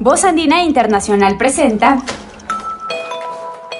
Voz 0.00 0.24
Andina 0.24 0.64
Internacional 0.64 1.36
presenta 1.36 2.02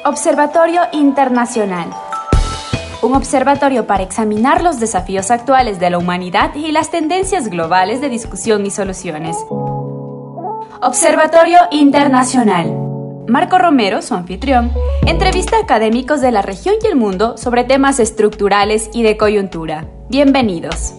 Observatorio 0.04 0.82
Internacional. 0.92 1.90
Un 3.02 3.14
observatorio 3.14 3.86
para 3.86 4.02
examinar 4.02 4.62
los 4.62 4.78
desafíos 4.78 5.30
actuales 5.30 5.80
de 5.80 5.90
la 5.90 5.98
humanidad 5.98 6.54
y 6.54 6.70
las 6.70 6.90
tendencias 6.90 7.48
globales 7.48 8.00
de 8.00 8.08
discusión 8.08 8.64
y 8.66 8.70
soluciones. 8.70 9.36
Observatorio 10.80 11.58
Internacional. 11.70 12.72
Marco 13.28 13.58
Romero, 13.58 14.02
su 14.02 14.14
anfitrión, 14.14 14.72
entrevista 15.06 15.56
a 15.56 15.60
académicos 15.60 16.20
de 16.20 16.32
la 16.32 16.42
región 16.42 16.74
y 16.82 16.86
el 16.86 16.96
mundo 16.96 17.36
sobre 17.36 17.64
temas 17.64 18.00
estructurales 18.00 18.90
y 18.92 19.02
de 19.02 19.16
coyuntura. 19.16 19.86
Bienvenidos. 20.08 20.94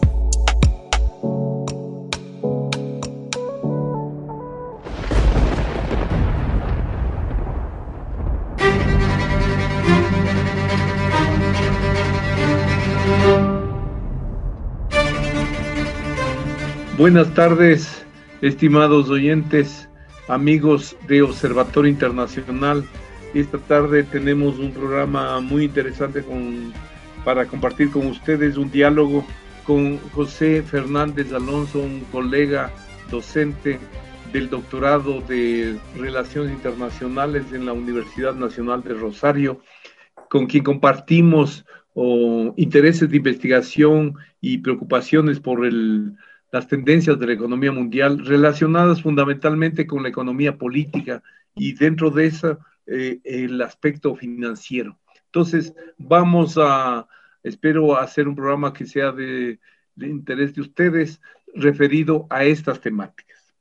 Buenas 16.95 17.33
tardes, 17.33 18.05
estimados 18.43 19.09
oyentes, 19.09 19.89
amigos 20.27 20.95
de 21.07 21.23
Observatorio 21.23 21.89
Internacional. 21.89 22.85
Esta 23.33 23.57
tarde 23.57 24.03
tenemos 24.03 24.59
un 24.59 24.71
programa 24.71 25.39
muy 25.39 25.63
interesante 25.63 26.23
para 27.25 27.47
compartir 27.47 27.89
con 27.89 28.05
ustedes 28.05 28.57
un 28.57 28.69
diálogo 28.69 29.25
con 29.63 29.97
José 30.11 30.61
Fernández 30.61 31.33
Alonso, 31.33 31.79
un 31.79 32.01
colega 32.11 32.71
docente 33.09 33.79
del 34.31 34.51
doctorado 34.51 35.21
de 35.21 35.75
Relaciones 35.97 36.51
Internacionales 36.51 37.45
en 37.53 37.65
la 37.65 37.73
Universidad 37.73 38.35
Nacional 38.35 38.83
de 38.83 38.93
Rosario, 38.93 39.61
con 40.29 40.45
quien 40.45 40.63
compartimos 40.63 41.65
intereses 42.55 43.09
de 43.09 43.17
investigación 43.17 44.13
y 44.41 44.59
preocupaciones 44.59 45.39
por 45.39 45.65
el 45.65 46.15
las 46.53 46.67
tendencias 46.67 47.17
de 47.17 47.25
la 47.25 47.33
economía 47.33 47.71
mundial 47.71 48.23
relacionadas 48.23 49.01
fundamentalmente 49.01 49.87
con 49.87 50.03
la 50.03 50.09
economía 50.09 50.55
política 50.55 51.23
y 51.55 51.73
dentro 51.73 52.11
de 52.11 52.27
eso 52.27 52.59
eh, 52.85 53.19
el 53.23 53.59
aspecto 53.59 54.15
financiero. 54.15 54.99
Entonces, 55.25 55.73
vamos 55.97 56.59
a, 56.61 57.07
espero 57.41 57.97
hacer 57.97 58.27
un 58.27 58.35
programa 58.35 58.71
que 58.71 58.85
sea 58.85 59.11
de, 59.11 59.59
interés 59.97 60.53
de 60.53 60.61
ustedes 60.61 61.19
referido 61.55 62.27
a 62.29 62.43
estas 62.43 62.79
temáticas. 62.79 63.55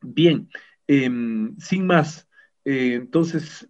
Bien, 0.00 0.48
em, 0.86 1.54
sin 1.58 1.86
más, 1.86 2.26
eh, 2.64 2.94
entonces 2.94 3.68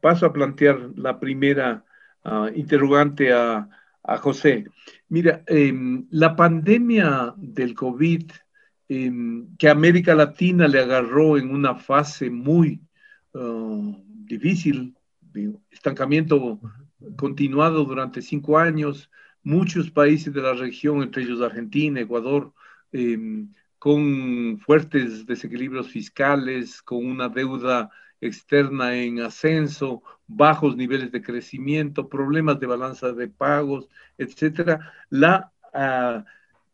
paso 0.00 0.26
a 0.26 0.32
plantear 0.32 0.90
la 0.96 1.20
primera 1.20 1.84
ah, 2.24 2.50
interrogante 2.52 3.32
a, 3.32 3.68
a 4.02 4.16
José. 4.16 4.66
Mira, 5.08 5.44
em, 5.46 6.06
la 6.10 6.34
pandemia 6.34 7.32
del 7.36 7.74
COVID, 7.74 8.30
em, 8.88 9.46
que 9.56 9.68
América 9.68 10.14
Latina 10.14 10.66
le 10.66 10.80
agarró 10.80 11.38
en 11.38 11.50
una 11.50 11.74
fase 11.76 12.30
muy 12.30 12.80
uh, 13.34 13.94
difícil, 14.24 14.96
estancamiento 15.70 16.58
continuado 17.16 17.84
durante 17.84 18.22
cinco 18.22 18.58
años, 18.58 19.10
muchos 19.42 19.90
países 19.90 20.32
de 20.32 20.42
la 20.42 20.54
región, 20.54 21.02
entre 21.02 21.22
ellos 21.22 21.40
Argentina, 21.40 22.00
Ecuador, 22.00 22.52
em, 22.92 23.52
con 23.78 24.58
fuertes 24.58 25.26
desequilibrios 25.26 25.88
fiscales, 25.88 26.82
con 26.82 27.06
una 27.06 27.28
deuda 27.28 27.90
externa 28.20 28.94
en 28.96 29.20
ascenso, 29.20 30.02
bajos 30.26 30.76
niveles 30.76 31.12
de 31.12 31.22
crecimiento, 31.22 32.08
problemas 32.08 32.58
de 32.60 32.66
balanza 32.66 33.12
de 33.12 33.28
pagos, 33.28 33.88
etcétera, 34.18 34.92
la 35.10 35.52
ah, 35.72 36.24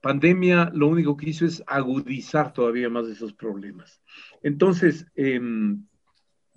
pandemia 0.00 0.71
lo 0.75 0.89
único 0.89 1.17
que 1.17 1.31
hizo 1.31 1.47
es 1.47 1.62
agudizar 1.67 2.53
todavía 2.53 2.89
más 2.91 3.06
esos 3.09 3.33
problemas. 3.33 4.00
Entonces, 4.43 5.06
em, 5.15 5.84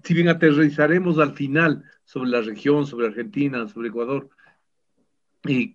si 0.03 0.13
bien 0.13 0.29
aterrizaremos 0.29 1.19
al 1.19 1.33
final 1.33 1.83
sobre 2.03 2.29
la 2.29 2.41
región, 2.41 2.85
sobre 2.85 3.07
Argentina, 3.07 3.67
sobre 3.67 3.89
Ecuador, 3.89 4.29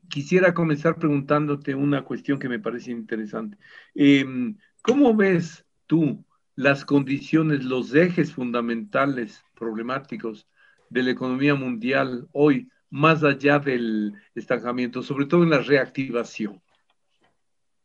quisiera 0.09 0.53
comenzar 0.53 0.97
preguntándote 0.97 1.75
una 1.75 2.03
cuestión 2.03 2.39
que 2.39 2.49
me 2.49 2.59
parece 2.59 2.91
interesante. 2.91 3.57
Em, 3.95 4.57
¿Cómo 4.83 5.15
ves 5.15 5.65
tú 5.87 6.25
las 6.61 6.85
condiciones, 6.85 7.65
los 7.65 7.95
ejes 7.95 8.35
fundamentales 8.35 9.43
problemáticos 9.59 10.47
de 10.91 11.03
la 11.03 11.13
economía 11.13 11.55
mundial 11.55 12.29
hoy, 12.33 12.69
más 12.91 13.25
allá 13.25 13.59
del 13.59 14.13
estancamiento, 14.35 15.03
sobre 15.03 15.25
todo 15.25 15.43
en 15.43 15.51
la 15.51 15.61
reactivación? 15.61 16.61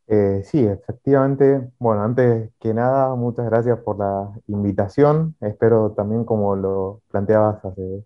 Eh, 0.08 0.41
sí, 0.44 0.59
efectivamente. 0.59 1.72
Bueno, 1.80 2.03
antes 2.03 2.52
que 2.59 2.74
nada, 2.74 3.16
muchas 3.16 3.46
gracias 3.46 3.80
por 3.80 3.97
la 3.97 4.30
invitación. 4.47 5.38
Espero 5.40 5.92
también, 5.92 6.25
como 6.25 6.57
lo 6.57 7.02
planteabas 7.09 7.63
hace 7.63 8.03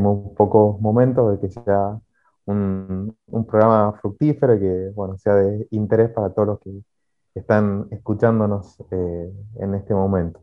muy 0.00 0.34
pocos 0.36 0.80
momentos, 0.80 1.30
de 1.30 1.46
que 1.46 1.52
sea 1.52 2.00
un, 2.46 3.16
un 3.26 3.46
programa 3.46 3.92
fructífero 4.00 4.56
y 4.56 4.58
que 4.58 4.90
bueno, 4.96 5.16
sea 5.16 5.36
de 5.36 5.68
interés 5.70 6.10
para 6.10 6.30
todos 6.30 6.48
los 6.48 6.58
que 6.58 6.70
están 7.34 7.88
escuchándonos 7.90 8.78
eh, 8.90 9.32
en 9.56 9.74
este 9.74 9.94
momento. 9.94 10.40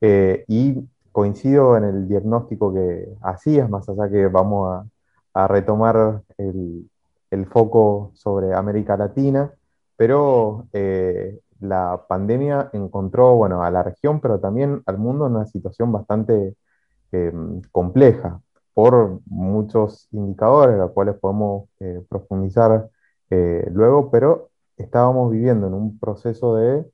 Eh, 0.00 0.44
y 0.48 0.88
coincido 1.12 1.76
en 1.76 1.84
el 1.84 2.08
diagnóstico 2.08 2.72
que 2.72 3.08
hacías, 3.22 3.68
más 3.68 3.88
allá 3.88 4.10
que 4.10 4.26
vamos 4.28 4.84
a, 5.34 5.48
retomar 5.48 6.22
el, 6.38 6.88
foco 7.46 8.12
sobre 8.14 8.54
América 8.54 8.96
Latina, 8.96 9.50
pero 9.96 10.66
eh, 10.72 11.40
la 11.60 12.04
pandemia 12.08 12.70
encontró 12.72 13.34
bueno, 13.36 13.62
a 13.62 13.70
la 13.70 13.82
región, 13.82 14.20
pero 14.20 14.38
también 14.40 14.82
al 14.86 14.98
mundo 14.98 15.26
en 15.26 15.36
una 15.36 15.46
situación 15.46 15.92
bastante 15.92 16.56
compleja 17.70 18.40
por 18.74 19.20
muchos 19.26 20.08
indicadores, 20.12 20.78
los 20.78 20.92
cuales 20.92 21.16
podemos 21.16 21.68
profundizar 22.08 22.88
luego, 23.30 24.10
pero 24.10 24.51
estábamos 24.82 25.30
viviendo 25.30 25.66
en 25.66 25.74
un 25.74 25.98
proceso 25.98 26.56
de, 26.56 26.84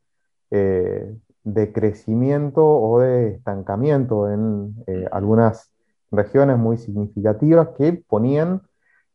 eh, 0.50 1.16
de 1.44 1.72
crecimiento 1.72 2.64
o 2.64 3.00
de 3.00 3.30
estancamiento 3.30 4.30
en 4.30 4.74
eh, 4.86 5.06
algunas 5.12 5.70
regiones 6.10 6.58
muy 6.58 6.78
significativas 6.78 7.68
que 7.76 7.92
ponían 7.92 8.62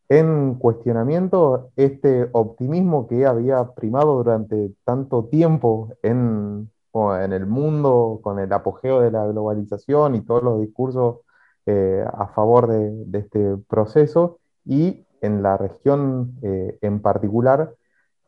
en 0.09 0.55
cuestionamiento 0.55 1.71
este 1.75 2.29
optimismo 2.33 3.07
que 3.07 3.25
había 3.25 3.73
primado 3.73 4.17
durante 4.17 4.73
tanto 4.83 5.25
tiempo 5.25 5.89
en, 6.03 6.69
en 6.93 7.33
el 7.33 7.45
mundo 7.47 8.19
con 8.21 8.39
el 8.39 8.51
apogeo 8.53 9.01
de 9.01 9.11
la 9.11 9.25
globalización 9.27 10.15
y 10.15 10.21
todos 10.21 10.43
los 10.43 10.61
discursos 10.61 11.19
eh, 11.65 12.05
a 12.13 12.27
favor 12.27 12.67
de, 12.67 12.91
de, 13.05 13.19
este 13.19 13.57
proceso 13.67 14.39
y 14.65 15.05
en 15.21 15.41
la 15.41 15.55
región 15.55 16.35
en 16.41 17.01
particular 17.01 17.73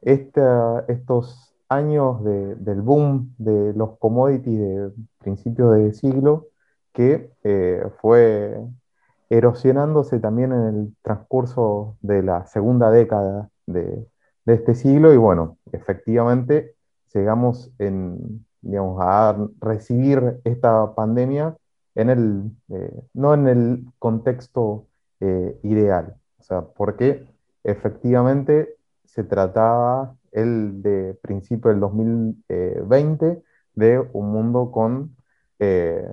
estos 0.05 1.55
años 1.67 2.23
del 2.23 2.81
boom 2.81 3.33
de 3.37 3.73
los 3.73 3.97
commodities 3.97 4.59
de 4.59 4.91
principios 5.19 5.75
de 5.75 5.93
siglo 5.93 6.47
que 6.93 7.31
eh, 7.43 7.83
fue 8.01 8.57
erosionándose 9.29 10.19
también 10.19 10.53
en 10.53 10.61
el 10.61 10.95
transcurso 11.01 11.97
de 12.01 12.23
la 12.23 12.45
segunda 12.45 12.91
década 12.91 13.49
de, 13.65 14.07
este 14.45 14.75
siglo. 14.75 15.13
Y 15.13 15.17
bueno, 15.17 15.57
efectivamente 15.71 16.75
llegamos 17.13 17.71
a 18.99 19.35
recibir 19.59 20.39
esta 20.43 20.93
pandemia 20.93 21.57
en 21.95 22.09
el, 22.09 22.51
eh, 22.69 23.01
no 23.13 23.33
en 23.33 23.47
el 23.47 23.85
contexto 23.99 24.85
eh, 25.19 25.59
ideal, 25.63 26.15
o 26.39 26.43
sea, 26.43 26.61
porque 26.61 27.25
efectivamente 27.63 28.75
se 29.15 29.23
trataba 29.23 30.15
el 30.33 30.81
de 30.81 31.17
principio 31.21 31.71
del 31.71 31.79
2020 31.79 33.41
de 33.73 33.99
un 34.11 34.31
mundo 34.31 34.71
con 34.71 35.15
eh, 35.59 36.05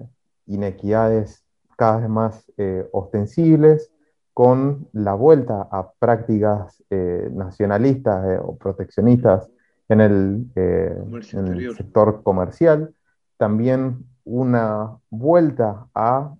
inequidades 0.46 1.44
cada 1.76 1.98
vez 1.98 2.08
más 2.08 2.52
eh, 2.56 2.86
ostensibles, 2.92 3.90
con 4.32 4.88
la 4.92 5.14
vuelta 5.14 5.68
a 5.70 5.90
prácticas 5.98 6.82
eh, 6.90 7.28
nacionalistas 7.32 8.40
o 8.42 8.56
proteccionistas 8.56 9.50
en 9.88 10.00
el, 10.00 10.46
en 10.54 11.46
el, 11.48 11.74
sector 11.76 12.22
comercial, 12.22 12.94
también 13.36 14.06
una 14.24 14.96
vuelta 15.10 15.88
a, 15.94 16.34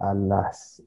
a, 0.00 0.14
las, 0.14 0.82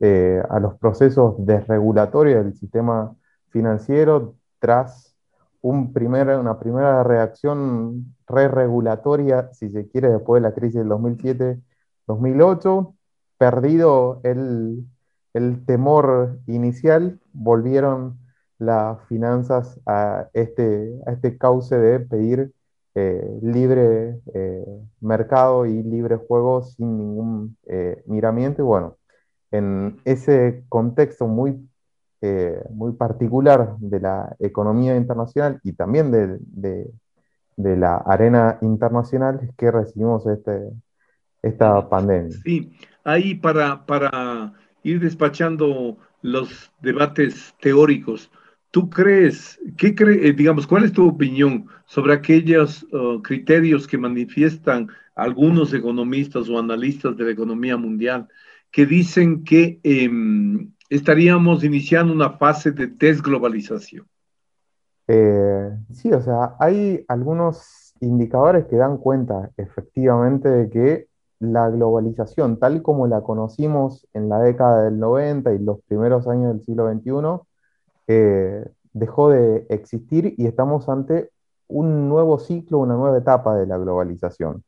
a 0.50 0.60
los 0.60 0.76
procesos 0.80 1.36
desregulatorios 1.46 2.44
del 2.44 2.56
sistema 2.56 3.14
financiero 3.50 4.36
tras 4.64 5.14
una 5.62 6.58
primera 6.58 7.04
reacción 7.04 8.16
re-regulatoria, 8.26 9.52
si 9.52 9.70
se 9.70 9.90
quiere, 9.90 10.08
después 10.08 10.42
de 10.42 10.50
la 10.50 10.56
crisis 10.56 10.76
del 10.76 10.88
2007-2008. 10.88 12.96
Perdido 13.38 14.22
el, 14.24 14.86
temor 15.66 16.40
inicial, 16.48 17.20
volvieron 17.34 18.20
las 18.58 19.06
finanzas 19.08 19.82
a 19.86 20.30
este, 20.32 20.98
este 21.08 21.38
cauce 21.38 21.78
de 21.78 22.00
pedir 22.00 22.54
eh, 22.96 23.40
libre 23.42 24.22
eh, 24.34 24.66
mercado 25.02 25.66
y 25.66 25.84
libre 25.84 26.16
juego 26.16 26.64
sin 26.64 26.98
ningún 26.98 27.58
eh, 27.66 28.02
miramiento. 28.06 28.62
Y 28.62 28.66
bueno, 28.66 28.96
en 29.52 30.00
ese 30.06 30.64
contexto 30.70 31.28
muy, 31.28 31.68
muy 32.70 32.94
particular 32.94 33.76
de 33.80 34.00
la 34.00 34.36
economía 34.40 34.96
internacional 34.96 35.60
y 35.64 35.74
también 35.74 36.12
de, 36.12 36.40
de, 37.58 37.78
la 37.78 37.98
arena 37.98 38.58
internacional 38.62 39.40
es 39.44 39.56
que 39.56 39.72
recibimos 39.72 40.26
este, 40.28 40.70
esta 41.42 41.90
pandemia. 41.90 42.38
Sí, 42.44 42.72
ahí 43.04 43.36
para, 43.36 43.86
para 43.86 44.54
ir 44.84 45.00
despachando 45.00 45.98
los 46.22 46.72
debates 46.82 47.54
teóricos, 47.60 48.32
¿Tú 48.74 48.90
crees, 48.90 49.60
qué 49.78 49.94
cree, 49.94 50.30
eh, 50.30 50.34
digamos, 50.34 50.66
cuál 50.66 50.84
es 50.84 50.92
tu 50.92 51.08
opinión 51.08 51.68
sobre 51.86 52.14
aquellos 52.14 52.82
uh, 52.92 53.22
criterios 53.22 53.86
que 53.86 54.00
manifiestan 54.00 54.90
algunos 55.14 55.76
economistas 55.76 56.50
o 56.50 56.58
analistas 56.58 57.16
de 57.16 57.26
la 57.26 57.30
economía 57.30 57.78
mundial 57.78 58.28
que 58.72 58.88
dicen 58.88 59.44
que 59.44 59.80
em, 59.84 60.73
estaríamos 60.96 61.64
iniciando 61.64 62.14
una 62.14 62.32
fase 62.32 62.72
de 62.72 62.88
desglobalización? 62.88 64.06
Eh, 65.08 65.72
sí, 65.92 66.12
o 66.12 66.22
sea, 66.22 66.56
hay 66.60 67.04
algunos 67.08 67.94
indicadores 68.00 68.66
que 68.66 68.76
dan 68.76 68.98
cuenta 68.98 69.50
efectivamente 69.58 70.50
de 70.50 70.70
que 70.70 71.08
la 71.40 71.70
globalización, 71.70 72.58
tal 72.58 72.82
como 72.82 73.08
la 73.08 73.22
conocimos 73.22 74.08
en 74.14 74.30
la 74.30 74.40
década 74.40 74.84
del 74.84 75.00
90 75.00 75.54
y 75.54 75.60
los 75.60 75.82
primeros 75.82 76.28
años 76.28 76.54
del 76.54 76.64
siglo 76.64 76.90
XXI, 76.92 77.42
eh, 78.08 78.66
dejó 78.94 79.30
de 79.30 79.66
existir 79.70 80.36
y 80.38 80.46
estamos 80.46 80.88
ante 80.90 81.32
un 81.68 82.08
nuevo 82.08 82.40
ciclo, 82.40 82.78
una 82.78 82.96
nueva 82.96 83.18
etapa 83.18 83.56
de 83.56 83.66
la 83.66 83.78
globalización. 83.78 84.64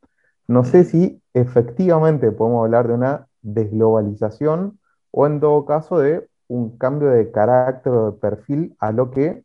No 0.48 0.64
sé 0.64 0.84
si 0.84 1.22
efectivamente 1.34 2.32
podemos 2.32 2.64
hablar 2.64 2.88
de 2.88 2.94
una 2.94 3.26
desglobalización 3.42 4.78
o 5.18 5.26
en 5.26 5.40
todo 5.40 5.64
caso 5.64 5.98
de 5.98 6.28
un 6.46 6.76
cambio 6.76 7.08
de 7.08 7.30
carácter 7.30 7.90
o 7.90 8.12
de 8.12 8.18
perfil 8.18 8.76
a 8.78 8.92
lo 8.92 9.10
que 9.10 9.44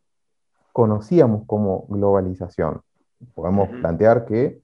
conocíamos 0.70 1.44
como 1.46 1.86
globalización. 1.88 2.82
Podemos 3.34 3.70
plantear 3.80 4.26
que 4.26 4.60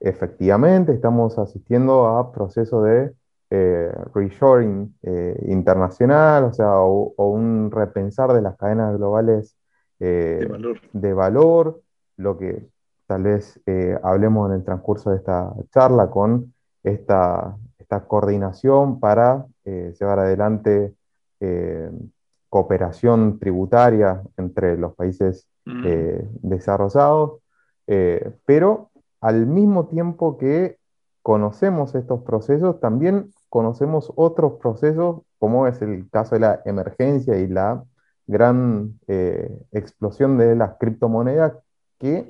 efectivamente 0.00 0.92
estamos 0.92 1.38
asistiendo 1.38 2.08
a 2.08 2.32
procesos 2.32 2.84
de 2.84 3.12
eh, 3.50 3.92
reshoring 4.12 4.96
eh, 5.04 5.40
internacional, 5.46 6.44
o 6.44 6.52
sea, 6.52 6.80
o, 6.80 7.14
un 7.30 7.70
repensar 7.70 8.32
de 8.32 8.42
las 8.42 8.56
cadenas 8.56 8.96
globales 8.98 9.56
eh, 10.00 10.44
de, 10.92 11.12
valor. 11.12 11.82
lo 12.16 12.36
que 12.36 12.66
tal 13.06 13.22
vez 13.22 13.60
hablemos 14.02 14.50
en 14.50 14.56
el 14.56 14.64
transcurso 14.64 15.10
de 15.10 15.18
esta 15.18 15.54
charla 15.70 16.10
con 16.10 16.52
esta, 16.82 17.56
esta 17.88 18.06
coordinación 18.06 19.00
para 19.00 19.46
llevar 19.64 20.18
adelante 20.18 20.94
cooperación 22.50 23.38
tributaria 23.38 24.22
entre 24.36 24.76
los 24.76 24.94
países 24.94 25.48
desarrollados, 26.42 27.40
pero 28.44 28.90
al 29.22 29.46
mismo 29.46 29.86
tiempo 29.86 30.36
que 30.36 30.76
conocemos 31.22 31.94
estos 31.94 32.22
procesos, 32.22 32.80
también 32.80 33.30
conocemos 33.48 34.12
otros 34.16 34.54
procesos, 34.60 35.22
como 35.38 35.66
es 35.66 35.80
el 35.82 36.08
caso 36.10 36.34
de 36.34 36.40
la 36.40 36.60
emergencia 36.64 37.38
y 37.38 37.46
la 37.46 37.84
gran 38.26 38.98
eh, 39.08 39.50
explosión 39.72 40.36
de 40.38 40.54
las 40.54 40.76
criptomonedas 40.78 41.54
que 41.98 42.26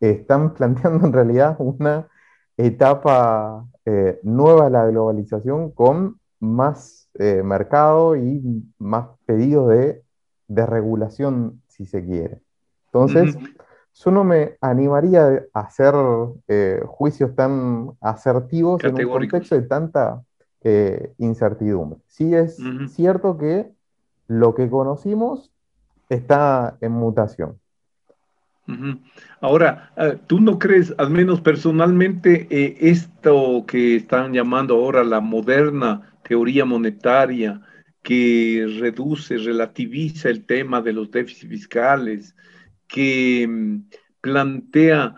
están 0.00 0.54
planteando 0.54 1.06
en 1.06 1.12
realidad 1.12 1.56
una 1.58 2.08
etapa 2.56 3.66
eh, 3.84 4.20
nueva 4.22 4.64
de 4.64 4.70
la 4.70 4.86
globalización 4.86 5.70
con 5.70 6.18
más 6.40 7.08
eh, 7.14 7.42
mercado 7.42 8.16
y 8.16 8.64
más 8.78 9.08
pedidos 9.26 9.68
de, 9.68 10.02
regulación, 10.48 11.62
si 11.66 11.86
se 11.86 12.04
quiere. 12.04 12.42
Entonces, 12.86 13.38
yo 13.94 14.10
no 14.10 14.22
me 14.22 14.58
animaría 14.60 15.46
a 15.54 15.60
hacer 15.60 15.94
juicios 16.84 17.34
tan 17.34 17.92
asertivos 18.02 18.84
en 18.84 18.94
un 18.94 19.10
contexto 19.10 19.54
de 19.54 19.62
tanta 19.62 20.22
eh, 20.64 21.12
incertidumbre. 21.18 21.98
Sí 22.06 22.32
es 22.36 22.56
cierto 22.90 23.36
que 23.36 23.72
lo 24.28 24.54
que 24.54 24.70
conocimos 24.70 25.50
está 26.08 26.76
en 26.80 26.92
mutación. 26.92 27.58
Ahora, 29.40 29.92
eh, 29.96 30.18
¿tú 30.26 30.40
no 30.40 30.58
crees, 30.58 30.94
al 30.96 31.10
menos 31.10 31.40
personalmente, 31.40 32.46
eh, 32.50 32.76
esto 32.80 33.64
que 33.66 33.96
están 33.96 34.32
llamando 34.32 34.74
ahora 34.74 35.04
la 35.04 35.20
moderna 35.20 36.16
teoría 36.22 36.64
monetaria, 36.64 37.60
que 38.02 38.66
reduce, 38.80 39.36
relativiza 39.38 40.28
el 40.28 40.44
tema 40.44 40.80
de 40.80 40.92
los 40.92 41.10
déficits 41.10 41.48
fiscales, 41.48 42.36
que 42.88 43.46
mm, 43.48 43.88
plantea 44.20 45.16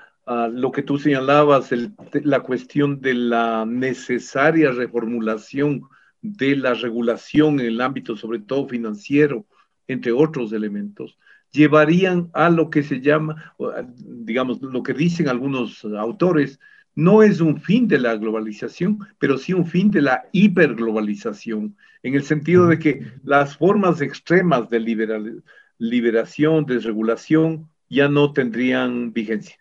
lo 0.53 0.73
que 0.73 0.83
tú 0.83 0.99
señalabas, 0.99 1.69
la 2.15 2.41
cuestión 2.41 3.03
de 3.03 3.13
la 3.13 3.67
necesaria 3.67 4.71
reformulación 4.71 5.83
de 6.23 6.57
la 6.57 6.73
regulación 6.73 7.61
en 7.61 7.67
el 7.67 7.81
ámbito, 7.83 8.17
sobre 8.17 8.39
todo 8.39 8.67
financiero, 8.67 9.45
entre 9.87 10.13
otros 10.13 10.55
elementos, 10.55 11.19
llevarían 11.55 12.31
a 12.33 12.51
lo 12.51 12.69
que 12.69 12.83
se 12.83 13.01
llama, 13.01 13.55
digamos, 13.97 14.61
lo 14.61 14.83
que 14.83 14.93
dicen 14.93 15.29
algunos 15.29 15.85
autores, 15.85 16.59
no 16.97 17.23
es 17.23 17.41
un 17.41 17.61
fin 17.61 17.89
de 17.89 17.99
la 17.99 18.17
globalización, 18.17 18.99
pero 19.19 19.39
sí 19.39 19.53
un 19.53 19.67
fin 19.67 19.91
de 19.91 20.03
la 20.03 20.25
hiperglobalización, 20.33 21.77
en 22.03 22.15
el 22.15 22.23
sentido 22.23 22.67
de 22.67 22.79
que 22.79 23.07
las 23.25 23.57
formas 23.57 24.01
extremas 24.01 24.69
de 24.69 24.81
liberación, 25.79 26.67
desregulación, 26.67 27.69
ya 27.89 28.09
no 28.09 28.33
tendrían 28.33 29.13
vigencia. 29.13 29.57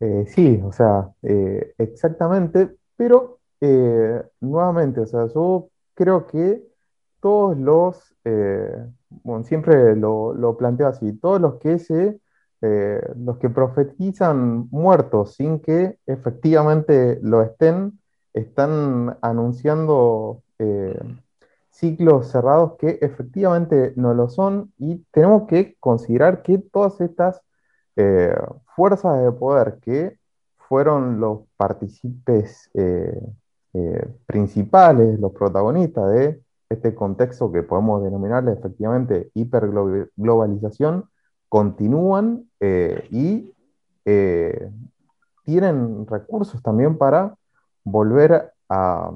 Eh, 0.00 0.24
sí, 0.26 0.60
o 0.64 0.72
sea, 0.72 1.10
eh, 1.22 1.74
exactamente, 1.78 2.70
pero 2.96 3.38
eh, 3.60 4.20
nuevamente, 4.40 5.00
o 5.00 5.06
sea, 5.06 5.26
yo 5.32 5.68
creo 5.94 6.26
que 6.26 6.60
todos 7.22 7.56
los, 7.56 8.14
bueno, 9.24 9.44
siempre 9.44 9.96
lo, 9.96 10.56
planteo 10.58 10.88
así, 10.88 11.12
todos 11.14 11.40
los 11.40 11.54
que 11.60 11.78
se, 11.78 12.20
los 12.60 13.38
que 13.38 13.48
profetizan 13.48 14.68
muertos 14.70 15.34
sin 15.36 15.60
que 15.60 15.98
efectivamente 16.06 17.18
lo 17.22 17.42
estén, 17.42 18.00
están 18.34 19.16
anunciando 19.22 20.42
ciclos 21.72 22.28
cerrados 22.30 22.74
que 22.78 22.98
efectivamente 23.00 23.92
no 23.96 24.14
lo 24.14 24.28
son 24.28 24.72
y 24.78 25.04
tenemos 25.10 25.48
que 25.48 25.76
considerar 25.80 26.42
que 26.42 26.58
todas 26.58 27.00
estas 27.00 27.42
eh, 27.96 28.34
fuerzas 28.76 29.22
de 29.22 29.32
poder 29.32 29.78
que 29.80 30.18
fueron 30.68 31.18
los 31.18 31.40
partícipes 31.56 32.70
eh, 32.74 33.20
eh, 33.74 34.08
principales, 34.26 35.18
los 35.18 35.32
protagonistas 35.32 36.12
de 36.12 36.40
este 36.72 36.94
contexto 36.94 37.52
que 37.52 37.62
podemos 37.62 38.02
denominar 38.02 38.48
efectivamente 38.48 39.30
hiperglobalización, 39.34 41.08
continúan 41.48 42.48
y 43.10 43.52
tienen 45.44 46.06
recursos 46.06 46.62
también 46.62 46.96
para 46.96 47.34
volver 47.84 48.52
a 48.68 49.10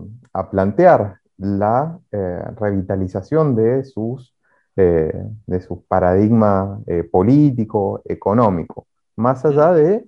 plantear 0.50 1.20
la 1.38 1.98
revitalización 2.10 3.56
de 3.56 3.84
sus 3.84 4.36
eh, 4.78 5.10
de 5.46 5.60
su 5.62 5.86
paradigma 5.86 6.82
eh, 6.86 7.02
político, 7.02 8.02
económico, 8.04 8.86
más 9.16 9.42
allá 9.46 9.72
de 9.72 10.04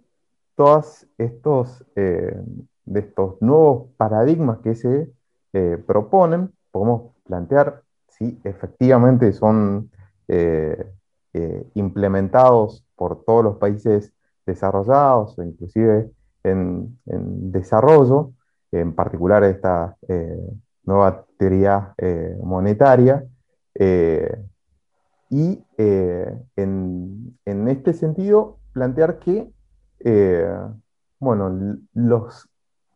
todos 0.56 1.06
estos, 1.16 1.86
eh, 1.96 2.38
de 2.84 3.00
estos 3.00 3.40
nuevos 3.40 3.88
paradigmas 3.96 4.58
que 4.58 4.74
se 4.74 5.10
proponen, 5.86 6.52
podemos 6.70 7.14
plantear 7.28 7.82
si 8.08 8.40
efectivamente 8.42 9.32
son 9.32 9.90
implementados 11.74 12.84
por 12.96 13.24
todos 13.24 13.44
los 13.44 13.56
países 13.58 14.12
desarrollados 14.44 15.38
o 15.38 15.42
inclusive 15.42 16.10
en, 16.42 16.98
desarrollo, 17.04 18.32
en 18.72 18.94
particular 18.94 19.44
esta 19.44 19.96
nueva 20.84 21.24
teoría 21.38 21.94
monetaria, 22.42 23.24
y 25.30 25.64
en, 25.76 27.38
en, 27.44 27.68
este 27.68 27.92
sentido 27.92 28.58
plantear 28.72 29.18
que, 29.18 29.50
bueno, 31.20 31.78
los 31.94 32.48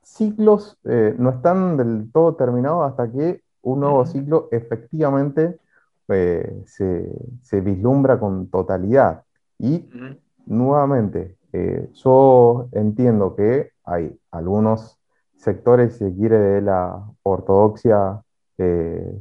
ciclos 0.02 0.78
no 0.84 1.30
están 1.30 1.76
del 1.76 2.10
todo 2.12 2.34
terminados 2.34 2.90
hasta 2.90 3.10
que 3.10 3.42
un 3.62 3.80
nuevo 3.80 4.04
ciclo 4.06 4.48
efectivamente 4.50 5.58
se, 6.66 7.60
vislumbra 7.60 8.18
con 8.18 8.48
totalidad. 8.48 9.24
Y 9.58 9.88
nuevamente, 10.46 11.36
yo 11.94 12.68
entiendo 12.72 13.34
que 13.34 13.70
hay 13.84 14.18
algunos 14.30 14.98
sectores, 15.36 15.94
si 15.94 15.98
se 16.00 16.14
quiere, 16.14 16.38
de 16.38 16.62
la 16.62 17.04
ortodoxia 17.22 18.22
eh, 18.58 19.20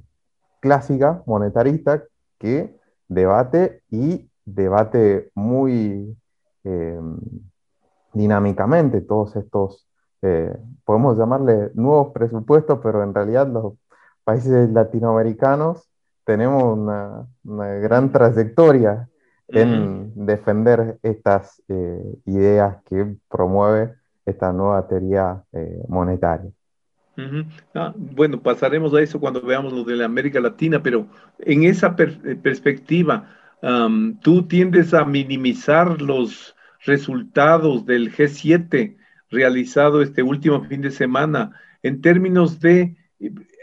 clásica, 0.59 1.23
monetarista, 1.25 2.03
que 2.37 2.77
debate 3.07 3.81
y 3.89 4.29
debate 4.45 5.31
muy 5.35 6.15
em, 6.63 7.17
dinámicamente 8.13 9.01
todos 9.01 9.35
estos, 9.35 9.87
eh, 10.21 10.55
podemos 10.85 11.17
llamarle 11.17 11.71
nuevos 11.73 12.13
presupuestos, 12.13 12.79
pero 12.83 13.03
en 13.03 13.13
realidad 13.13 13.47
los 13.47 13.73
países 14.23 14.69
latinoamericanos 14.69 15.91
tenemos 16.23 16.77
una, 16.77 17.27
gran 17.79 18.11
trayectoria 18.11 19.09
en 19.47 20.13
defender 20.15 20.97
estas 21.03 21.61
eh, 21.67 22.15
ideas 22.25 22.77
que 22.85 23.15
promueve 23.29 23.95
esta 24.25 24.53
nueva 24.53 24.87
teoría 24.87 25.43
eh, 25.51 25.83
monetaria. 25.89 26.49
Ah, 27.75 27.93
bueno, 27.95 28.41
pasaremos 28.41 28.93
a 28.93 29.01
eso 29.01 29.19
cuando 29.19 29.41
veamos 29.41 29.73
lo 29.73 29.83
de 29.83 29.97
la 29.97 30.05
América 30.05 30.39
Latina, 30.39 30.81
pero 30.81 31.05
en 31.39 31.63
esa 31.65 31.95
eh, 31.97 32.35
perspectiva, 32.41 33.27
tú 34.21 34.47
tiendes 34.47 34.91
a 34.93 35.05
minimizar 35.05 36.01
los 36.01 36.55
resultados 36.83 37.85
del 37.85 38.11
G7 38.11 38.97
realizado 39.29 40.01
este 40.01 40.23
último 40.23 40.63
fin 40.63 40.81
de 40.81 40.89
semana 40.89 41.51
en 41.83 42.01
términos 42.01 42.59
de 42.59 42.95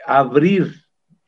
abrir 0.07 0.75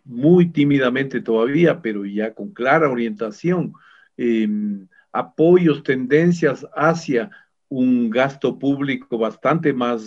muy 0.04 0.50
tímidamente 0.50 1.20
todavía, 1.20 1.80
pero 1.82 2.04
ya 2.04 2.34
con 2.34 2.50
clara 2.50 2.90
orientación, 2.90 3.72
em, 4.16 4.88
apoyos, 5.12 5.82
tendencias 5.82 6.66
hacia 6.74 7.30
un 7.68 8.10
gasto 8.10 8.58
público 8.58 9.18
bastante 9.18 9.72
más 9.72 10.02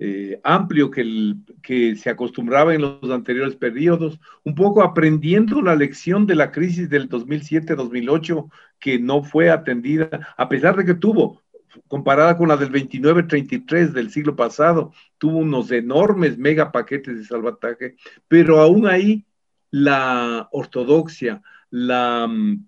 eh, 0.00 0.40
amplio 0.42 0.90
que 0.90 1.02
el 1.02 1.36
que 1.62 1.94
se 1.94 2.10
acostumbraba 2.10 2.74
en 2.74 2.82
los 2.82 3.10
anteriores 3.10 3.54
periodos, 3.54 4.18
un 4.42 4.56
poco 4.56 4.82
aprendiendo 4.82 5.62
la 5.62 5.76
lección 5.76 6.26
de 6.26 6.34
la 6.34 6.50
crisis 6.50 6.90
del 6.90 7.08
2007-2008 7.08 8.50
que 8.80 8.98
no 8.98 9.22
fue 9.22 9.50
atendida, 9.50 10.34
a 10.36 10.48
pesar 10.48 10.76
de 10.76 10.84
que 10.84 10.94
tuvo, 10.94 11.43
comparada 11.88 12.36
con 12.36 12.48
la 12.48 12.56
del 12.56 12.70
29-33 12.72 13.92
del 13.92 14.10
siglo 14.10 14.36
pasado, 14.36 14.92
tuvo 15.18 15.38
unos 15.38 15.70
enormes 15.70 16.38
mega 16.38 16.72
paquetes 16.72 17.16
de 17.16 17.24
salvataje, 17.24 17.96
pero 18.28 18.60
aún 18.60 18.86
ahí 18.86 19.26
la 19.70 20.48
ortodoxia, 20.52 21.42
la, 21.70 22.26
mm, 22.28 22.66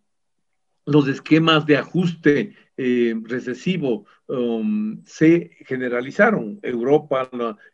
los 0.86 1.08
esquemas 1.08 1.66
de 1.66 1.76
ajuste 1.76 2.54
eh, 2.76 3.14
recesivo 3.24 4.04
um, 4.26 5.02
se 5.04 5.50
generalizaron. 5.66 6.58
Europa, 6.62 7.28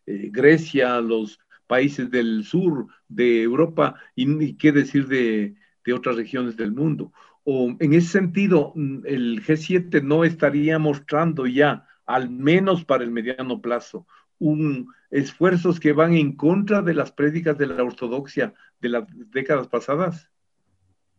eh, 0.06 0.28
Grecia, 0.30 1.00
los 1.00 1.40
países 1.66 2.10
del 2.10 2.44
sur 2.44 2.86
de 3.08 3.42
Europa 3.42 3.96
y, 4.14 4.54
qué 4.54 4.72
decir 4.72 5.08
de, 5.08 5.54
otras 5.92 6.16
regiones 6.16 6.56
del 6.56 6.72
mundo. 6.72 7.12
O, 7.44 7.74
en 7.78 7.92
ese 7.92 8.08
sentido, 8.08 8.72
mm, 8.74 8.98
el 9.04 9.42
G7 9.44 10.02
no 10.02 10.24
estaría 10.24 10.78
mostrando 10.78 11.46
ya, 11.46 11.86
al 12.06 12.30
menos 12.30 12.84
para 12.84 13.04
el 13.04 13.10
mediano 13.10 13.60
plazo, 13.60 14.06
un 14.38 14.88
esfuerzos 15.10 15.78
que 15.78 15.92
van 15.92 16.14
en 16.14 16.36
contra 16.36 16.82
de 16.82 16.94
las 16.94 17.12
prédicas 17.12 17.56
de 17.58 17.66
la 17.66 17.82
ortodoxia 17.82 18.54
de 18.80 18.88
las 18.88 19.04
décadas 19.30 19.68
pasadas. 19.68 20.28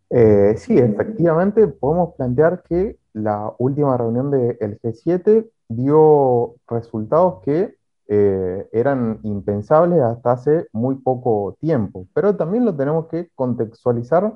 Eh, 0.09 0.55
sí, 0.57 0.77
efectivamente 0.77 1.67
podemos 1.67 2.15
plantear 2.15 2.63
que 2.67 2.97
la 3.13 3.53
última 3.57 3.97
reunión 3.97 4.31
del 4.31 4.79
G7 4.81 5.47
dio 5.69 6.55
resultados 6.67 7.41
que 7.43 7.75
eh, 8.07 8.67
eran 8.73 9.19
impensables 9.23 10.01
hasta 10.01 10.33
hace 10.33 10.67
muy 10.73 10.95
poco 10.95 11.57
tiempo, 11.59 12.07
pero 12.13 12.35
también 12.35 12.65
lo 12.65 12.75
tenemos 12.75 13.07
que 13.07 13.29
contextualizar 13.33 14.33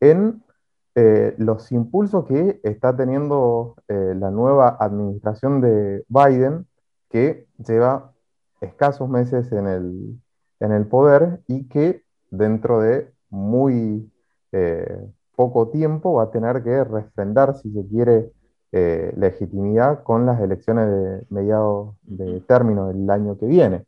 en 0.00 0.42
eh, 0.96 1.34
los 1.38 1.70
impulsos 1.70 2.26
que 2.26 2.60
está 2.64 2.96
teniendo 2.96 3.76
la 3.88 4.30
nueva 4.30 4.76
administración 4.80 5.60
de 5.60 6.04
Biden, 6.08 6.66
que 7.08 7.46
lleva 7.58 8.12
escasos 8.60 9.08
meses 9.08 9.52
en 9.52 9.66
el, 9.68 10.20
en 10.58 10.72
el 10.72 10.86
poder 10.86 11.40
y 11.46 11.68
que 11.68 12.02
dentro 12.30 12.80
de 12.80 13.12
muy 13.30 14.10
poco 15.36 15.68
tiempo 15.68 16.14
va 16.14 16.24
a 16.24 16.30
tener 16.30 16.64
que 16.64 16.82
refrendar, 16.82 17.54
si 17.56 17.70
se 17.70 17.86
quiere, 17.86 18.32
eh, 18.72 19.12
legitimidad 19.16 20.02
con 20.02 20.26
las 20.26 20.40
elecciones 20.40 20.88
de 20.88 21.26
mediados 21.30 21.96
de 22.02 22.40
término 22.40 22.88
del 22.88 23.08
año 23.08 23.38
que 23.38 23.46
viene. 23.46 23.86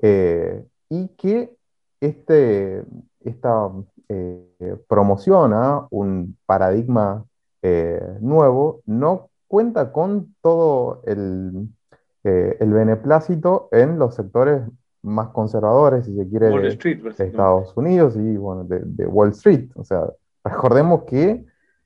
Eh, 0.00 0.64
y 0.88 1.08
que 1.08 1.56
este, 2.00 2.84
esta 3.24 3.70
eh, 4.08 4.76
promociona 4.88 5.86
un 5.90 6.36
paradigma 6.46 7.24
nuevo, 8.20 8.80
no 8.86 9.30
cuenta 9.46 9.92
con 9.92 10.34
todo 10.42 11.00
el, 11.06 11.68
el, 12.24 12.72
beneplácito 12.72 13.68
en 13.70 14.00
los 14.00 14.16
sectores 14.16 14.62
más 15.02 15.28
conservadores, 15.28 16.06
si 16.06 16.16
se 16.16 16.28
quiere, 16.28 16.48
de, 16.48 17.14
Estados 17.18 17.76
Unidos 17.76 18.16
y 18.16 18.36
bueno, 18.36 18.64
de, 18.64 18.80
de 18.84 19.06
Wall 19.06 19.30
Street. 19.30 19.70
O 19.76 19.84
sea, 19.84 20.08
Recordemos 20.44 21.04
que 21.04 21.44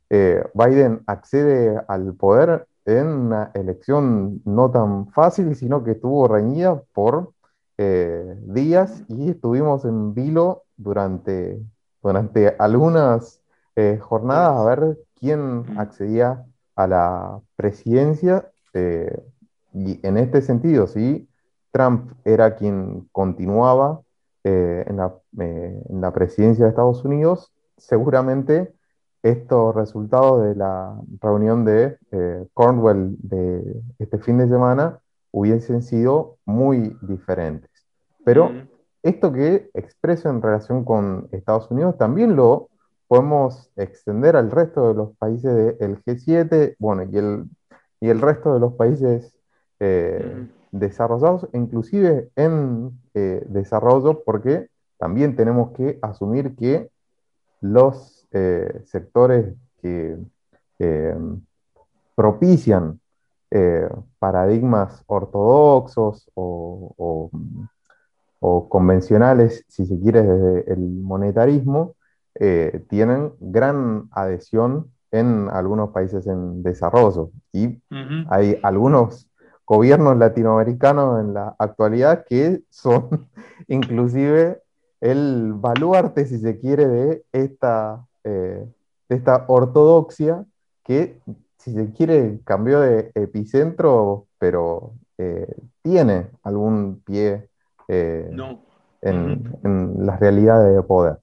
eh, 0.09 0.45
Biden 0.55 1.03
accede 1.07 1.81
al 1.89 2.15
poder 2.15 2.67
en 2.85 3.07
una 3.07 3.51
elección 3.55 4.41
no 4.45 4.71
tan 4.71 5.09
fácil, 5.09 5.55
sino 5.57 5.83
que 5.83 5.93
estuvo 5.93 6.29
reñida 6.29 6.81
por 6.93 7.33
eh, 7.79 8.37
días 8.43 9.05
y 9.09 9.31
estuvimos 9.31 9.85
en 9.85 10.15
vilo 10.15 10.65
durante, 10.77 11.61
durante 12.03 12.57
algunas 12.59 13.41
eh, 13.77 13.99
jornadas 14.01 14.57
a 14.57 14.65
ver 14.65 14.99
quién 15.15 15.65
accedía 15.79 16.45
a 16.75 16.87
la 16.87 17.41
presidencia. 17.57 18.51
y 19.73 20.07
en 20.07 20.17
este 20.17 20.43
sentido, 20.43 20.87
si 20.87 21.29
Trump 21.73 22.13
era 22.25 22.57
quien 22.57 23.09
continuaba 23.13 24.01
en 24.45 24.97
la, 24.97 25.15
en 25.39 26.01
la 26.01 26.13
presidencia 26.13 26.65
de 26.65 26.71
Estados 26.71 27.05
Unidos, 27.05 27.53
seguramente 27.77 28.77
estos 29.23 29.75
resultados 29.75 30.45
de 30.45 30.55
la 30.55 30.97
reunión 31.21 31.65
de 31.65 31.99
eh, 32.13 32.47
Cornwall 32.55 33.17
de 33.19 33.83
este 33.99 34.19
fin 34.19 34.39
de 34.39 34.49
semana 34.49 35.01
hubiesen 35.37 35.83
sido 35.83 36.39
muy 36.47 36.97
diferentes. 37.03 37.71
Pero 38.25 38.53
esto 39.03 39.35
que 39.35 39.69
expreso 39.75 40.31
en 40.31 40.41
relación 40.41 40.83
con 40.83 41.29
Estados 41.31 41.71
Unidos 41.71 41.99
también 41.99 42.37
lo 42.37 42.71
podemos 43.07 43.71
extender 43.77 44.35
al 44.35 44.51
resto 44.51 44.89
de 44.89 44.95
los 44.95 45.15
países 45.19 45.79
del 45.79 46.03
G7, 46.03 46.77
bueno, 46.79 47.03
y 47.03 47.19
el, 47.19 47.45
y 48.01 48.09
el 48.09 48.23
resto 48.23 48.55
de 48.55 48.61
los 48.61 48.73
países 48.77 49.37
eh, 49.79 50.49
desarrollados, 50.73 51.47
inclusive 51.53 52.31
en 52.35 52.99
eh, 53.13 53.45
desarrollo, 53.47 54.23
porque 54.25 54.69
también 54.97 55.37
tenemos 55.37 55.73
que 55.73 55.99
asumir 56.01 56.57
que 56.57 56.89
los 57.61 58.27
eh, 58.33 58.81
sectores 58.87 59.55
que 59.83 60.17
propician 62.15 63.01
eh, 63.51 63.89
paradigmas 64.19 65.03
ortodoxos 65.07 66.31
o, 66.35 67.31
convencionales, 68.69 69.65
si 69.69 69.87
se 69.87 69.99
quiere, 69.99 70.23
desde 70.23 70.73
el 70.73 70.79
monetarismo, 70.79 71.95
tienen 72.89 73.33
gran 73.41 74.09
adhesión 74.13 74.93
en 75.11 75.49
algunos 75.51 75.91
países 75.91 76.27
en 76.27 76.63
desarrollo. 76.63 77.31
Y 77.53 77.81
hay 78.29 78.59
algunos 78.63 79.29
gobiernos 79.67 80.17
latinoamericanos 80.17 81.21
en 81.21 81.35
la 81.35 81.57
actualidad 81.59 82.25
que 82.25 82.63
son 82.71 83.29
inclusive 83.69 84.63
el 85.01 85.53
baluarte, 85.55 86.25
si 86.25 86.39
se 86.39 86.59
quiere, 86.59 86.87
de 86.87 87.25
esta, 87.33 88.07
eh, 88.25 88.67
esta 89.09 89.45
ortodoxia 89.49 90.45
que, 90.85 91.21
si 91.59 91.73
se 91.73 91.93
quiere, 91.93 92.41
cambió 92.45 92.81
de 92.81 93.11
epicentro, 93.15 94.27
pero 94.39 94.93
eh, 95.19 95.55
tiene 95.83 96.29
algún 96.43 97.03
pie 97.05 97.49
eh, 97.89 98.31
en, 99.03 100.07
las 100.07 100.21
realidades 100.21 100.77
de 100.77 100.83
poder. 100.83 101.19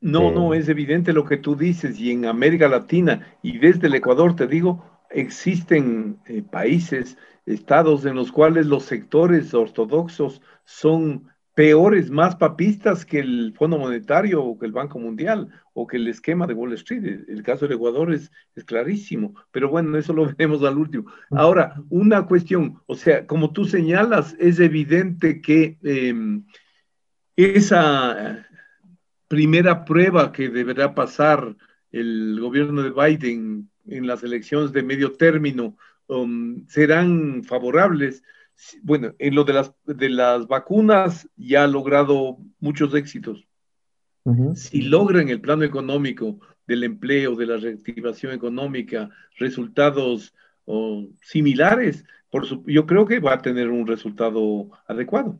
No, 0.00 0.30
no, 0.30 0.54
es 0.54 0.68
evidente 0.68 1.12
lo 1.12 1.24
que 1.24 1.36
tú 1.36 1.56
dices 1.56 1.98
y 1.98 2.12
en 2.12 2.26
América 2.26 2.68
Latina 2.68 3.26
y 3.42 3.58
desde 3.58 3.88
el 3.88 3.94
Ecuador, 3.94 4.36
te 4.36 4.46
digo, 4.46 4.84
existen 5.10 6.18
países, 6.50 7.16
estados 7.46 8.04
en 8.04 8.14
los 8.14 8.30
cuales 8.30 8.66
los 8.66 8.84
sectores 8.84 9.54
ortodoxos 9.54 10.42
son 10.64 11.28
peores, 11.54 12.10
más 12.10 12.36
papistas 12.36 13.06
que 13.06 13.18
el 13.18 13.54
Fondo 13.56 13.78
Monetario 13.78 14.44
o 14.44 14.58
que 14.58 14.66
el 14.66 14.72
Banco 14.72 14.98
Mundial 14.98 15.48
o 15.78 15.86
que 15.86 15.98
el 15.98 16.08
esquema 16.08 16.46
de 16.46 16.54
Wall 16.54 16.72
Street. 16.72 17.24
El 17.28 17.42
caso 17.42 17.66
del 17.66 17.76
Ecuador 17.76 18.10
es, 18.12 18.32
es 18.54 18.64
clarísimo, 18.64 19.34
pero 19.50 19.68
bueno, 19.68 19.96
eso 19.98 20.14
lo 20.14 20.24
veremos 20.36 20.64
al 20.64 20.78
último. 20.78 21.12
Ahora, 21.30 21.74
una 21.90 22.26
cuestión, 22.26 22.80
o 22.86 22.96
sea, 22.96 23.26
como 23.26 23.52
tú 23.52 23.66
señalas, 23.66 24.34
es 24.38 24.58
evidente 24.58 25.42
que 25.42 25.78
em, 25.82 26.46
esa 27.36 28.46
primera 29.28 29.84
prueba 29.84 30.32
que 30.32 30.48
deberá 30.48 30.94
pasar 30.94 31.54
el 31.92 32.40
gobierno 32.40 32.82
de 32.82 32.90
Biden 32.90 33.70
en 33.86 34.06
las 34.06 34.22
elecciones 34.22 34.72
de 34.72 34.82
medio 34.82 35.12
término 35.12 35.76
um, 36.08 36.66
serán 36.68 37.44
favorables 37.44 38.22
bueno, 38.82 39.14
en 39.18 39.34
lo 39.34 39.44
de 39.44 39.52
las, 39.52 39.74
de 39.84 40.08
las 40.08 40.46
vacunas 40.46 41.28
ya 41.36 41.64
ha 41.64 41.66
logrado 41.66 42.38
muchos 42.58 42.94
éxitos. 42.94 43.46
Si 44.54 44.82
logra 44.82 45.22
en 45.22 45.28
el 45.28 45.40
plano 45.40 45.62
económico 45.62 46.38
del 46.66 46.82
empleo, 46.84 47.36
de 47.36 47.46
la 47.46 47.56
reactivación 47.58 48.32
económica, 48.32 49.08
resultados 49.38 50.34
similares, 51.20 52.04
por 52.30 52.44
yo 52.66 52.86
creo 52.86 53.06
que 53.06 53.20
va 53.20 53.34
a 53.34 53.42
tener 53.42 53.70
un 53.70 53.86
resultado 53.86 54.68
adecuado. 54.88 55.38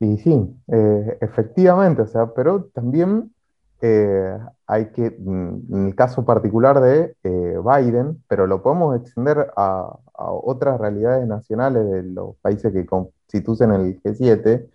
Y 0.00 0.16
sí, 0.18 0.54
eh, 0.68 1.18
efectivamente, 1.20 2.02
o 2.02 2.06
sea, 2.06 2.32
pero 2.32 2.64
también 2.72 3.32
eh, 3.80 4.38
hay 4.66 4.86
que, 4.90 5.16
mm, 5.18 5.74
en 5.74 5.86
el 5.88 5.94
caso 5.94 6.24
particular 6.24 6.80
de 6.80 7.14
eh, 7.24 7.56
Biden, 7.64 8.22
pero 8.28 8.46
lo 8.46 8.62
podemos 8.62 9.00
extender 9.00 9.50
a, 9.56 9.96
otras 10.20 10.80
realidades 10.80 11.28
nacionales 11.28 11.88
de 11.88 12.02
los 12.02 12.34
países 12.42 12.72
que 12.72 12.84
constituyen 12.84 13.70
el 13.70 14.02
G7, 14.02 14.66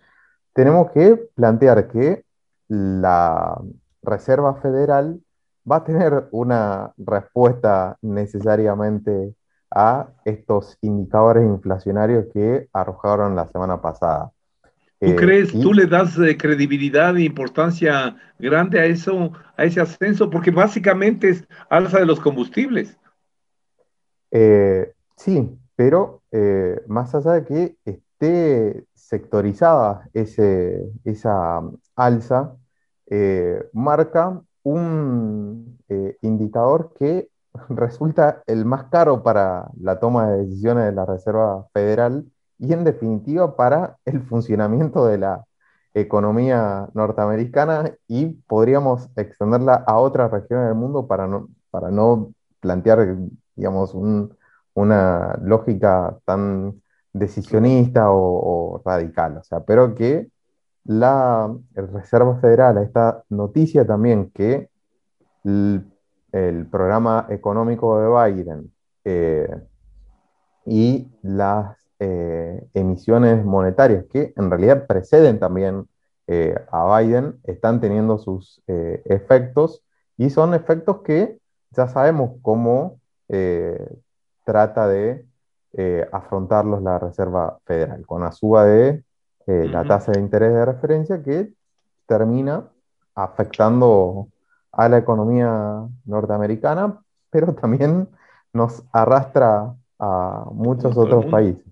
tenemos 0.54 0.90
que 0.92 1.28
plantear 1.34 1.88
que 1.88 2.23
la 2.68 3.60
Reserva 4.02 4.54
Federal 4.56 5.20
va 5.70 5.76
a 5.76 5.84
tener 5.84 6.28
una 6.30 6.92
respuesta 6.98 7.96
necesariamente 8.02 9.34
a 9.70 10.08
estos 10.24 10.78
indicadores 10.82 11.44
inflacionarios 11.44 12.26
que 12.32 12.68
arrojaron 12.72 13.34
la 13.34 13.48
semana 13.48 13.80
pasada. 13.80 14.30
¿Tú 15.00 15.10
eh, 15.10 15.16
crees, 15.16 15.52
tú 15.52 15.74
le 15.74 15.86
das 15.86 16.16
eh, 16.18 16.36
credibilidad 16.36 17.16
e 17.16 17.24
importancia 17.24 18.16
grande 18.38 18.78
a 18.78 18.84
eso, 18.84 19.32
a 19.56 19.64
ese 19.64 19.80
ascenso? 19.80 20.30
Porque 20.30 20.50
básicamente 20.50 21.30
es 21.30 21.48
alza 21.68 21.98
de 21.98 22.06
los 22.06 22.20
combustibles. 22.20 22.96
Eh, 24.30 24.92
sí, 25.16 25.58
pero 25.76 26.22
más 26.88 27.14
allá 27.14 27.32
de 27.32 27.44
que 27.44 27.76
esté 27.84 28.86
sectorizada 28.94 30.08
ese, 30.12 30.90
esa 31.04 31.62
alza, 31.96 32.56
marca 33.72 34.42
un 34.62 35.78
indicador 36.22 36.92
que 36.98 37.28
resulta 37.68 38.42
el 38.46 38.64
más 38.64 38.84
caro 38.84 39.22
para 39.22 39.70
la 39.80 39.98
toma 40.00 40.30
de 40.30 40.44
decisiones 40.44 40.86
de 40.86 40.92
la 40.92 41.06
Reserva 41.06 41.66
Federal 41.72 42.24
y 42.58 42.72
en 42.72 42.84
definitiva 42.84 43.56
para 43.56 43.98
el 44.04 44.22
funcionamiento 44.22 45.06
de 45.06 45.18
la 45.18 45.44
economía 45.94 46.88
norteamericana 46.94 47.94
y 48.08 48.26
podríamos 48.48 49.08
extenderla 49.16 49.84
a 49.86 49.98
otras 49.98 50.30
regiones 50.30 50.66
del 50.68 50.74
mundo 50.74 51.06
para 51.06 51.26
no, 51.26 51.48
para 51.70 51.90
no 51.90 52.32
plantear, 52.60 53.16
digamos, 53.54 53.94
una 54.74 55.38
lógica 55.42 56.18
tan 56.24 56.82
decisionista 57.14 58.10
o, 58.10 58.82
radical. 58.84 59.38
O 59.38 59.42
sea, 59.44 59.60
pero 59.60 59.94
que 59.94 60.28
la 60.84 61.54
Reserva 61.72 62.38
Federal, 62.40 62.78
esta 62.78 63.24
noticia 63.30 63.86
también 63.86 64.30
que 64.30 64.68
el, 65.44 65.90
programa 66.68 67.26
económico 67.30 68.00
de 68.00 68.32
Biden 68.32 68.72
eh, 69.04 69.48
y 70.66 71.08
las 71.22 71.76
eh, 72.00 72.66
emisiones 72.74 73.44
monetarias 73.44 74.06
que 74.12 74.32
en 74.36 74.50
realidad 74.50 74.88
preceden 74.88 75.38
también 75.38 75.86
eh, 76.26 76.56
a 76.72 76.98
Biden, 76.98 77.38
están 77.44 77.80
teniendo 77.80 78.18
sus 78.18 78.60
efectos 78.66 79.84
y 80.16 80.30
son 80.30 80.54
efectos 80.54 81.02
que 81.02 81.38
ya 81.70 81.86
sabemos 81.86 82.32
cómo 82.42 82.98
trata 84.44 84.86
de 84.88 85.26
afrontarlos 86.12 86.82
la 86.82 86.98
Reserva 87.00 87.58
Federal, 87.64 88.06
con 88.06 88.22
la 88.22 88.30
suba 88.30 88.64
de 88.64 89.02
la 89.46 89.84
tasa 89.84 90.12
de 90.12 90.20
interés 90.20 90.54
de 90.54 90.64
referencia 90.64 91.22
que 91.22 91.52
termina 92.06 92.68
afectando 93.14 94.28
a 94.70 94.88
la 94.88 94.98
economía 94.98 95.86
norteamericana, 96.04 97.00
pero 97.30 97.54
también 97.54 98.08
nos 98.52 98.84
arrastra 98.92 99.74
a 99.98 100.44
muchos 100.52 100.96
otros 100.96 101.26
países. 101.26 101.64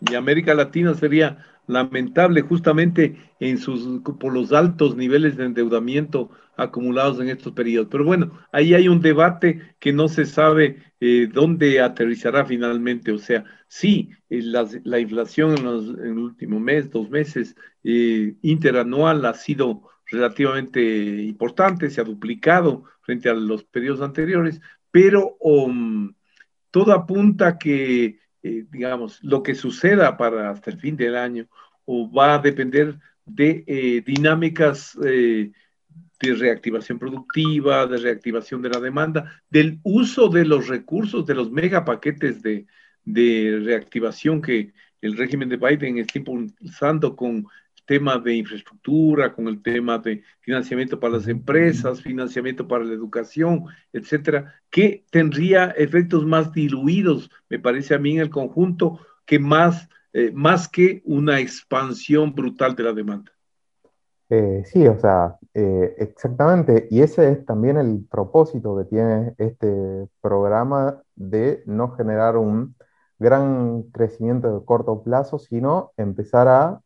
Y 0.00 0.14
América 0.14 0.54
Latina 0.54 0.94
sería 0.94 1.38
lamentable 1.66 2.42
justamente 2.42 3.16
en 3.40 3.58
sus, 3.58 4.00
por 4.02 4.32
los 4.32 4.52
altos 4.52 4.96
niveles 4.96 5.36
de 5.36 5.46
endeudamiento 5.46 6.30
acumulados 6.56 7.20
en 7.20 7.28
estos 7.28 7.52
periodos. 7.52 7.88
Pero 7.90 8.04
bueno, 8.04 8.30
ahí 8.52 8.74
hay 8.74 8.88
un 8.88 9.00
debate 9.00 9.60
que 9.78 9.92
no 9.92 10.08
se 10.08 10.24
sabe 10.24 10.82
eh, 11.00 11.28
dónde 11.32 11.80
aterrizará 11.80 12.44
finalmente. 12.44 13.12
O 13.12 13.18
sea, 13.18 13.44
sí, 13.68 14.10
eh, 14.28 14.42
la, 14.42 14.98
inflación 14.98 15.56
en, 15.58 15.66
el 16.04 16.18
último 16.18 16.58
mes, 16.60 16.90
dos 16.90 17.08
meses, 17.10 17.54
eh, 17.84 18.34
interanual 18.42 19.24
ha 19.26 19.34
sido 19.34 19.82
relativamente 20.06 21.22
importante, 21.22 21.90
se 21.90 22.00
ha 22.00 22.04
duplicado 22.04 22.84
frente 23.02 23.28
a 23.28 23.34
los 23.34 23.64
periodos 23.64 24.00
anteriores, 24.00 24.60
pero 24.90 25.36
um, 25.40 26.12
todo 26.70 26.92
apunta 26.92 27.58
que 27.58 28.18
eh, 28.42 28.64
digamos, 28.70 29.22
lo 29.22 29.42
que 29.42 29.54
suceda 29.54 30.16
para 30.16 30.50
hasta 30.50 30.70
el 30.70 30.78
fin 30.78 30.96
del 30.96 31.16
año 31.16 31.46
va 31.86 32.34
a 32.34 32.38
depender 32.38 32.98
de 33.24 34.02
dinámicas 34.06 34.96
de 36.20 36.34
reactivación 36.34 36.98
productiva, 36.98 37.86
de 37.86 37.98
reactivación 37.98 38.62
de 38.62 38.70
la 38.70 38.80
demanda, 38.80 39.42
del 39.50 39.78
uso 39.82 40.28
de 40.28 40.44
los 40.44 40.68
recursos, 40.68 41.26
de 41.26 41.34
los 41.34 41.50
megapaquetes 41.50 42.42
de, 42.42 42.66
de 43.04 43.60
reactivación 43.64 44.42
que 44.42 44.72
el 45.00 45.16
régimen 45.16 45.48
de 45.48 45.56
Biden 45.56 45.98
está 45.98 46.18
impulsando 46.18 47.14
con 47.14 47.46
tema 47.88 48.18
de 48.18 48.34
infraestructura, 48.34 49.32
con 49.32 49.48
el 49.48 49.62
tema 49.62 49.98
de 49.98 50.22
financiamiento 50.40 51.00
para 51.00 51.14
las 51.14 51.26
empresas, 51.26 52.02
financiamiento 52.02 52.68
para 52.68 52.84
la 52.84 52.92
educación, 52.92 53.64
etcétera, 53.94 54.60
que 54.70 55.06
tendría 55.10 55.70
efectos 55.70 56.26
más 56.26 56.52
diluidos, 56.52 57.30
me 57.48 57.58
parece 57.58 57.94
a 57.94 57.98
mí, 57.98 58.16
en 58.16 58.20
el 58.20 58.28
conjunto, 58.28 59.00
que 59.24 59.38
más, 59.38 59.88
eh, 60.12 60.30
más 60.34 60.68
que 60.68 61.00
una 61.06 61.40
expansión 61.40 62.34
brutal 62.34 62.76
de 62.76 62.82
la 62.82 62.92
demanda. 62.92 63.32
Eh, 64.30 64.62
sí, 64.66 64.86
o 64.86 64.98
sea, 64.98 65.38
eh, 65.54 65.94
exactamente. 65.98 66.86
Y 66.90 67.00
ese 67.02 67.30
es 67.32 67.46
también 67.46 67.78
el 67.78 68.04
propósito 68.10 68.76
que 68.76 68.84
tiene 68.84 69.34
este 69.38 70.08
programa 70.20 71.02
de 71.16 71.62
no 71.66 71.92
generar 71.96 72.36
un 72.36 72.76
gran 73.18 73.82
crecimiento 73.84 74.58
de 74.58 74.64
corto 74.64 75.02
plazo, 75.02 75.38
sino 75.38 75.92
empezar 75.96 76.48
a 76.48 76.80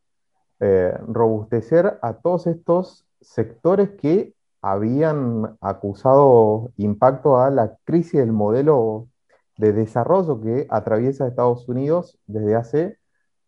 eh, 0.61 0.97
robustecer 1.09 1.99
a 2.03 2.15
todos 2.15 2.47
estos 2.47 3.07
sectores 3.21 3.91
que 3.93 4.35
habían 4.63 5.57
acusado 5.61 6.73
impacto 6.77 7.39
a 7.41 7.51
la 7.51 7.77
crisis 7.85 8.21
del 8.21 8.33
modelo 8.33 9.09
de 9.59 9.73
desarrollo 9.73 10.41
que 10.41 10.67
atraviesa 10.71 11.27
Estados 11.29 11.69
Unidos 11.69 12.19
desde 12.27 12.55
hace 12.57 12.99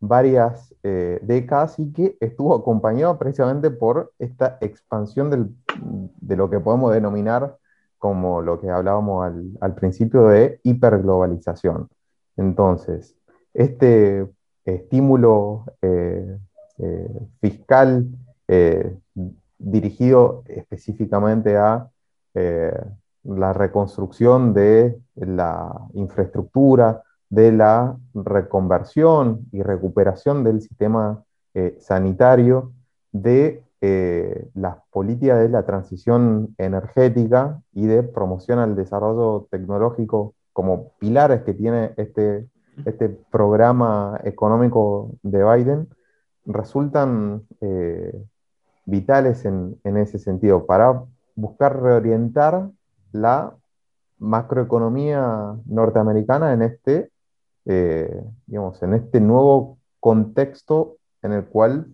varias 0.00 0.74
eh, 0.82 1.18
décadas 1.22 1.78
y 1.78 1.92
que 1.92 2.16
estuvo 2.20 2.54
acompañado 2.54 3.18
precisamente 3.18 3.70
por 3.70 4.12
esta 4.18 4.58
expansión 4.60 5.56
de 6.20 6.36
lo 6.36 6.50
que 6.50 6.60
podemos 6.60 6.92
denominar 6.92 7.56
como 7.98 8.42
lo 8.42 8.60
que 8.60 8.70
hablábamos 8.70 9.32
al, 9.60 9.74
principio 9.74 10.28
de 10.28 10.60
hiperglobalización. 10.62 11.88
Entonces, 12.36 13.16
este 13.54 14.28
estímulo 14.64 15.64
eh, 15.80 16.38
eh, 16.78 17.08
fiscal 17.40 18.06
eh, 18.48 18.98
dirigido 19.58 20.42
específicamente 20.46 21.56
a 21.56 21.88
eh, 22.34 22.76
la 23.22 23.52
reconstrucción 23.52 24.52
de 24.52 24.98
la 25.14 25.72
infraestructura, 25.94 27.02
de 27.30 27.52
la 27.52 27.96
reconversión 28.14 29.46
y 29.52 29.62
recuperación 29.62 30.44
del 30.44 30.60
sistema 30.60 31.22
sanitario, 31.78 32.72
de 33.12 33.62
las 34.54 34.76
políticas 34.90 35.40
de 35.40 35.48
la 35.48 35.64
transición 35.64 36.54
energética 36.58 37.60
y 37.72 37.86
de 37.86 38.02
promoción 38.02 38.58
al 38.58 38.74
desarrollo 38.76 39.46
tecnológico 39.50 40.34
como 40.52 40.90
pilares 40.98 41.42
que 41.42 41.54
tiene 41.54 41.92
este, 41.96 42.48
este 42.86 43.10
programa 43.30 44.18
económico 44.24 45.10
de 45.22 45.44
Biden 45.44 45.88
resultan 46.46 47.46
vitales 48.86 49.44
en, 49.44 49.78
ese 49.84 50.18
sentido 50.18 50.66
para 50.66 51.04
buscar 51.34 51.80
reorientar 51.80 52.70
la 53.12 53.54
macroeconomía 54.18 55.56
norteamericana 55.66 56.52
en 56.52 56.62
este, 56.62 57.10
eh, 57.66 58.22
digamos, 58.46 58.82
en 58.82 58.94
este 58.94 59.20
nuevo 59.20 59.78
contexto 60.00 60.98
en 61.22 61.32
el 61.32 61.44
cual 61.44 61.86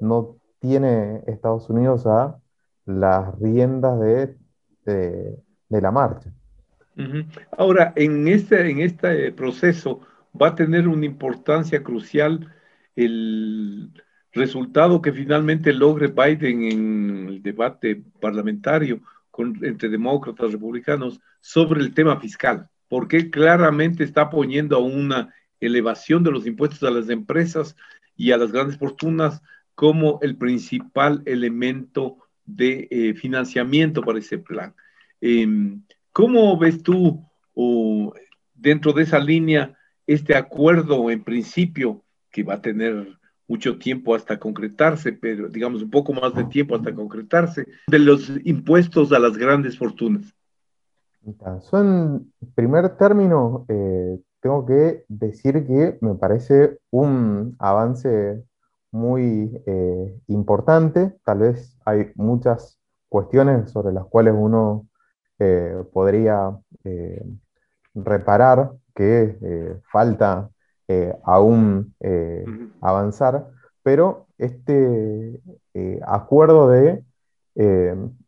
no 0.00 0.36
tiene 0.60 1.22
Estados 1.26 1.68
Unidos 1.70 2.06
a 2.06 2.38
las 2.86 3.38
riendas 3.38 4.00
de, 4.00 4.36
de, 4.84 5.80
la 5.80 5.90
marcha. 5.90 6.32
Ahora, 7.56 7.92
en 7.94 8.26
este, 8.26 8.70
en 8.70 8.80
este 8.80 9.30
proceso 9.32 10.00
va 10.40 10.48
a 10.48 10.54
tener 10.54 10.88
una 10.88 11.04
importancia 11.04 11.82
crucial 11.82 12.52
el, 12.96 13.92
resultado 14.32 15.02
que 15.02 15.12
finalmente 15.12 15.72
logre 15.72 16.08
Biden 16.08 16.64
en 16.64 17.28
el 17.28 17.42
debate 17.42 18.02
parlamentario 18.20 19.00
entre 19.62 19.88
demócratas 19.88 20.48
y 20.48 20.52
republicanos 20.52 21.20
sobre 21.40 21.80
el 21.80 21.94
tema 21.94 22.18
fiscal, 22.18 22.68
porque 22.88 23.30
claramente 23.30 24.04
está 24.04 24.30
poniendo 24.30 24.76
a 24.76 24.80
una 24.80 25.34
elevación 25.60 26.22
de 26.22 26.30
los 26.30 26.46
impuestos 26.46 26.82
a 26.82 26.90
las 26.90 27.08
empresas 27.08 27.76
y 28.16 28.32
a 28.32 28.36
las 28.36 28.52
grandes 28.52 28.78
fortunas 28.78 29.42
como 29.74 30.18
el 30.22 30.36
principal 30.36 31.22
elemento 31.26 32.18
de 32.44 32.88
eh, 32.90 33.14
financiamiento 33.14 34.02
para 34.02 34.18
ese 34.18 34.38
plan. 34.38 34.74
Em, 35.20 35.82
¿Cómo 36.12 36.58
ves 36.58 36.82
tú 36.82 37.24
dentro 38.54 38.92
de 38.92 39.02
esa 39.02 39.18
línea 39.18 39.76
este 40.06 40.34
acuerdo 40.36 41.10
en 41.10 41.22
principio 41.22 42.04
que 42.30 42.42
va 42.42 42.54
a 42.54 42.62
tener 42.62 43.18
mucho 43.46 43.78
tiempo 43.78 44.14
hasta 44.14 44.38
concretarse, 44.38 45.12
pero 45.12 45.48
digamos 45.48 45.82
un 45.82 45.90
poco 45.90 46.12
más 46.12 46.34
de 46.34 46.44
tiempo 46.44 46.76
hasta 46.76 46.94
concretarse, 46.94 47.66
de 47.86 47.98
los 47.98 48.30
impuestos 48.44 49.12
a 49.12 49.18
las 49.18 49.36
grandes 49.36 49.78
fortunas. 49.78 50.34
En 51.28 52.32
primer 52.54 52.96
término, 52.96 53.66
eh, 53.68 54.18
tengo 54.40 54.64
que 54.64 55.04
decir 55.08 55.66
que 55.66 55.98
me 56.00 56.14
parece 56.14 56.78
un 56.90 57.54
avance 57.58 58.42
muy 58.90 59.62
eh, 59.66 60.20
importante. 60.28 61.14
Tal 61.24 61.40
vez 61.40 61.76
hay 61.84 62.12
muchas 62.14 62.78
cuestiones 63.10 63.70
sobre 63.70 63.92
las 63.92 64.06
cuales 64.06 64.34
uno 64.36 64.86
eh, 65.38 65.84
podría 65.92 66.58
reparar 67.94 68.72
que 68.94 69.80
falta 69.92 70.50
aún 71.24 71.94
avanzar, 72.80 73.48
pero 73.82 74.26
este 74.38 75.40
acuerdo 76.06 76.70
de 76.70 77.04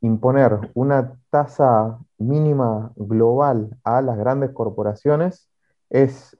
imponer 0.00 0.58
una 0.74 1.14
tasa 1.30 2.00
mínima 2.18 2.90
global 2.96 3.76
a 3.84 4.02
las 4.02 4.18
grandes 4.18 4.50
corporaciones 4.50 5.48
es 5.88 6.36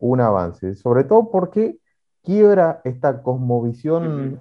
un 0.00 0.20
avance, 0.20 0.74
sobre 0.74 1.04
todo 1.04 1.30
porque 1.30 1.76
quiebra 2.22 2.80
esta 2.84 3.22
cosmovisión 3.22 4.40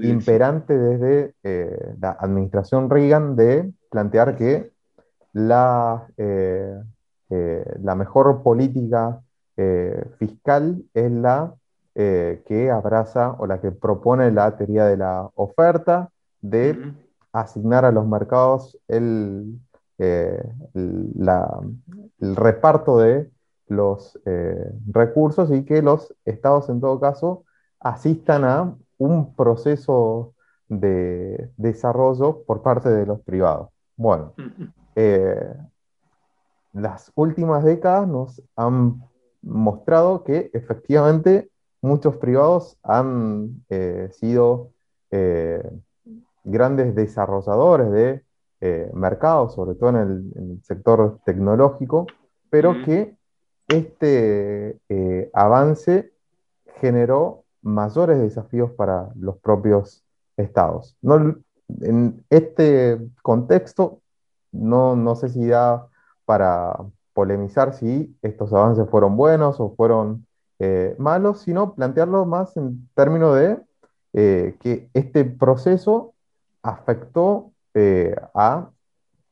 imperante 0.00 0.78
desde 0.78 1.34
la 2.00 2.12
administración 2.18 2.88
Reagan 2.88 3.36
de 3.36 3.70
plantear 3.90 4.34
que 4.36 4.72
la, 5.34 6.06
la 7.28 7.94
mejor 7.94 8.42
política 8.42 9.20
eh, 9.58 10.04
fiscal 10.18 10.84
es 10.92 11.10
la 11.10 11.54
eh, 11.94 12.42
que 12.46 12.70
abraza 12.70 13.32
o 13.38 13.46
la 13.46 13.58
que 13.58 13.72
propone 13.72 14.30
la 14.30 14.54
teoría 14.54 14.84
de 14.84 14.98
la 14.98 15.30
oferta, 15.34 16.10
de 16.50 16.94
asignar 17.32 17.84
a 17.84 17.92
los 17.92 18.06
mercados 18.06 18.78
el, 18.88 19.58
eh, 19.98 20.42
el 20.74 22.36
reparto 22.36 22.98
de 22.98 23.30
los 23.68 24.18
recursos 24.92 25.50
y 25.50 25.64
que 25.64 25.82
los 25.82 26.14
estados 26.24 26.68
en 26.68 26.80
todo 26.80 27.00
caso 27.00 27.44
asistan 27.80 28.44
a 28.44 28.76
un 28.98 29.34
proceso 29.34 30.34
de 30.68 31.50
desarrollo 31.56 32.44
por 32.44 32.62
parte 32.62 32.88
de 32.88 33.06
los 33.06 33.20
privados. 33.20 33.70
Bueno, 33.96 34.34
las 36.76 37.10
últimas 37.14 37.64
décadas 37.64 38.06
nos 38.06 38.42
han 38.54 39.02
mostrado 39.40 40.24
que 40.24 40.50
efectivamente 40.52 41.50
muchos 41.80 42.16
privados 42.16 42.76
han 42.82 43.64
eh, 43.70 44.10
sido 44.12 44.72
eh, 45.10 45.62
grandes 46.46 46.94
desarrolladores 46.94 47.90
de 47.90 48.22
eh, 48.60 48.90
mercados, 48.94 49.54
sobre 49.54 49.74
todo 49.74 49.90
en 49.90 49.96
el, 49.96 50.62
sector 50.62 51.20
tecnológico, 51.24 52.06
pero 52.48 52.72
que 52.84 53.14
este 53.68 54.80
avance 55.34 56.12
generó 56.80 57.44
mayores 57.62 58.18
desafíos 58.18 58.70
para 58.72 59.10
los 59.16 59.36
propios 59.38 60.04
estados. 60.36 60.96
en 61.80 62.24
este 62.30 62.98
contexto, 63.22 64.00
no, 64.52 64.96
no 64.96 65.16
sé 65.16 65.28
si 65.28 65.46
da 65.48 65.88
para, 66.24 66.76
polemizar 67.16 67.72
si 67.72 68.14
estos 68.20 68.52
avances 68.52 68.86
fueron 68.90 69.16
buenos 69.16 69.58
o 69.58 69.74
fueron 69.74 70.26
eh, 70.58 70.94
malos, 70.98 71.40
sino 71.40 71.74
plantearlo 71.74 72.26
más 72.26 72.54
en 72.58 72.90
términos 72.94 73.34
de 73.34 73.58
eh, 74.12 74.54
que 74.60 74.90
este 74.92 75.24
proceso 75.24 76.12
afectó 76.68 77.52
eh, 77.74 78.14
a 78.34 78.70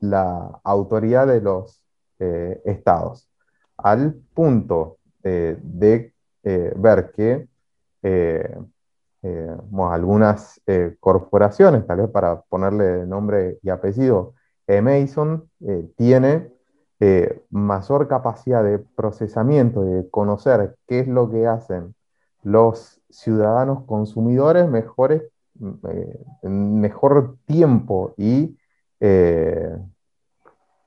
la 0.00 0.60
autoridad 0.64 1.26
de 1.26 1.40
los 1.40 1.80
estados, 2.64 3.28
al 3.76 4.14
punto 4.32 4.96
de 5.22 5.58
ver 6.76 7.10
que 7.12 7.48
algunas 9.22 10.60
corporaciones, 11.00 11.86
tal 11.86 11.98
vez 11.98 12.08
para 12.08 12.40
ponerle 12.42 13.04
nombre 13.04 13.58
y 13.62 13.68
apellido, 13.68 14.32
Mason 14.66 15.50
tiene 15.96 16.50
eh, 17.00 17.42
mayor 17.50 18.08
capacidad 18.08 18.64
de 18.64 18.78
procesamiento, 18.78 19.82
de 19.82 20.08
conocer 20.08 20.76
qué 20.86 21.00
es 21.00 21.08
lo 21.08 21.30
que 21.30 21.46
hacen 21.46 21.94
los 22.42 23.00
ciudadanos 23.10 23.84
consumidores, 23.84 24.68
mejores, 24.70 25.22
eh, 25.60 26.48
mejor 26.48 27.36
tiempo 27.46 28.14
y, 28.16 28.56
eh, 29.00 29.76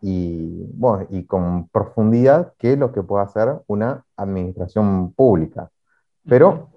y, 0.01 0.65
bueno, 0.73 1.07
y 1.09 1.25
con 1.25 1.67
profundidad 1.69 2.53
que 2.57 2.75
lo 2.77 2.91
que 2.91 3.03
puede 3.03 3.23
hacer 3.23 3.61
una 3.67 4.05
administración 4.15 5.13
pública. 5.13 5.69
Pero, 6.27 6.69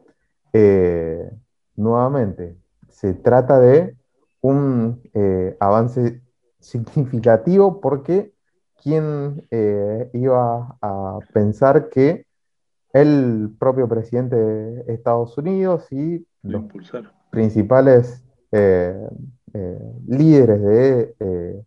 nuevamente, 1.76 2.56
se 2.88 3.14
trata 3.14 3.58
de 3.58 3.96
un 4.40 5.02
avance 5.58 6.22
significativo 6.60 7.80
porque 7.80 8.32
¿quién 8.82 9.46
eh, 9.50 10.10
iba 10.12 10.76
a 10.80 11.18
pensar 11.32 11.88
que 11.88 12.26
el 12.92 13.54
propio 13.58 13.88
presidente 13.88 14.36
de 14.36 14.92
Estados 14.92 15.36
Unidos 15.38 15.86
y 15.92 16.26
los 16.42 16.64
principales 17.30 18.22
eh, 18.52 19.08
eh, 19.54 19.92
líderes 20.06 20.62
de 20.62 21.64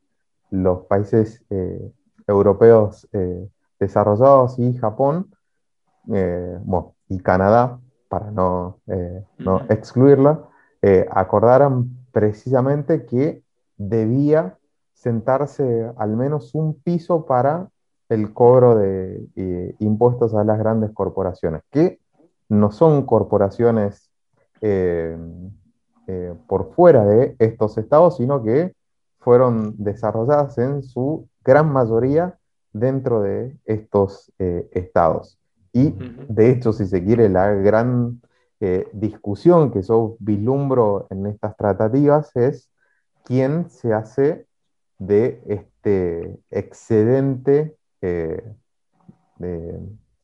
los 0.52 0.86
países 0.86 1.43
europeos 2.28 3.08
desarrollados 3.80 4.60
y 4.60 4.73
Japón, 4.76 5.34
y 6.06 7.19
Canadá, 7.19 7.80
para 8.08 8.30
no, 8.30 8.80
no 9.39 9.62
excluirla, 9.69 10.47
acordaran 11.10 11.89
precisamente 12.12 13.06
que 13.06 13.41
debía 13.78 14.58
sentarse 14.93 15.91
al 15.97 16.15
menos 16.15 16.56
un 16.56 16.80
piso 16.80 17.26
para 17.26 17.69
el 18.08 18.34
cobro 18.34 18.76
de 18.78 19.28
eh, 19.36 19.76
impuestos 19.80 20.34
a 20.34 20.43
las 20.43 20.58
grandes 20.58 20.91
corporaciones, 20.91 21.62
que 21.71 21.99
no 22.47 22.71
son 22.71 23.06
corporaciones 23.06 24.10
eh, 24.65 25.17
eh, 26.08 26.34
por 26.47 26.73
fuera 26.73 27.04
de 27.04 27.36
estos 27.38 27.78
estados, 27.78 28.15
sino 28.15 28.41
que 28.41 28.73
fueron 29.19 29.76
desarrolladas 29.78 30.58
en 30.58 30.84
su 30.84 31.28
gran 31.43 31.69
mayoría 31.69 32.38
dentro 32.71 33.21
de 33.21 33.58
estos 33.65 34.32
estados. 34.38 35.38
Y 35.73 35.93
de 36.30 36.49
hecho, 36.49 36.71
si 36.71 36.88
se 36.88 37.04
quiere, 37.04 37.28
la 37.28 37.52
gran 37.52 38.21
discusión 38.93 39.69
que 39.71 39.82
yo 39.82 40.15
vislumbro 40.19 41.08
en 41.10 41.28
estas 41.28 41.58
tratativas 41.58 42.34
es 42.36 42.69
quién 43.26 43.69
se 43.69 43.93
hace 43.93 44.47
de 44.97 45.41
este 45.47 46.39
excedente 46.52 47.76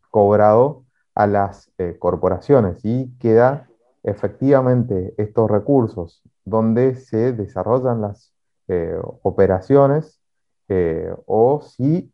cobrado 0.10 0.86
a 1.14 1.28
las 1.28 1.72
corporaciones 2.00 2.80
y 2.84 3.12
queda 3.20 3.69
efectivamente 4.04 5.14
estos 5.18 5.50
recursos 5.50 6.22
donde 6.46 6.96
se 6.96 7.34
desarrollan 7.34 8.02
las 8.02 8.34
eh, 8.68 8.96
operaciones 9.24 10.22
eh, 10.68 11.14
o 11.26 11.62
si 11.62 12.12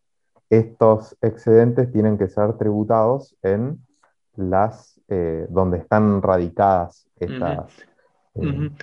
estos 0.50 1.18
excedentes 1.22 1.92
tienen 1.92 2.18
que 2.18 2.28
ser 2.28 2.54
tributados 2.58 3.36
en 3.42 3.80
las 4.36 5.02
eh, 5.08 5.46
donde 5.50 5.78
están 5.78 6.22
radicadas 6.22 7.08
estas. 7.20 7.72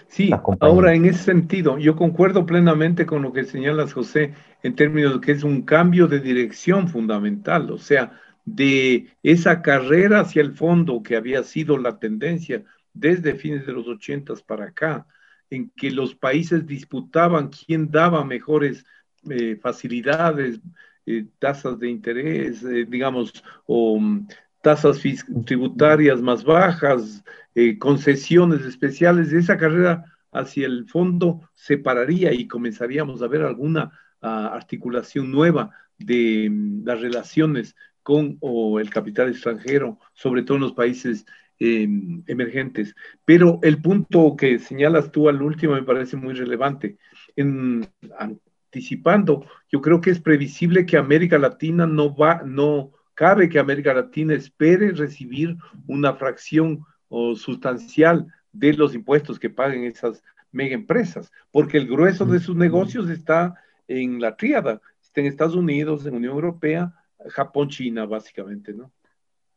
Sí, 0.08 0.30
ahora 0.60 0.94
en 0.94 1.04
ese 1.04 1.24
sentido, 1.24 1.76
yo 1.76 1.94
concuerdo 1.94 2.46
plenamente 2.46 3.04
con 3.04 3.20
lo 3.20 3.34
que 3.34 3.44
señalas, 3.44 3.92
José, 3.92 4.32
en 4.62 4.74
términos 4.74 5.14
de 5.14 5.20
que 5.20 5.32
es 5.32 5.44
un 5.44 5.62
cambio 5.62 6.08
de 6.08 6.20
dirección 6.20 6.88
fundamental, 6.88 7.70
o 7.70 7.76
sea, 7.76 8.18
de 8.46 9.08
esa 9.22 9.60
carrera 9.60 10.20
hacia 10.20 10.40
el 10.40 10.52
fondo 10.52 11.02
que 11.02 11.16
había 11.16 11.42
sido 11.42 11.76
la 11.76 11.98
tendencia 11.98 12.64
desde 12.92 13.34
fines 13.34 13.66
de 13.66 13.72
los 13.72 13.88
ochentas 13.88 14.42
para 14.42 14.66
acá, 14.66 15.06
en 15.50 15.70
que 15.76 15.90
los 15.90 16.14
países 16.14 16.66
disputaban 16.66 17.50
quién 17.50 17.90
daba 17.90 18.24
mejores 18.24 18.84
eh, 19.28 19.56
facilidades, 19.60 20.60
eh, 21.06 21.26
tasas 21.38 21.78
de 21.78 21.90
interés, 21.90 22.62
eh, 22.62 22.86
digamos, 22.88 23.44
o 23.66 23.98
mm, 24.00 24.26
tasas 24.62 25.00
tributarias 25.44 26.20
más 26.20 26.44
bajas, 26.44 27.24
concesiones 27.78 28.62
especiales, 28.62 29.32
esa 29.32 29.58
carrera 29.58 30.04
hacia 30.30 30.66
el 30.66 30.88
fondo 30.88 31.50
se 31.54 31.76
pararía 31.76 32.32
y 32.32 32.48
comenzaríamos 32.48 33.20
a 33.22 33.26
ver 33.26 33.42
alguna 33.42 33.92
ah, 34.22 34.50
articulación 34.54 35.30
nueva 35.30 35.70
de 35.98 36.48
mm, 36.50 36.84
las 36.86 37.00
relaciones 37.00 37.76
con 38.02 38.38
el 38.80 38.90
capital 38.90 39.28
extranjero, 39.28 39.98
sobre 40.14 40.42
todo 40.42 40.56
en 40.56 40.62
los 40.62 40.72
países 40.72 41.24
Em, 41.64 42.24
emergentes. 42.26 42.92
Pero 43.24 43.60
el 43.62 43.80
punto 43.80 44.34
que 44.36 44.58
señalas 44.58 45.12
tú 45.12 45.28
al 45.28 45.40
último 45.40 45.74
me 45.74 45.84
parece 45.84 46.16
muy 46.16 46.34
relevante. 46.34 46.98
En, 47.36 47.86
anticipando, 48.18 49.46
yo 49.70 49.80
creo 49.80 50.00
que 50.00 50.10
es 50.10 50.18
previsible 50.18 50.86
que 50.86 50.96
América 50.96 51.38
Latina 51.38 51.86
no 51.86 52.16
va, 52.16 52.42
no 52.44 52.90
cabe 53.14 53.48
que 53.48 53.60
América 53.60 53.94
Latina 53.94 54.34
espere 54.34 54.90
recibir 54.90 55.56
una 55.86 56.14
fracción 56.14 56.84
o 57.08 57.36
sustancial 57.36 58.26
de 58.50 58.72
los 58.72 58.92
impuestos 58.96 59.38
que 59.38 59.48
paguen 59.48 59.84
esas 59.84 60.20
mega 60.50 60.74
empresas, 60.74 61.30
porque 61.52 61.78
el 61.78 61.86
grueso 61.86 62.26
de 62.26 62.40
sus 62.40 62.56
negocios 62.56 63.08
está 63.08 63.54
en 63.86 64.20
la 64.20 64.36
tríada, 64.36 64.80
está 65.00 65.20
en 65.20 65.28
Estados 65.28 65.54
Unidos, 65.54 66.06
en 66.06 66.16
Unión 66.16 66.34
Europea, 66.34 66.92
Japón, 67.28 67.68
China, 67.68 68.04
básicamente, 68.04 68.72
¿no? 68.72 68.90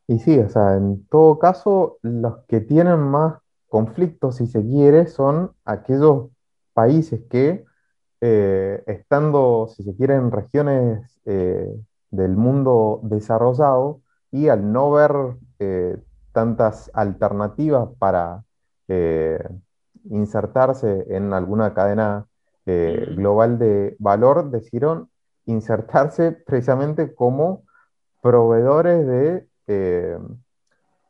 Y 0.08 0.20
sí, 0.20 0.38
o 0.40 0.50
sea, 0.50 0.76
en 0.76 1.06
todo 1.08 1.40
caso, 1.40 1.98
los 2.02 2.46
que 2.48 2.62
tienen 2.62 3.00
más 3.00 3.40
conflictos, 3.68 4.38
si 4.38 4.48
se 4.48 4.62
quiere, 4.64 5.08
son 5.08 5.52
aquellos 5.66 6.30
países 6.74 7.22
que, 7.30 7.66
eh, 8.22 8.84
estando, 8.88 9.68
si 9.68 9.84
se 9.84 9.96
quiere, 9.96 10.16
en 10.16 10.32
regiones 10.32 11.20
eh, 11.26 11.68
del 12.12 12.36
mundo 12.38 13.02
desarrollado 13.04 14.02
y 14.32 14.50
al 14.50 14.72
no 14.72 14.92
ver 14.92 15.12
eh, 15.60 15.98
tantas 16.34 16.92
alternativas 16.94 17.90
para 17.98 18.44
insertarse 20.10 21.06
en 21.10 21.34
alguna 21.34 21.74
cadena 21.74 22.28
global 22.66 23.58
de 23.58 23.96
valor, 23.98 24.52
decidieron 24.52 25.10
insertarse 25.46 26.32
precisamente 26.34 27.16
como 27.16 27.64
proveedores 28.22 29.08
de 29.08 29.48
eh, 29.68 30.18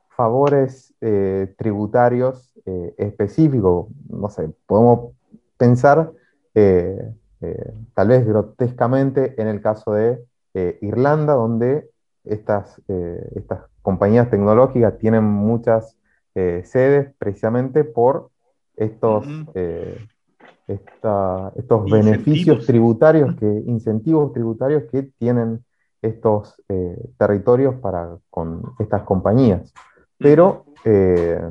favores 0.10 0.94
eh, 1.02 1.54
tributarios 1.58 2.54
eh, 2.66 2.94
específicos. 2.98 3.88
No 4.10 4.30
sé, 4.30 4.50
podemos 4.66 5.14
pensar 5.58 6.12
tal 7.94 8.08
vez 8.08 8.26
grotescamente 8.26 9.40
en 9.42 9.48
el 9.48 9.62
caso 9.62 9.92
de 9.92 10.24
Irlanda, 10.82 11.34
donde 11.34 11.90
estas, 12.24 12.82
estas 13.36 13.66
compañías 13.82 14.30
tecnológicas 14.30 14.98
tienen 14.98 15.26
muchas 15.26 15.98
sedes 16.34 17.14
precisamente 17.18 17.84
por 17.84 18.30
estos, 18.78 19.28
estos 20.68 21.92
beneficios 21.92 22.66
tributarios, 22.66 23.36
que, 23.36 23.46
incentivos 23.46 24.32
tributarios 24.32 24.84
que 24.90 25.04
tienen 25.04 25.62
estos 26.06 26.62
eh, 26.70 26.98
territorios 27.18 27.76
para, 27.76 28.18
con 28.30 28.74
estas 28.80 29.04
compañías. 29.04 29.74
Pero, 30.18 30.66
eh, 30.86 31.42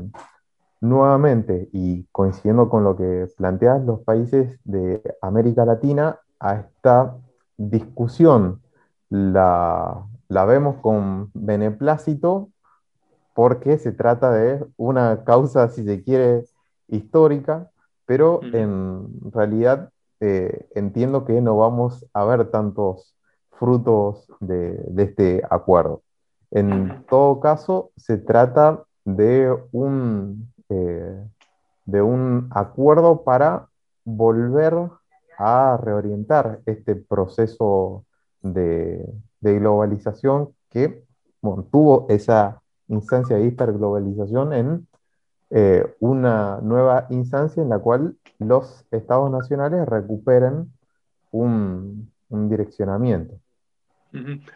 nuevamente, 0.81 1.69
y 1.73 2.05
coincidiendo 2.13 2.69
con 2.69 2.85
lo 2.85 2.97
que 2.97 3.27
planteas, 3.37 3.85
los 3.85 4.01
países 4.01 4.59
de 4.65 5.03
América 5.21 5.65
Latina, 5.65 6.19
a 6.41 6.57
esta 6.57 7.17
discusión 7.57 8.61
la, 9.09 10.05
vemos 10.29 10.77
con 10.81 11.31
beneplácito 11.35 12.51
porque 13.35 13.79
se 13.79 13.93
trata 13.93 14.31
de 14.31 14.65
una 14.77 15.25
causa, 15.25 15.69
si 15.69 15.85
se 15.85 16.03
quiere, 16.03 16.45
histórica, 16.89 17.71
pero 18.07 18.41
en 18.43 19.09
realidad 19.33 19.91
eh, 20.21 20.69
entiendo 20.75 21.25
que 21.25 21.41
no 21.41 21.57
vamos 21.57 22.07
a 22.13 22.25
ver 22.25 22.51
tantos 22.51 23.17
frutos 23.59 24.27
de, 24.41 24.79
este 24.99 25.43
acuerdo. 25.51 26.03
En 26.51 27.05
todo 27.09 27.41
caso, 27.41 27.91
se 27.97 28.19
trata 28.19 28.85
de 29.05 29.55
un, 29.73 30.53
eh, 30.69 31.25
de 31.85 32.03
un 32.03 32.49
acuerdo 32.51 33.23
para 33.25 33.69
volver 34.05 34.75
a 35.39 35.79
reorientar 35.83 36.61
este 36.67 36.95
proceso 36.95 38.05
de, 38.41 39.05
globalización 39.41 40.55
que 40.71 41.05
tuvo 41.71 42.07
esa 42.09 42.63
instancia 42.89 43.37
de 43.37 43.47
hiperglobalización 43.47 44.53
en 44.55 44.89
eh, 45.51 45.95
una 46.01 46.61
nueva 46.63 47.07
instancia 47.11 47.63
en 47.63 47.69
la 47.69 47.79
cual 47.79 48.17
los 48.39 48.87
estados 48.91 49.31
nacionales 49.31 49.87
recuperen 49.87 50.73
un 51.31 52.09
direccionamiento. 52.31 53.44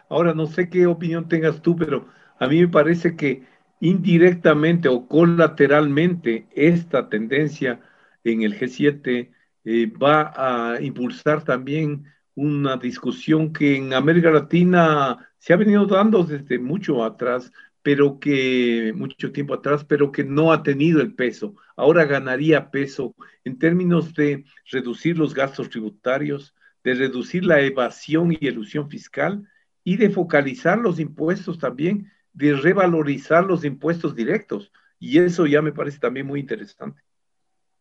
Ahora, 0.09 0.33
no 0.33 0.47
sé 0.47 0.69
qué 0.69 0.85
opinión 0.87 1.27
tengas 1.27 1.61
tú, 1.61 1.75
pero 1.75 2.07
a 2.39 2.47
mí 2.47 2.61
me 2.61 2.67
parece 2.67 3.15
que 3.15 3.43
indirectamente 3.79 4.87
o 4.89 5.07
colateralmente 5.07 6.47
esta 6.55 7.09
tendencia 7.09 7.79
en 8.23 8.41
el 8.43 8.55
G7 8.55 9.31
eh, 9.65 9.87
va 9.87 10.33
a 10.75 10.81
impulsar 10.81 11.43
también 11.43 12.05
una 12.35 12.77
discusión 12.77 13.51
que 13.53 13.75
en 13.77 13.93
América 13.93 14.31
Latina 14.31 15.29
se 15.37 15.53
ha 15.53 15.57
venido 15.57 15.85
dando 15.85 16.23
desde 16.23 16.57
mucho 16.59 17.03
atrás, 17.03 17.51
pero 17.81 18.19
que 18.19 18.93
mucho 18.95 19.31
tiempo 19.31 19.53
atrás, 19.53 19.83
pero 19.85 20.11
que 20.11 20.23
no 20.23 20.51
ha 20.53 20.63
tenido 20.63 21.01
el 21.01 21.13
peso. 21.15 21.55
Ahora 21.75 22.05
ganaría 22.05 22.71
peso 22.71 23.15
en 23.43 23.57
términos 23.57 24.13
de 24.13 24.45
reducir 24.71 25.17
los 25.17 25.33
gastos 25.33 25.69
tributarios, 25.69 26.53
de 26.83 26.93
reducir 26.93 27.45
la 27.45 27.61
evasión 27.61 28.31
y 28.31 28.47
elusión 28.47 28.89
fiscal 28.89 29.47
y 29.83 29.97
de 29.97 30.09
focalizar 30.09 30.77
los 30.77 30.99
impuestos 30.99 31.57
también, 31.57 32.11
de 32.33 32.53
revalorizar 32.53 33.45
los 33.45 33.65
impuestos 33.65 34.15
directos. 34.15 34.71
Y 34.99 35.19
eso 35.19 35.45
ya 35.45 35.61
me 35.61 35.71
parece 35.71 35.99
también 35.99 36.27
muy 36.27 36.39
interesante. 36.39 37.01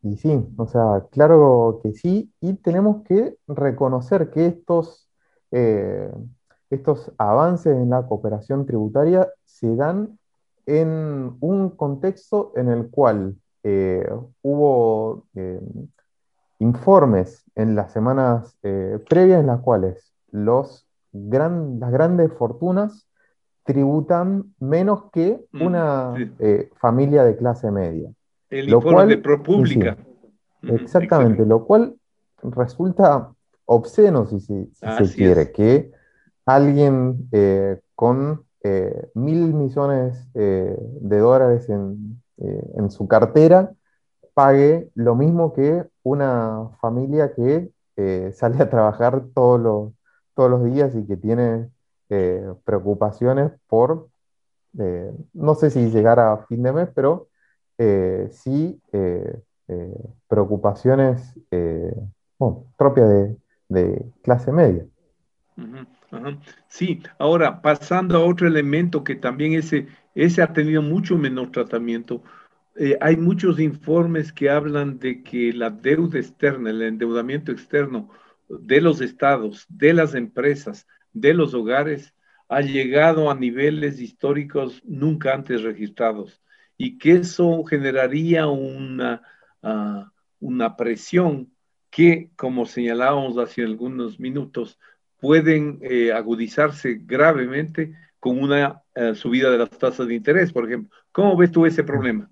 Y 0.02 0.16
sí, 0.16 0.40
o 0.56 0.66
sea, 0.66 1.06
claro 1.10 1.80
que 1.82 1.92
sí, 1.92 2.32
y 2.40 2.54
tenemos 2.54 3.02
que 3.04 3.36
reconocer 3.48 4.30
que 4.30 4.46
estos, 4.46 5.08
eh, 5.50 6.10
estos 6.70 7.12
avances 7.18 7.76
en 7.76 7.90
la 7.90 8.06
cooperación 8.06 8.64
tributaria 8.64 9.28
se 9.44 9.74
dan 9.74 10.18
en 10.66 11.36
un 11.40 11.70
contexto 11.70 12.52
en 12.54 12.68
el 12.68 12.90
cual 12.90 13.36
eh, 13.64 14.08
hubo 14.42 15.26
eh, 15.34 15.60
informes 16.60 17.44
en 17.58 17.74
las 17.74 17.92
semanas 17.92 18.56
eh, 18.62 18.98
previas 19.10 19.40
en 19.40 19.48
las 19.48 19.60
cuales 19.60 20.14
los 20.30 20.86
las 21.12 21.90
grandes 21.90 22.32
fortunas 22.34 23.08
tributan 23.64 24.54
menos 24.60 25.10
que 25.10 25.44
una 25.52 26.14
eh, 26.38 26.70
familia 26.76 27.24
de 27.24 27.36
clase 27.36 27.70
media. 27.70 28.10
El 28.48 28.70
lo 28.70 28.80
cual, 28.80 29.08
de 29.08 29.18
ProPublica. 29.18 29.96
exactamente, 30.62 31.44
lo 31.44 31.64
cual 31.64 31.96
resulta 32.42 33.32
obsceno, 33.64 34.26
si, 34.26 34.40
se 34.40 35.14
quiere, 35.14 35.50
que 35.50 35.90
alguien 36.46 37.28
eh, 37.32 37.80
con 37.94 38.44
mil 39.14 39.54
millones 39.54 40.30
de 40.34 41.18
dólares 41.18 41.68
en 41.70 42.20
en 42.40 42.90
su 42.90 43.08
cartera 43.08 43.72
pague 44.38 44.88
lo 44.94 45.16
mismo 45.16 45.52
que 45.52 45.84
una 46.04 46.68
familia 46.80 47.34
que 47.34 47.72
sale 48.32 48.62
a 48.62 48.70
trabajar 48.70 49.24
todos 49.34 49.60
los, 49.60 49.92
todos 50.36 50.48
los 50.48 50.64
días 50.64 50.94
y 50.94 51.04
que 51.04 51.16
tiene 51.16 51.68
preocupaciones 52.64 53.50
por, 53.66 54.08
no 55.34 55.54
sé 55.56 55.70
si 55.70 55.90
llegar 55.90 56.20
a 56.20 56.38
fin 56.46 56.62
de 56.62 56.72
mes, 56.72 56.88
pero 56.94 57.26
sí 58.30 58.80
preocupaciones 60.28 61.34
propias 62.76 63.36
de 63.68 64.06
clase 64.22 64.52
media. 64.52 64.86
Sí, 66.68 67.02
ahora 67.18 67.60
pasando 67.60 68.16
a 68.16 68.24
otro 68.24 68.46
elemento 68.46 69.02
que 69.02 69.16
también 69.16 69.54
ese, 69.54 69.88
ese 70.14 70.42
ha 70.42 70.52
tenido 70.52 70.80
mucho 70.80 71.18
menor 71.18 71.50
tratamiento. 71.50 72.22
Eh, 72.80 72.96
hay 73.00 73.16
muchos 73.16 73.58
informes 73.58 74.32
que 74.32 74.48
hablan 74.48 75.00
de 75.00 75.24
que 75.24 75.52
la 75.52 75.68
deuda 75.68 76.20
externa, 76.20 76.70
el 76.70 76.82
endeudamiento 76.82 77.50
externo 77.50 78.08
de 78.48 78.80
los 78.80 79.00
estados, 79.00 79.66
de 79.68 79.92
las 79.92 80.14
empresas, 80.14 80.86
de 81.12 81.34
los 81.34 81.54
hogares, 81.54 82.14
ha 82.48 82.60
llegado 82.60 83.32
a 83.32 83.34
niveles 83.34 84.00
históricos 84.00 84.80
nunca 84.84 85.34
antes 85.34 85.62
registrados 85.62 86.40
y 86.76 86.98
que 86.98 87.16
eso 87.16 87.64
generaría 87.64 88.46
una, 88.46 89.22
ah, 89.60 90.12
una 90.38 90.76
presión 90.76 91.52
que, 91.90 92.30
como 92.36 92.64
señalábamos 92.64 93.38
hace 93.38 93.64
algunos 93.64 94.20
minutos, 94.20 94.78
pueden 95.18 95.80
eh, 95.82 96.12
agudizarse 96.12 97.00
gravemente 97.04 97.92
con 98.20 98.40
una 98.40 98.82
eh, 98.94 99.16
subida 99.16 99.50
de 99.50 99.58
las 99.58 99.70
tasas 99.70 100.06
de 100.06 100.14
interés, 100.14 100.52
por 100.52 100.64
ejemplo. 100.64 100.96
¿Cómo 101.10 101.36
ves 101.36 101.50
tú 101.50 101.66
ese 101.66 101.82
problema? 101.82 102.28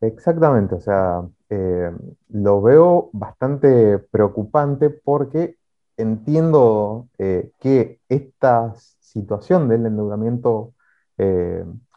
Exactamente, 0.00 0.74
o 0.74 0.80
sea, 0.80 1.22
eh, 1.48 1.90
lo 2.28 2.60
veo 2.60 3.08
bastante 3.12 3.98
preocupante 3.98 4.90
porque 4.90 5.56
entiendo 5.96 7.08
que 7.16 8.00
esta 8.08 8.74
situación 9.00 9.68
del 9.68 9.86
endeudamiento 9.86 10.74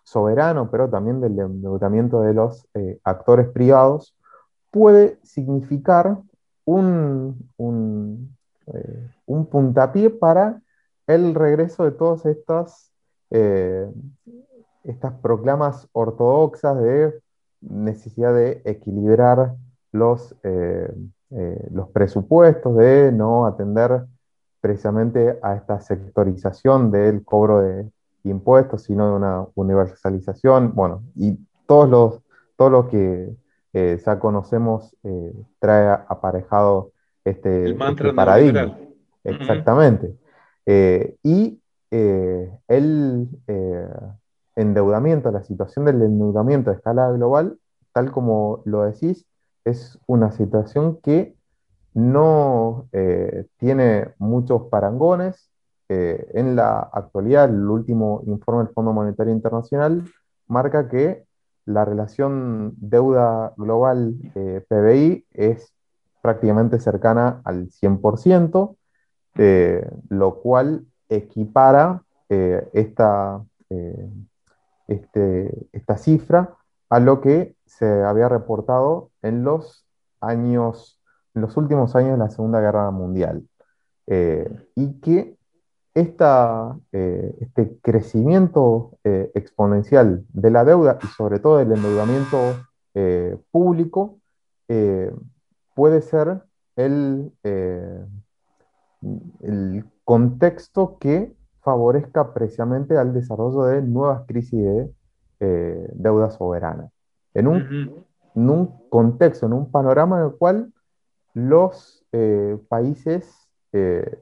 soberano, 0.03 0.71
pero 0.71 0.89
también 0.89 1.19
del 1.19 1.37
endeudamiento 1.37 2.21
de 2.21 2.33
los 2.33 2.67
actores 3.03 3.49
privados, 3.49 4.15
puede 4.71 5.19
significar 5.23 6.17
un, 6.65 7.49
eh, 8.73 9.09
un 9.25 9.45
puntapié 9.47 10.09
para 10.09 10.61
el 11.07 11.33
regreso 11.35 11.83
de 11.85 11.91
todas 11.91 12.25
estas, 12.25 12.91
eh, 13.31 13.87
estas 14.83 15.13
proclamas 15.21 15.87
ortodoxas 15.91 16.79
de 16.81 17.19
necesidad 17.61 18.33
de 18.33 18.61
equilibrar 18.65 19.55
los, 19.91 20.35
eh, 20.43 20.91
los 21.71 21.89
presupuestos, 21.89 22.77
de 22.77 23.11
no 23.11 23.45
atender 23.45 24.05
precisamente 24.61 25.39
a 25.41 25.55
esta 25.55 25.79
sectorización 25.79 26.91
del 26.91 27.23
cobro 27.23 27.61
de 27.61 27.89
impuestos, 28.23 28.83
sino 28.83 29.09
de 29.09 29.15
una 29.15 29.45
universalización, 29.55 30.73
bueno, 30.75 31.03
y 31.15 31.39
todos 31.65 31.89
los, 31.89 32.21
todo 32.57 32.69
lo 32.69 32.87
que 32.89 33.35
ya 33.73 34.19
conocemos 34.19 34.95
trae 35.59 35.99
aparejado 36.07 36.91
este, 37.23 37.71
este 37.71 38.13
paradigma. 38.13 38.77
Exactamente. 39.23 40.15
Eh, 40.65 41.15
y 41.23 41.59
eh, 41.91 42.51
el 42.67 43.27
eh, 43.47 43.87
endeudamiento, 44.61 45.31
la 45.31 45.43
situación 45.43 45.85
del 45.85 46.01
endeudamiento 46.01 46.71
a 46.71 46.73
escala 46.73 47.11
global, 47.11 47.59
tal 47.93 48.11
como 48.11 48.61
lo 48.65 48.83
decís, 48.83 49.25
es 49.65 49.99
una 50.07 50.31
situación 50.31 50.99
que 51.01 51.35
no 51.93 52.87
tiene 53.57 54.13
muchos 54.19 54.63
parangones. 54.69 55.49
en 55.89 56.55
la 56.55 56.79
actualidad, 56.79 57.49
el 57.49 57.67
último 57.67 58.21
informe 58.27 58.63
del 58.63 58.73
Fondo 58.73 58.93
Monetario 58.93 59.33
Internacional 59.33 60.05
marca 60.47 60.87
que 60.87 61.25
la 61.65 61.83
relación 61.83 62.73
deuda 62.77 63.53
global 63.57 64.15
PBI 64.69 65.25
es 65.33 65.73
prácticamente 66.21 66.79
cercana 66.79 67.41
al 67.43 67.69
100%, 67.69 68.75
eh, 69.37 69.89
lo 70.09 70.35
cual 70.35 70.85
equipara 71.07 72.03
eh, 72.29 72.67
esta, 72.73 73.43
eh, 73.69 74.09
este, 74.89 75.67
esta 75.71 75.97
cifra 75.97 76.57
a 76.89 76.99
lo 76.99 77.21
que 77.21 77.55
se 77.65 78.03
había 78.03 78.29
reportado 78.29 79.11
en 79.21 79.43
los 79.43 79.85
años, 80.21 80.99
en 81.35 81.43
los 81.43 81.55
últimos 81.57 81.95
años 81.95 82.13
de 82.13 82.17
la 82.17 82.29
Segunda 82.29 82.59
Guerra 82.61 82.89
Mundial. 82.91 83.43
y 84.75 84.99
que 85.01 85.37
esta, 85.93 86.75
este 86.91 87.77
crecimiento 87.81 88.97
exponencial 89.03 90.25
de 90.33 90.49
la 90.49 90.63
deuda 90.65 90.97
y 91.03 91.07
sobre 91.07 91.39
todo 91.39 91.57
del 91.57 91.73
endeudamiento 91.73 92.37
público 93.51 94.17
puede 95.75 96.01
ser 96.01 96.41
el, 96.75 97.31
eh, 97.43 98.05
el 99.41 99.85
contexto 100.03 100.97
que 100.99 101.33
favorezca 101.61 102.33
precisamente 102.33 102.97
al 102.97 103.13
desarrollo 103.13 103.63
de 103.63 103.81
nuevas 103.81 104.23
crisis 104.27 104.59
de 104.59 104.91
eh, 105.39 105.89
deuda 105.93 106.31
soberana. 106.31 106.89
En 107.33 107.47
un, 107.47 108.05
en 108.35 108.49
un, 108.49 108.89
contexto, 108.89 109.45
en 109.45 109.53
un 109.53 109.71
panorama 109.71 110.19
en 110.19 110.25
el 110.25 110.31
cual 110.33 110.73
los 111.33 112.05
eh, 112.11 112.57
países 112.67 113.45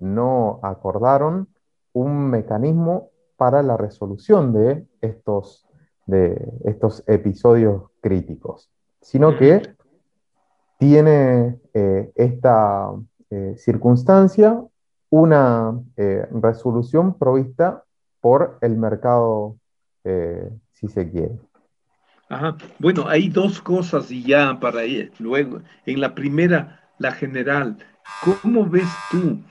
no 0.02 0.60
acordaron 0.62 1.48
un 1.94 2.30
mecanismo 2.30 3.12
para 3.38 3.64
la 3.64 3.78
resolución 3.78 4.52
de 4.52 4.86
estos, 5.00 5.66
de 6.06 6.52
estos 6.66 7.04
episodios 7.08 7.84
críticos, 8.02 8.70
sino 9.02 9.38
que 9.38 9.62
tiene 10.78 11.60
eh, 11.74 12.12
esta 12.16 12.92
eh, 13.30 13.56
circunstancia 13.58 14.64
una 15.10 15.80
eh, 15.96 16.28
resolución 16.32 17.18
provista 17.18 17.84
por 18.20 18.58
el 18.62 18.76
mercado, 18.78 19.58
si 20.72 20.88
se 20.88 21.10
quiere. 21.10 21.38
Ajá. 22.30 22.56
Bueno, 22.80 23.08
hay 23.10 23.28
dos 23.28 23.62
cosas 23.62 24.10
y 24.10 24.24
ya 24.24 24.58
para 24.60 24.86
ir. 24.86 25.12
Luego, 25.20 25.62
en 25.86 26.00
la 26.00 26.16
primera, 26.16 26.82
la 26.98 27.12
general, 27.12 27.78
¿cómo 28.24 28.66
ves 28.66 28.88
tú 29.12 29.44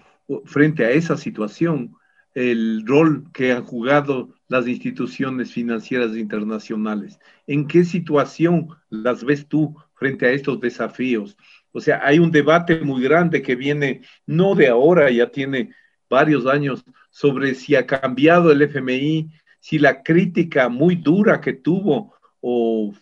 frente 0.47 0.85
a 0.85 0.91
esa 0.91 1.17
situación 1.17 1.95
el 2.35 2.87
rol 2.87 3.31
que 3.33 3.53
han 3.53 3.65
jugado 3.65 4.31
las 4.49 4.67
instituciones 4.67 5.53
financieras 5.53 6.17
internacionales? 6.17 7.19
¿En 7.47 7.67
qué 7.67 7.85
situación 7.85 8.69
las 8.89 9.25
ves 9.25 9.47
tú 9.47 9.77
frente 9.97 10.27
a 10.27 10.31
estos 10.31 10.61
desafíos. 10.61 11.37
O 11.77 11.81
sea, 11.83 12.01
hay 12.03 12.19
un 12.19 12.31
debate 12.31 12.81
muy 12.81 13.03
grande 13.03 13.43
que 13.43 13.55
viene 13.55 14.01
no 14.25 14.55
de 14.55 14.69
ahora, 14.69 15.11
ya 15.11 15.31
tiene 15.31 15.75
varios 16.09 16.47
años, 16.47 16.83
sobre 17.11 17.55
si 17.55 17.75
ha 17.75 17.87
cambiado 17.87 18.51
el 18.51 18.63
FMI, 18.63 19.31
si 19.61 19.79
la 19.79 20.03
crítica 20.03 20.71
muy 20.71 20.95
dura 20.97 21.39
que 21.39 21.53
tuvo 21.53 22.15
o 22.41 22.95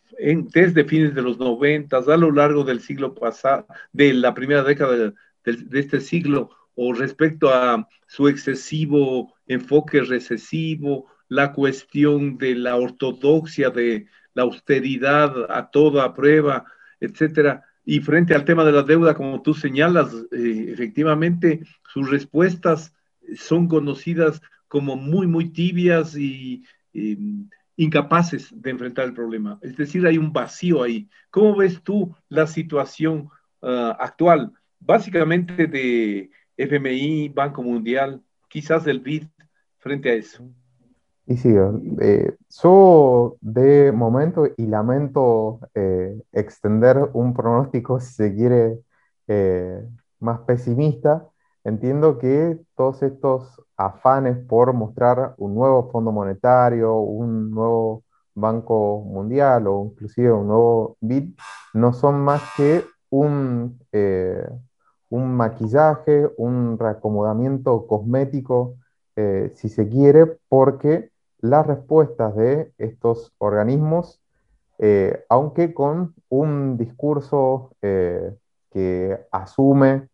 desde 0.53 0.85
fines 0.85 1.15
de 1.15 1.23
los 1.23 1.39
noventas, 1.39 2.09
a 2.09 2.17
lo 2.17 2.33
largo 2.33 2.65
del 2.65 2.81
siglo 2.81 3.15
pasado, 3.15 3.65
de 3.93 4.13
la 4.13 4.35
primera 4.35 4.65
década 4.65 4.97
de, 4.97 5.13
de 5.45 5.79
este 5.79 6.01
siglo, 6.01 6.51
o 6.75 6.93
respecto 6.95 7.51
a 7.51 7.89
su 8.09 8.27
excesivo 8.27 9.35
enfoque 9.47 10.01
recesivo, 10.01 11.07
la 11.29 11.53
cuestión 11.53 12.39
de 12.39 12.57
la 12.57 12.75
ortodoxia, 12.75 13.71
de 13.71 14.09
la 14.35 14.43
austeridad 14.43 15.49
a 15.49 15.71
toda 15.71 16.13
prueba, 16.13 16.65
etcétera. 16.99 17.63
Y 17.85 18.01
frente 18.01 18.35
al 18.35 18.45
tema 18.45 18.65
de 18.65 18.73
la 18.73 18.83
deuda, 18.83 19.15
como 19.15 19.43
tú 19.43 19.55
señalas, 19.55 20.13
eh, 20.33 20.67
efectivamente 20.69 21.61
sus 21.93 22.11
respuestas 22.11 22.95
son 23.37 23.69
conocidas 23.69 24.41
como 24.69 24.97
muy, 24.97 25.27
muy 25.27 25.51
tibias 25.51 26.17
y 26.17 26.65
incapaces 27.77 28.51
de 28.55 28.71
enfrentar 28.71 29.07
el 29.07 29.15
problema. 29.15 29.59
Es 29.63 29.77
decir, 29.77 30.07
hay 30.07 30.19
un 30.19 30.33
vacío 30.33 30.83
ahí. 30.83 31.09
¿Cómo 31.31 31.57
ves 31.57 31.83
tú 31.83 32.15
la 32.29 32.47
situación 32.47 33.29
ah, 33.63 33.97
actual? 33.99 34.53
Básicamente 34.79 35.67
de 35.67 36.31
FMI, 36.57 37.31
Banco 37.31 37.63
Mundial, 37.63 38.23
quizás 38.49 38.85
del 38.85 39.01
BID 39.01 39.25
frente 39.79 40.11
a 40.11 40.15
eso. 40.15 40.49
Y 41.27 41.37
sí, 41.39 41.55
eh, 42.03 42.37
yo 42.63 43.37
de 43.41 43.93
momento, 43.93 44.47
y 44.57 44.67
lamento 44.67 45.61
eh, 45.75 46.21
extender 46.33 46.99
un 47.15 47.33
pronóstico, 47.35 47.99
si 48.01 48.13
se 48.15 48.35
quiere, 48.35 48.79
eh, 49.29 49.83
más 50.21 50.41
pesimista, 50.41 51.27
entiendo 51.65 52.19
que 52.19 52.59
todos 52.77 53.03
estos 53.03 53.63
afanes 53.77 54.37
por 54.47 54.75
mostrar 54.75 55.35
un 55.39 55.55
nuevo 55.55 55.91
fondo 55.91 56.13
monetario, 56.13 56.95
un 56.97 57.51
nuevo 57.51 58.03
Banco 58.35 59.01
Mundial 59.07 59.67
o 59.69 59.87
inclusive 59.93 60.31
un 60.33 60.49
nuevo 60.49 60.97
BID 61.01 61.35
no 61.75 61.93
son 61.95 62.21
más 62.21 62.43
que 62.57 62.85
un, 63.11 63.79
eh, 63.93 64.47
un 65.11 65.35
maquillaje, 65.37 66.29
un 66.37 66.79
reacomodamiento 66.79 67.87
cosmético, 67.87 68.77
eh, 69.17 69.53
si 69.55 69.69
se 69.69 69.89
quiere, 69.89 70.39
porque 70.49 71.11
las 71.45 71.67
respuestas 71.67 72.35
de 72.37 72.73
estos 72.79 73.33
organismos, 73.39 74.21
eh, 74.79 75.25
aunque 75.29 75.75
con 75.75 76.15
un 76.29 76.77
discurso 76.77 77.71
que 77.81 79.21
asume 79.31 80.09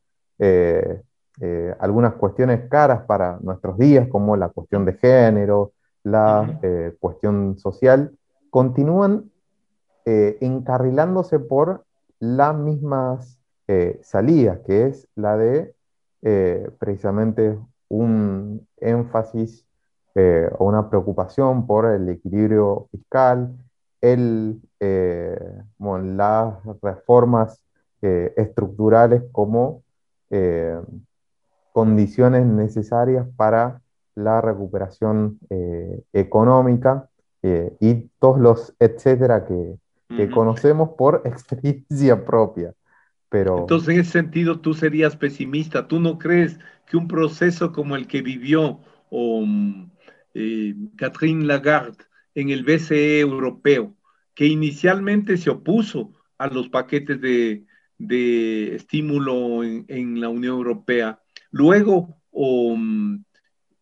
algunas 1.78 2.14
cuestiones 2.14 2.68
caras 2.68 3.02
para 3.06 3.38
nuestros 3.40 3.78
días, 3.78 4.08
como 4.08 4.36
la 4.36 4.48
cuestión 4.48 4.84
de 4.84 4.94
género, 4.94 5.72
la 6.02 6.58
cuestión 6.98 7.58
social, 7.58 8.12
continúan 8.50 9.30
encarrilándose 10.04 11.38
por 11.38 11.84
las 12.18 12.54
mismas 12.54 13.40
eh, 13.72 14.00
salidas, 14.02 14.58
que 14.66 14.86
es 14.86 15.06
la 15.14 15.36
de 15.36 15.74
eh, 16.22 16.70
precisamente 16.80 17.56
un 17.88 18.66
énfasis 18.78 19.64
eh, 20.22 20.50
o 20.58 20.66
una 20.66 20.90
preocupación 20.90 21.66
por 21.66 21.86
el 21.86 22.08
equilibrio 22.10 22.88
fiscal, 22.90 23.56
el, 24.02 24.60
las 24.78 26.54
reformas 26.82 27.62
estructurales 28.02 29.22
como 29.32 29.82
condiciones 31.72 32.46
necesarias 32.46 33.26
para 33.36 33.80
la 34.14 34.40
recuperación 34.40 35.38
económica 36.12 37.08
y 37.42 38.10
todos 38.18 38.40
los 38.40 38.74
etcétera 38.78 39.44
que, 39.44 39.76
que 40.16 40.30
conocemos 40.30 40.90
por 40.96 41.22
experiencia 41.26 42.24
propia. 42.24 42.74
Pero... 43.28 43.60
Entonces, 43.60 43.88
en 43.90 44.00
ese 44.00 44.10
sentido, 44.10 44.60
tú 44.60 44.74
serías 44.74 45.16
pesimista. 45.16 45.86
¿Tú 45.86 46.00
no 46.00 46.18
crees 46.18 46.58
que 46.86 46.96
un 46.96 47.06
proceso 47.06 47.72
como 47.72 47.96
el 47.96 48.06
que 48.06 48.22
vivió 48.22 48.80
eh, 50.34 50.74
Catherine 50.96 51.44
Lagarde 51.44 52.04
en 52.34 52.50
el 52.50 52.64
BCE 52.64 53.20
europeo, 53.20 53.96
que 54.34 54.46
inicialmente 54.46 55.36
se 55.36 55.50
opuso 55.50 56.12
a 56.38 56.46
los 56.46 56.68
paquetes 56.68 57.20
de, 57.20 57.64
estímulo 58.74 59.62
en, 59.64 60.20
la 60.20 60.28
Unión 60.28 60.56
Europea, 60.56 61.20
luego 61.50 62.16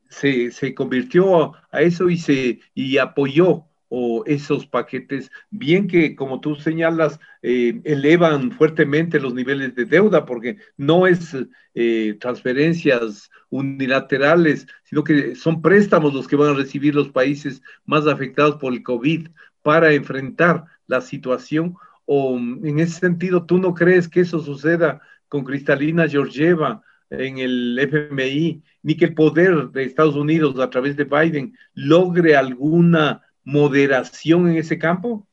se, 0.08 0.50
se, 0.50 0.74
convirtió 0.74 1.54
a 1.70 1.82
eso 1.82 2.08
y, 2.08 2.16
se, 2.16 2.60
y 2.74 2.98
apoyó 2.98 3.67
o 3.88 4.24
esos 4.26 4.66
paquetes, 4.66 5.30
bien 5.50 5.86
que 5.86 6.14
como 6.14 6.40
tú 6.40 6.56
señalas, 6.56 7.18
eh, 7.42 7.80
elevan 7.84 8.52
fuertemente 8.52 9.20
los 9.20 9.34
niveles 9.34 9.74
de 9.74 9.84
deuda, 9.84 10.26
porque 10.26 10.58
no 10.76 11.06
es 11.06 11.36
eh, 11.74 12.16
transferencias 12.20 13.30
unilaterales, 13.50 14.66
sino 14.84 15.04
que 15.04 15.34
son 15.34 15.62
préstamos 15.62 16.12
los 16.12 16.28
que 16.28 16.36
van 16.36 16.50
a 16.50 16.58
recibir 16.58 16.94
los 16.94 17.08
países 17.08 17.62
más 17.86 18.06
afectados 18.06 18.56
por 18.56 18.72
el 18.72 18.82
COVID 18.82 19.28
para 19.62 19.92
enfrentar 19.92 20.64
la 20.86 21.00
situación. 21.00 21.74
O 22.04 22.36
en 22.36 22.78
ese 22.78 23.00
sentido, 23.00 23.44
¿tú 23.44 23.58
no 23.58 23.74
crees 23.74 24.08
que 24.08 24.20
eso 24.20 24.40
suceda 24.40 25.00
con 25.28 25.44
Cristalina 25.44 26.08
Georgieva 26.08 26.82
en 27.10 27.38
el 27.38 27.78
FMI, 27.78 28.62
ni 28.82 28.96
que 28.96 29.06
el 29.06 29.14
poder 29.14 29.68
de 29.70 29.84
Estados 29.84 30.14
Unidos 30.14 30.58
a 30.58 30.68
través 30.70 30.96
de 30.96 31.04
Biden 31.04 31.56
logre 31.74 32.36
alguna 32.36 33.22
moderación 33.48 34.50
en 34.50 34.58
ese 34.58 34.78
campo? 34.78 35.26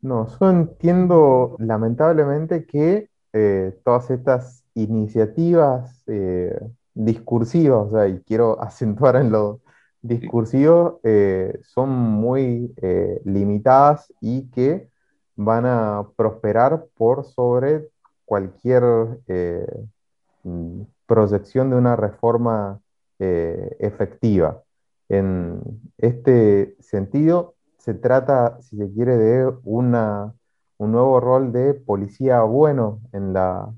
No, 0.00 0.28
yo 0.28 0.48
entiendo 0.48 1.56
lamentablemente 1.58 2.64
que 2.64 3.08
eh, 3.32 3.76
todas 3.84 4.10
estas 4.10 4.64
iniciativas 4.74 6.04
eh, 6.06 6.56
discursivas, 6.94 7.88
o 7.88 7.90
sea, 7.90 8.06
y 8.06 8.20
quiero 8.20 8.62
acentuar 8.62 9.16
en 9.16 9.32
lo 9.32 9.60
discursivo, 10.02 11.00
eh, 11.02 11.58
son 11.62 11.90
muy 11.90 12.72
limitadas 13.24 14.10
y 14.20 14.48
que 14.50 14.88
van 15.34 15.66
a 15.66 16.06
prosperar 16.16 16.86
por 16.96 17.24
sobre 17.24 17.88
cualquier 18.24 18.82
mm, 20.44 20.82
proyección 21.06 21.70
de 21.70 21.76
una 21.76 21.96
reforma 21.96 22.80
efectiva. 23.18 24.62
En 25.10 25.60
este 25.98 26.76
sentido, 26.78 27.54
se 27.78 27.94
trata, 27.94 28.60
si 28.62 28.76
se 28.76 28.90
quiere, 28.92 29.16
de 29.16 29.52
una, 29.64 30.32
un 30.78 30.92
nuevo 30.92 31.18
rol 31.18 31.52
de 31.52 31.74
policía 31.74 32.42
bueno 32.42 33.00
en 33.12 33.32
la, 33.32 33.72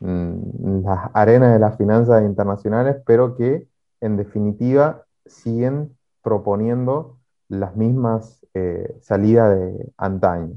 las 0.00 1.10
arenas 1.12 1.52
de 1.52 1.58
las 1.58 1.76
finanzas 1.76 2.22
internacionales, 2.22 2.96
pero 3.04 3.36
que 3.36 3.66
en 4.00 4.16
definitiva 4.16 5.04
siguen 5.26 5.96
proponiendo 6.22 7.18
las 7.48 7.74
mismas 7.74 8.46
eh, 8.54 8.96
salidas 9.00 9.58
de 9.58 9.92
antaño. 9.96 10.54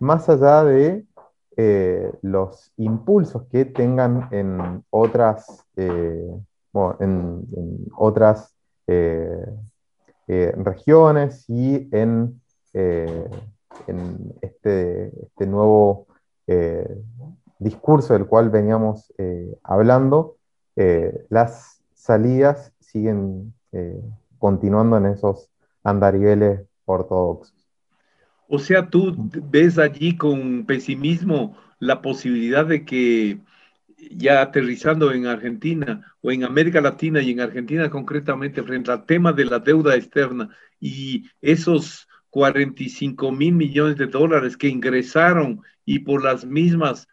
Más 0.00 0.28
allá 0.28 0.64
de 0.64 1.06
eh, 1.56 2.12
los 2.22 2.72
impulsos 2.76 3.44
que 3.44 3.64
tengan 3.64 4.28
en 4.32 4.84
otras, 4.90 5.64
eh, 5.76 6.30
en, 6.98 7.46
otras 7.96 8.55
regiones 10.26 11.44
y 11.48 11.88
en, 11.92 12.40
eh, 12.72 13.28
en 13.86 14.34
este, 14.42 15.12
este, 15.22 15.46
nuevo 15.46 16.06
discurso 17.58 18.12
del 18.12 18.26
cual 18.26 18.50
veníamos 18.50 19.12
hablando, 19.64 20.36
las 21.28 21.82
salidas 21.94 22.72
siguen 22.80 23.52
continuando 24.38 24.98
en 24.98 25.06
esos 25.06 25.50
andariveles 25.82 26.60
ortodoxos. 26.84 27.54
O 28.48 28.58
sea, 28.58 28.88
tú 28.88 29.14
ves 29.50 29.78
allí 29.78 30.16
con 30.16 30.66
pesimismo 30.66 31.56
la 31.78 32.00
posibilidad 32.00 32.64
de 32.64 32.84
que 32.84 33.40
ya 33.96 34.42
aterrizando 34.42 35.12
en 35.12 35.26
Argentina 35.26 36.14
o 36.20 36.30
en 36.30 36.44
América 36.44 36.80
Latina 36.80 37.20
y 37.22 37.30
en 37.30 37.40
Argentina 37.40 37.90
concretamente 37.90 38.62
frente 38.62 38.90
al 38.90 39.06
tema 39.06 39.32
de 39.32 39.46
la 39.46 39.58
deuda 39.58 39.96
externa 39.96 40.50
y 40.80 41.24
esos 41.40 42.08
45 42.30 43.32
mil 43.32 43.54
millones 43.54 43.96
de 43.96 44.06
dólares 44.06 44.56
que 44.56 44.68
ingresaron 44.68 45.62
y 45.84 46.00
por 46.00 46.22
las 46.22 46.44
mismas 46.44 47.08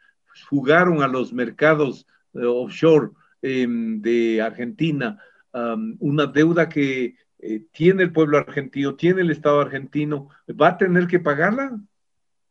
jugaron 0.49 1.01
a 1.01 1.07
los 1.07 1.31
mercados 1.31 2.05
eh, 2.33 2.45
offshore 2.45 3.11
em, 3.41 4.01
de 4.01 4.41
Argentina, 4.41 5.19
una 5.99 6.25
deuda 6.25 6.67
que 6.67 7.15
eh, 7.37 7.65
tiene 7.71 8.03
el 8.03 8.11
pueblo 8.11 8.39
argentino, 8.39 8.95
tiene 8.95 9.21
el 9.21 9.29
Estado 9.29 9.61
argentino, 9.61 10.29
¿va 10.59 10.69
a 10.69 10.77
tener 10.77 11.05
que 11.05 11.19
pagarla? 11.19 11.79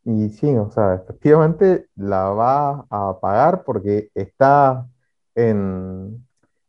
Y 0.04 0.30
sí, 0.30 0.48
o 0.56 0.70
sea, 0.70 0.94
efectivamente 0.94 1.86
la 1.96 2.30
va 2.30 2.86
a 2.90 3.20
pagar 3.20 3.62
porque 3.64 4.10
está 4.14 4.86
en, 5.34 6.26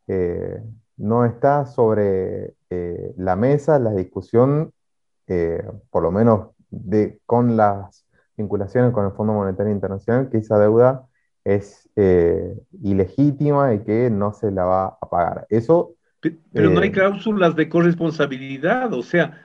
eh, 0.08 0.62
no 0.98 1.26
está 1.26 1.66
sobre 1.66 2.54
eh, 2.70 3.14
la 3.18 3.36
mesa 3.36 3.80
la 3.80 3.92
discusión, 3.92 4.72
eh, 5.28 5.64
por 5.90 6.04
lo 6.04 6.12
menos 6.12 6.50
de, 6.70 7.20
con 7.26 7.58
las 7.58 8.06
vinculaciones 8.38 8.92
con 8.94 9.06
el 9.06 9.12
Fondo 9.14 9.34
Monetario 9.34 9.72
Internacional, 9.72 10.30
que 10.30 10.38
esa 10.38 10.60
deuda 10.60 11.08
es 11.44 11.90
ilegítima 12.82 13.74
y 13.74 13.80
que 13.80 14.10
no 14.10 14.32
se 14.34 14.50
la 14.50 14.64
va 14.64 14.98
a 15.02 15.10
pagar. 15.10 15.46
Eso. 15.50 15.96
Pero 16.22 16.70
no 16.70 16.80
hay 16.80 16.92
cláusulas 16.92 17.56
de 17.56 17.68
corresponsabilidad, 17.68 18.94
o 18.94 19.04
sea, 19.04 19.40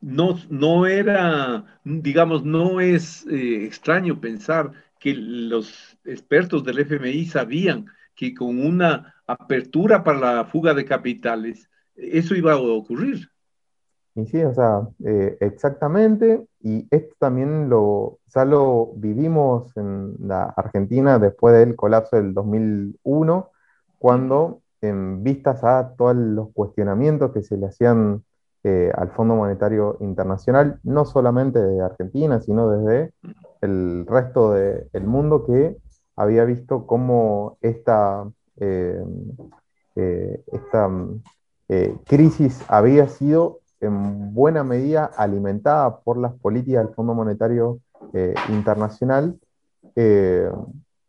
no, 0.00 0.38
no 0.50 0.86
era, 0.86 1.64
digamos, 1.84 2.44
no 2.44 2.80
es 2.80 3.26
eh, 3.26 3.64
extraño 3.64 4.20
pensar 4.20 4.72
que 4.98 5.14
los 5.14 5.96
expertos 6.04 6.64
del 6.64 6.80
FMI 6.80 7.26
sabían 7.26 7.86
que 8.14 8.34
con 8.34 8.58
una 8.64 9.14
apertura 9.26 10.02
para 10.02 10.18
la 10.18 10.44
fuga 10.44 10.74
de 10.74 10.84
capitales, 10.84 11.68
eso 11.94 12.34
iba 12.34 12.52
a 12.52 12.58
ocurrir. 12.58 13.30
Y 14.14 14.26
sí, 14.26 14.42
o 14.42 14.52
sea, 14.52 14.88
eh, 15.04 15.36
exactamente, 15.40 16.44
y 16.60 16.88
esto 16.90 17.14
también 17.20 17.68
lo, 17.68 18.18
ya 18.34 18.44
lo 18.44 18.92
vivimos 18.96 19.76
en 19.76 20.16
la 20.18 20.44
Argentina 20.56 21.20
después 21.20 21.54
del 21.54 21.76
colapso 21.76 22.16
del 22.16 22.34
2001, 22.34 23.50
cuando 23.98 24.62
en 24.80 25.22
vistas 25.22 25.62
a 25.62 25.94
todos 25.96 26.16
los 26.16 26.50
cuestionamientos 26.52 27.32
que 27.32 27.42
se 27.42 27.56
le 27.56 27.66
hacían 27.66 28.24
eh, 28.64 28.90
al 28.94 29.10
Fondo 29.10 29.34
Monetario 29.36 29.96
Internacional, 30.00 30.80
no 30.82 31.04
solamente 31.04 31.60
desde 31.60 31.82
Argentina, 31.82 32.40
sino 32.40 32.70
desde 32.70 33.12
el 33.60 34.06
resto 34.06 34.52
del 34.52 35.04
mundo 35.04 35.44
que 35.44 35.76
había 36.16 36.44
visto 36.44 36.86
cómo 36.86 37.58
esta, 37.60 38.28
eh, 38.56 39.02
eh, 39.96 40.42
esta 40.52 40.90
crisis 42.06 42.64
había 42.68 43.08
sido 43.08 43.60
en 43.80 44.34
buena 44.34 44.64
medida 44.64 45.04
alimentada 45.04 46.00
por 46.00 46.18
las 46.18 46.32
políticas 46.34 46.86
del 46.86 46.94
Fondo 46.94 47.14
Monetario 47.14 47.80
eh, 48.12 48.34
Internacional, 48.48 49.38
eh, 49.94 50.50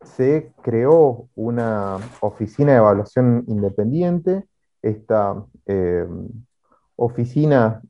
se 0.01 0.51
creó 0.61 1.27
una 1.35 1.97
oficina 2.21 2.71
de 2.71 2.77
evaluación 2.77 3.43
independiente. 3.47 4.45
Esta 4.81 5.45
eh, 5.65 6.07
oficina 7.01 7.81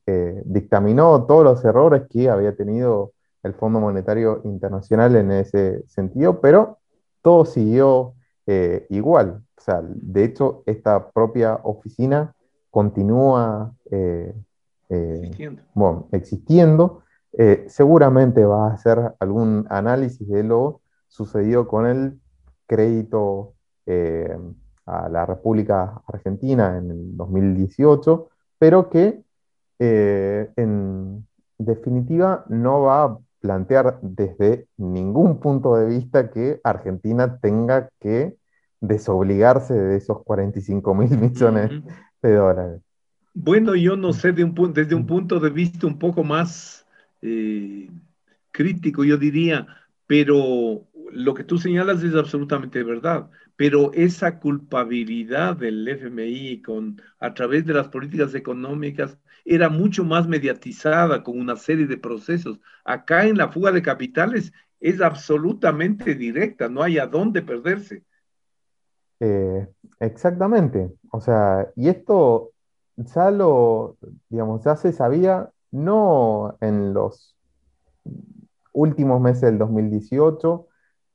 dictaminó 0.46 1.26
todos 1.26 1.44
los 1.44 1.66
errores 1.66 2.04
que 2.10 2.30
había 2.30 2.56
tenido 2.56 3.14
el 3.44 3.54
Fondo 3.54 3.80
Monetario 3.80 4.42
Internacional 4.44 5.16
en 5.16 5.32
ese 5.32 5.84
sentido, 5.88 6.40
pero 6.42 6.78
todo 7.22 7.46
siguió 7.46 8.14
igual. 8.90 9.42
O 9.58 9.62
sea, 9.62 9.82
de 9.84 10.24
hecho, 10.24 10.64
esta 10.66 11.10
propia 11.12 11.60
oficina 11.64 12.34
continúa 12.70 13.74
existiendo. 14.90 15.62
Bueno, 15.74 16.08
existiendo 16.12 17.04
eh, 17.34 17.66
seguramente 17.68 18.44
va 18.44 18.70
a 18.70 18.74
hacer 18.74 19.14
algún 19.20 19.68
análisis 19.70 20.28
de 20.28 20.44
lo 20.44 20.82
sucedido 21.08 21.68
con 21.68 21.86
el 21.86 22.20
crédito 22.66 23.54
eh, 23.86 24.38
a 24.86 25.10
la 25.10 25.26
República 25.26 26.02
Argentina 26.08 26.78
en 26.78 26.92
el 26.92 27.18
2018, 27.18 28.30
pero 28.60 28.90
que 28.90 29.22
eh, 29.80 30.50
en 30.58 31.26
definitiva 31.58 32.46
no 32.50 32.82
va 32.82 33.04
a 33.04 33.18
plantear 33.40 34.00
desde 34.02 34.68
ningún 34.78 35.40
punto 35.40 35.76
de 35.76 35.88
vista 35.88 36.30
que 36.30 36.60
Argentina 36.64 37.40
tenga 37.40 37.90
que 38.00 38.36
desobligarse 38.82 39.74
de 39.74 39.98
esos 39.98 40.24
45 40.24 40.94
mil 40.94 41.18
millones 41.18 41.72
de 42.22 42.34
dólares. 42.34 42.82
Bueno, 43.34 43.76
yo 43.76 43.96
no 43.96 44.12
sé, 44.12 44.34
de 44.34 44.44
un, 44.44 44.74
desde 44.74 44.96
un 44.96 45.06
punto 45.06 45.40
de 45.40 45.50
vista 45.50 45.88
un 45.88 45.98
poco 45.98 46.24
más 46.24 46.86
eh, 47.22 47.90
crítico, 48.52 49.04
yo 49.04 49.18
diría, 49.18 49.68
pero 50.08 50.84
lo 51.12 51.34
que 51.34 51.44
tú 51.44 51.58
señalas 51.58 52.04
es 52.04 52.16
absolutamente 52.16 52.84
verdad, 52.84 53.30
pero 53.56 53.92
esa 53.94 54.40
culpabilidad 54.40 55.58
del 55.58 55.88
FMI 55.88 56.62
con, 56.62 57.02
a 57.20 57.34
través 57.34 57.66
de 57.66 57.74
las 57.74 57.88
políticas 57.90 58.34
económicas 58.36 59.18
era 59.46 59.70
mucho 59.70 60.04
más 60.04 60.28
mediatizada 60.28 61.24
con 61.24 61.40
una 61.40 61.56
serie 61.56 61.88
de 61.88 61.98
procesos. 61.98 62.60
Acá 62.84 63.26
en 63.26 63.38
la 63.38 63.50
fuga 63.50 63.72
de 63.72 63.82
capitales 63.82 64.54
es 64.80 65.02
absolutamente 65.02 66.16
directa, 66.16 66.70
no 66.70 66.84
hay 66.84 66.98
a 66.98 67.08
dónde 67.08 67.42
perderse. 67.42 68.04
Eh, 69.20 69.68
exactamente, 70.00 70.92
o 71.12 71.20
sea, 71.20 71.68
y 71.76 71.90
esto 71.90 72.52
ya 72.96 73.32
lo, 73.32 73.98
digamos, 74.30 74.64
ya 74.64 74.76
se 74.76 74.94
sabía 74.94 75.50
no 75.72 76.58
en 76.62 76.94
los 76.94 77.36
últimos 78.72 79.20
meses 79.20 79.42
del 79.42 79.58
2018, 79.58 80.69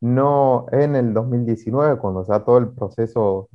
no 0.04 0.66
en 0.70 0.96
el 0.96 1.14
2019, 1.14 1.96
cuando 1.96 2.26
ya 2.26 2.40
todo 2.40 2.58
el 2.58 2.68
proceso 2.68 3.48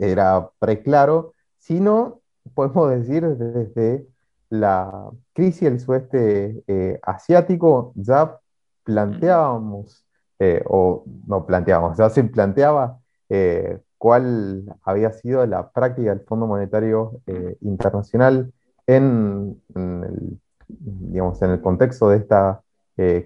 era 0.00 0.48
preclaro, 0.58 1.34
sino, 1.58 2.20
podemos 2.54 2.90
decir, 2.90 3.28
desde 3.36 4.06
la 4.48 5.10
crisis 5.34 5.62
del 5.62 5.80
sudeste 5.80 6.64
eh, 6.66 6.98
asiático, 7.02 7.92
ya 7.94 8.38
planteábamos, 8.84 10.06
eh, 10.38 10.62
o 10.66 11.04
no 11.26 11.44
planteábamos, 11.44 11.98
ya 11.98 12.08
se 12.08 12.24
planteaba 12.24 12.98
eh, 13.28 13.78
cuál 13.98 14.64
había 14.84 15.12
sido 15.12 15.44
la 15.46 15.70
práctica 15.72 16.08
del 16.08 16.20
Fondo 16.20 16.46
Monetario 16.46 17.20
Internacional 17.60 18.50
en, 18.86 19.60
el, 19.74 20.40
digamos, 20.68 21.40
en 21.42 21.50
el 21.50 21.60
contexto 21.60 22.08
de 22.08 22.16
esta 22.16 22.62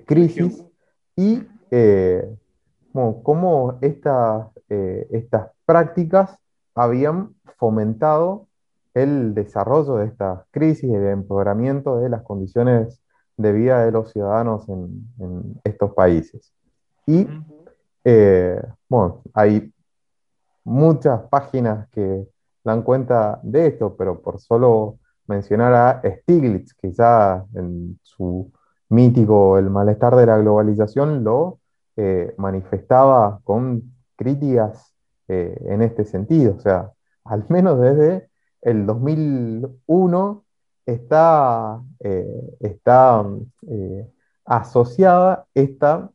crisis. 0.04 0.64
Y 1.16 1.46
eh, 2.96 3.20
cómo 3.22 3.78
eh, 3.80 5.06
estas 5.10 5.50
prácticas 5.64 6.38
habían 6.74 7.34
fomentado 7.58 8.46
el 8.94 9.34
desarrollo 9.34 9.96
de 9.96 10.06
estas 10.06 10.40
crisis, 10.50 10.90
el 10.90 11.06
empeoramiento 11.08 11.98
de 11.98 12.08
las 12.08 12.22
condiciones 12.22 13.02
de 13.36 13.52
vida 13.52 13.84
de 13.84 13.92
los 13.92 14.10
ciudadanos 14.12 14.68
en, 14.68 15.60
estos 15.64 15.92
países. 15.92 16.52
Y 17.06 17.26
bueno, 18.88 19.22
hay 19.34 19.72
muchas 20.64 21.22
páginas 21.28 21.88
que 21.90 22.26
dan 22.64 22.82
cuenta 22.82 23.38
de 23.42 23.68
esto, 23.68 23.94
pero 23.96 24.20
por 24.20 24.40
solo 24.40 24.98
mencionar 25.26 25.74
a 25.74 26.02
Stiglitz, 26.02 26.74
que 26.74 26.92
ya 26.92 27.44
en 27.54 27.98
su 28.02 28.50
mítico 28.88 29.58
El 29.58 29.70
malestar 29.70 30.14
de 30.16 30.26
la 30.26 30.38
globalización 30.38 31.24
lo 31.24 31.58
eh, 31.98 32.34
manifestaba 32.36 33.40
con 33.42 33.94
críticas 34.16 34.94
eh, 35.28 35.56
en 35.64 35.80
este 35.80 36.04
sentido. 36.04 36.54
O 36.56 36.60
sea, 36.60 36.92
al 37.24 37.46
menos 37.48 37.80
desde 37.80 38.28
el 38.60 38.84
2001 38.84 40.44
está, 40.84 41.80
eh, 42.00 42.56
está 42.60 43.24
asociada 44.44 45.46
esta, 45.54 46.10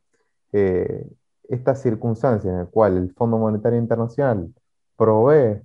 esta 0.52 1.74
circunstancia 1.74 2.50
en 2.50 2.58
la 2.58 2.66
cual 2.66 2.96
el 2.96 3.12
Fondo 3.14 3.38
Monetario 3.38 3.78
Internacional 3.78 4.54
provee 4.96 5.62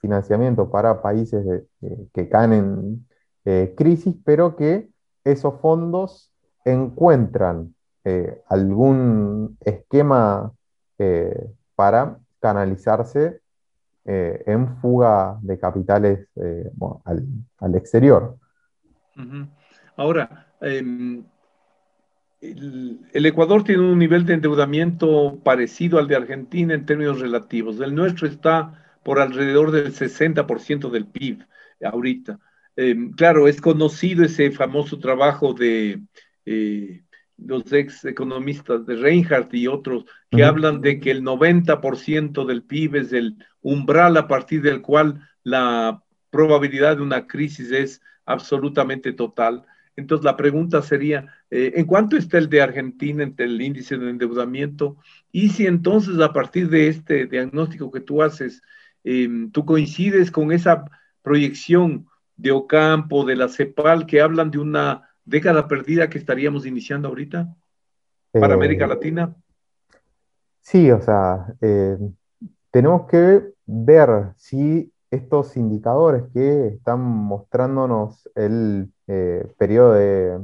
financiamiento 0.00 0.70
para 0.70 1.02
países 1.02 1.62
que 2.12 2.28
caen 2.28 2.52
en 3.44 3.74
crisis, 3.76 4.16
pero 4.24 4.56
que 4.56 4.88
esos 5.24 5.60
fondos 5.60 6.32
encuentran 6.64 7.73
eh, 8.04 8.42
algún 8.48 9.56
esquema 9.60 10.52
para 11.74 12.18
canalizarse 12.40 13.40
en 14.04 14.76
fuga 14.76 15.38
de 15.42 15.58
capitales 15.58 16.28
al, 17.04 17.74
exterior. 17.74 18.38
Ahora, 19.96 20.46
em, 20.60 21.24
el, 22.40 23.26
Ecuador 23.26 23.64
tiene 23.64 23.82
un 23.82 23.98
nivel 23.98 24.26
de 24.26 24.34
endeudamiento 24.34 25.38
parecido 25.42 25.98
al 25.98 26.08
de 26.08 26.16
Argentina 26.16 26.74
en 26.74 26.86
términos 26.86 27.20
relativos. 27.20 27.80
El 27.80 27.94
nuestro 27.94 28.26
está 28.26 28.84
por 29.02 29.18
alrededor 29.18 29.70
del 29.70 29.92
60% 29.92 30.90
del 30.90 31.06
PIB 31.06 31.44
ahorita. 31.82 32.38
Em, 32.76 33.12
claro, 33.12 33.46
es 33.46 33.60
conocido 33.60 34.24
ese 34.24 34.50
famoso 34.50 34.98
trabajo 34.98 35.54
de 35.54 36.02
eh, 36.44 37.02
los 37.36 37.72
ex 37.72 38.04
economistas 38.04 38.86
de 38.86 38.96
Reinhardt 38.96 39.52
y 39.54 39.66
otros 39.66 40.04
que 40.30 40.44
hablan 40.44 40.80
de 40.80 41.00
que 41.00 41.10
el 41.10 41.22
90% 41.22 42.44
del 42.46 42.62
PIB 42.62 42.96
es 42.96 43.12
el 43.12 43.36
umbral 43.62 44.16
a 44.16 44.28
partir 44.28 44.62
del 44.62 44.80
cual 44.82 45.20
la 45.42 46.02
probabilidad 46.30 46.96
de 46.96 47.02
una 47.02 47.26
crisis 47.26 47.70
es 47.70 48.02
absolutamente 48.24 49.12
total. 49.12 49.64
Entonces 49.96 50.24
la 50.24 50.36
pregunta 50.36 50.82
sería, 50.82 51.26
eh, 51.50 51.72
¿en 51.76 51.86
cuánto 51.86 52.16
está 52.16 52.38
el 52.38 52.48
de 52.48 52.62
Argentina 52.62 53.22
entre 53.22 53.46
el 53.46 53.60
índice 53.60 53.96
de 53.96 54.10
endeudamiento? 54.10 54.96
Y 55.30 55.50
si 55.50 55.66
entonces 55.66 56.18
a 56.20 56.32
partir 56.32 56.68
de 56.68 56.88
este 56.88 57.26
diagnóstico 57.26 57.90
que 57.92 58.00
tú 58.00 58.22
haces, 58.22 58.62
Em, 59.04 59.50
¿Tú 59.52 59.66
coincides 59.66 60.30
con 60.30 60.50
esa 60.50 60.86
proyección 61.22 62.06
de 62.36 62.50
Ocampo, 62.50 63.24
de 63.24 63.36
la 63.36 63.48
CEPAL, 63.48 64.06
que 64.06 64.20
hablan 64.20 64.50
de 64.50 64.58
una 64.58 65.10
década 65.24 65.66
perdida 65.68 66.08
que 66.08 66.18
estaríamos 66.18 66.66
iniciando 66.66 67.08
ahorita 67.08 67.54
para 68.32 68.54
América 68.54 68.84
eh, 68.84 68.88
Latina? 68.88 69.34
Sí, 70.60 70.90
o 70.90 71.00
sea, 71.00 71.54
eh, 71.60 71.98
tenemos 72.70 73.06
que 73.06 73.52
ver 73.66 74.32
si 74.36 74.90
estos 75.10 75.56
indicadores 75.56 76.24
que 76.32 76.68
están 76.68 77.00
mostrándonos 77.00 78.28
el 78.34 78.90
eh, 79.06 79.46
periodo 79.56 79.92
de 79.94 80.40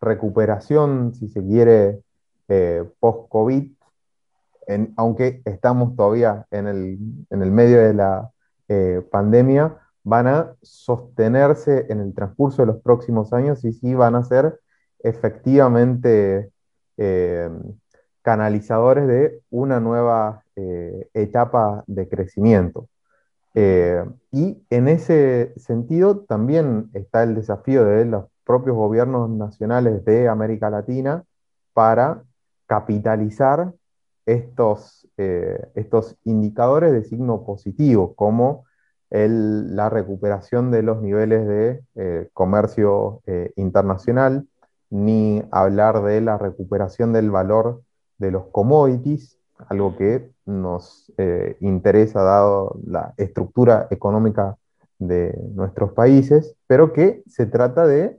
recuperación, 0.00 1.14
si 1.14 1.28
se 1.28 1.42
quiere, 1.44 2.00
post-COVID, 3.00 3.72
aunque 4.96 5.40
estamos 5.46 5.96
todavía 5.96 6.44
en 6.50 6.66
el, 6.66 7.50
medio 7.50 7.78
de 7.78 7.94
la 7.94 8.30
pandemia, 9.10 9.78
van 10.04 10.26
a 10.26 10.54
sostenerse 10.62 11.86
en 11.88 12.00
el 12.00 12.14
transcurso 12.14 12.62
de 12.62 12.66
los 12.66 12.82
próximos 12.82 13.32
años 13.32 13.64
y 13.64 13.72
sí 13.72 13.94
van 13.94 14.14
a 14.14 14.24
ser 14.24 14.60
efectivamente 15.00 16.50
eh, 16.96 17.50
canalizadores 18.22 19.06
de 19.06 19.40
una 19.50 19.80
nueva 19.80 20.44
eh, 20.56 21.08
etapa 21.14 21.84
de 21.86 22.08
crecimiento. 22.08 22.88
y 23.54 24.64
en 24.70 24.88
ese 24.88 25.52
sentido 25.56 26.20
también 26.20 26.88
está 26.94 27.22
el 27.22 27.34
desafío 27.34 27.84
de 27.84 28.06
los 28.06 28.24
propios 28.44 28.76
gobiernos 28.76 29.30
nacionales 29.30 30.04
de 30.04 30.28
América 30.28 30.70
Latina 30.70 31.24
para 31.72 32.22
capitalizar 32.66 33.72
estos, 34.26 35.08
eh, 35.16 35.68
estos 35.74 36.16
indicadores 36.24 36.92
de 36.92 37.04
signo 37.04 37.44
positivo, 37.44 38.14
como 38.14 38.64
la 39.12 39.90
recuperación 39.90 40.70
de 40.70 40.82
los 40.82 41.02
niveles 41.02 41.46
de 41.46 41.82
eh, 41.96 42.28
comercio 42.32 43.20
eh, 43.26 43.52
internacional, 43.56 44.46
ni 44.88 45.42
hablar 45.50 46.02
de 46.02 46.20
la 46.22 46.38
recuperación 46.38 47.12
del 47.12 47.30
valor 47.30 47.82
de 48.16 48.30
los 48.30 48.46
commodities, 48.46 49.38
algo 49.68 49.96
que 49.96 50.30
nos 50.46 51.12
eh, 51.18 51.56
interesa 51.60 52.22
dado 52.22 52.78
la 52.86 53.12
estructura 53.18 53.86
económica 53.90 54.56
de 54.98 55.38
nuestros 55.54 55.92
países, 55.92 56.56
pero 56.66 56.92
que 56.92 57.22
se 57.26 57.44
trata 57.46 57.86
de 57.86 58.18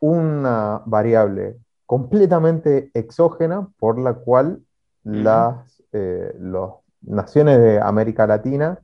una 0.00 0.82
variable 0.84 1.56
completamente 1.86 2.90
exógena 2.92 3.68
por 3.78 3.98
la 3.98 4.14
cual 4.14 4.60
las, 5.04 5.82
las 5.92 6.70
naciones 7.02 7.58
de 7.58 7.80
América 7.80 8.26
Latina 8.26 8.78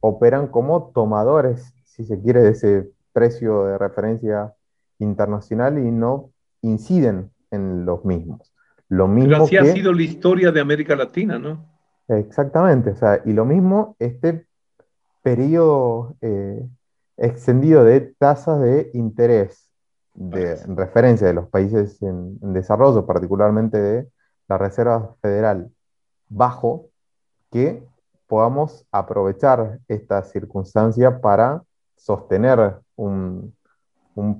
operan 0.00 0.48
como 0.48 0.90
tomadores, 0.94 1.74
si 1.84 2.04
se 2.04 2.20
quiere, 2.20 2.40
de 2.42 2.50
ese 2.50 2.90
precio 3.12 3.64
de 3.64 3.78
referencia 3.78 4.54
internacional 4.98 5.78
y 5.78 5.90
no 5.90 6.30
inciden 6.62 7.30
en 7.50 7.84
los 7.84 8.04
mismos. 8.04 8.52
Lo 8.88 9.06
mismo 9.06 9.30
Pero 9.30 9.44
así 9.44 9.56
ha 9.56 9.64
sido 9.64 9.92
la 9.92 10.02
historia 10.02 10.52
de 10.52 10.60
América 10.60 10.96
Latina, 10.96 11.38
¿no? 11.38 11.64
Exactamente, 12.08 12.90
o 12.90 12.96
sea, 12.96 13.22
y 13.24 13.32
lo 13.32 13.44
mismo 13.44 13.94
este 13.98 14.46
periodo 15.22 16.16
eh, 16.20 16.66
extendido 17.16 17.84
de 17.84 18.00
tasas 18.18 18.60
de 18.60 18.90
interés 18.94 19.70
de 20.14 20.56
referencia 20.66 21.26
de 21.26 21.34
los 21.34 21.48
países 21.48 22.02
en, 22.02 22.38
en 22.42 22.52
desarrollo, 22.52 23.06
particularmente 23.06 23.78
de 23.78 24.08
la 24.48 24.58
Reserva 24.58 25.14
Federal, 25.22 25.70
bajo, 26.28 26.88
que 27.52 27.84
podamos 28.30 28.86
aprovechar 28.92 29.80
esta 29.88 30.22
circunstancia 30.22 31.20
para 31.20 31.64
sostener 31.96 32.76
un, 32.94 33.52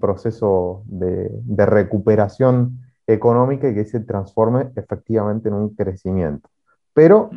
proceso 0.00 0.84
de, 0.86 1.28
recuperación 1.66 2.78
económica 3.04 3.68
y 3.68 3.74
que 3.74 3.84
se 3.84 3.98
transforme 3.98 4.70
efectivamente 4.76 5.48
en 5.48 5.54
un 5.54 5.74
crecimiento. 5.74 6.48
Pero 6.94 7.30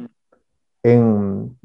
en, 0.83 1.57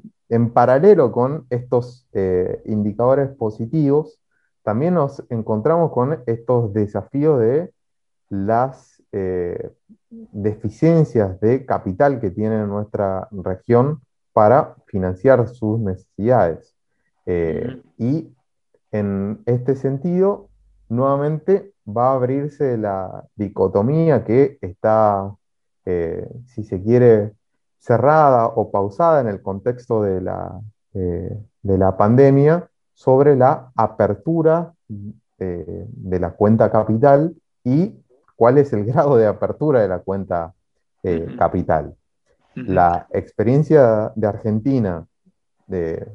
paralelo 0.54 1.12
con 1.12 1.44
estos 1.50 2.08
eh, 2.14 2.62
indicadores 2.64 3.28
positivos, 3.36 4.18
también 4.62 4.94
nos 4.94 5.22
encontramos 5.28 5.92
con 5.92 6.22
estos 6.26 6.72
desafíos 6.72 7.40
de 7.40 7.72
las 8.30 9.02
eh, 9.12 9.70
deficiencias 10.08 11.38
de 11.40 11.66
capital 11.66 12.20
que 12.20 12.30
tiene 12.30 12.66
nuestra 12.66 13.28
región 13.30 14.00
para 14.32 14.76
financiar 14.86 15.48
sus 15.48 15.78
necesidades. 15.80 16.74
Eh, 17.26 17.82
y 17.98 18.32
en 18.90 19.42
este 19.46 19.76
sentido, 19.76 20.48
nuevamente 20.88 21.72
va 21.86 22.10
a 22.10 22.14
abrirse 22.14 22.78
la 22.78 23.24
dicotomía 23.36 24.24
que 24.24 24.58
está, 24.62 25.34
eh, 25.84 26.26
si 26.46 26.64
se 26.64 26.82
quiere, 26.82 27.34
cerrada 27.78 28.46
o 28.46 28.70
pausada 28.70 29.20
en 29.20 29.28
el 29.28 29.42
contexto 29.42 30.02
de 30.02 30.20
la, 30.20 30.60
eh, 30.94 31.36
de 31.62 31.78
la 31.78 31.96
pandemia 31.96 32.68
sobre 32.94 33.36
la 33.36 33.70
apertura 33.76 34.72
de 34.88 36.18
la 36.18 36.30
cuenta 36.32 36.70
capital 36.70 37.36
y 37.62 37.94
cuál 38.36 38.58
es 38.58 38.72
el 38.72 38.84
grado 38.90 39.16
de 39.16 39.26
apertura 39.26 39.82
de 39.82 39.88
la 39.88 40.00
cuenta 40.00 40.54
capital. 41.38 41.94
La 42.66 43.06
experiencia 43.12 44.12
de 44.14 44.26
Argentina, 44.26 45.06
eh, 45.70 46.06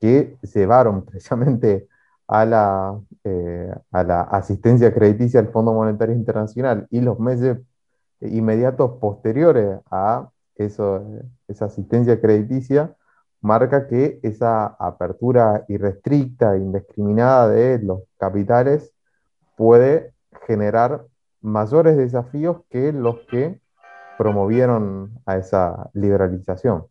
que 0.00 0.36
llevaron 0.42 1.04
precisamente 1.04 1.88
a 2.26 2.44
la, 2.44 2.98
eh, 3.24 3.72
a 3.90 4.04
la 4.04 4.22
asistencia 4.22 4.92
crediticia 4.92 5.42
del 5.42 5.52
Fondo 5.52 5.72
Monetario 5.72 6.14
Internacional 6.14 6.86
y 6.90 7.00
los 7.00 7.18
meses 7.18 7.58
inmediatos 8.20 8.98
posteriores 9.00 9.80
a 9.90 10.28
eso, 10.56 11.04
esa 11.48 11.66
asistencia 11.66 12.20
crediticia, 12.20 12.94
marca 13.40 13.86
que 13.86 14.20
esa 14.22 14.66
apertura 14.66 15.64
irrestricta, 15.68 16.56
indiscriminada 16.56 17.48
de 17.50 17.78
los 17.80 18.00
capitales 18.16 18.92
puede 19.56 20.12
generar 20.46 21.04
mayores 21.42 21.96
desafíos 21.96 22.62
que 22.70 22.92
los 22.92 23.20
que 23.28 23.60
promovieron 24.18 25.10
a 25.26 25.36
esa 25.36 25.90
liberalización. 25.94 26.84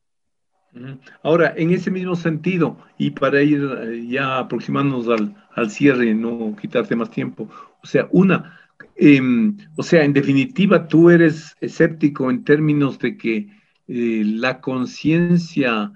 Ahora, 1.21 1.53
en 1.55 1.71
ese 1.71 1.91
mismo 1.91 2.15
sentido, 2.15 2.78
y 2.97 3.11
para 3.11 3.41
ir 3.43 3.61
eh, 3.63 4.07
ya 4.07 4.39
aproximándonos 4.39 5.07
al, 5.07 5.36
al 5.55 5.69
cierre, 5.69 6.13
no 6.15 6.55
quitarte 6.59 6.95
más 6.95 7.11
tiempo, 7.11 7.47
o 7.84 7.88
sea, 7.88 8.07
una, 8.11 8.59
em, 8.95 9.55
o 9.76 9.84
sea, 9.84 10.03
en 10.03 10.13
definitiva, 10.13 10.88
tú 10.88 11.11
eres 11.11 11.55
escéptico 11.61 12.32
en 12.32 12.43
términos 12.43 12.97
de 12.97 13.17
que 13.17 13.49
eh, 13.88 14.24
la 14.26 14.61
conciencia 14.61 15.91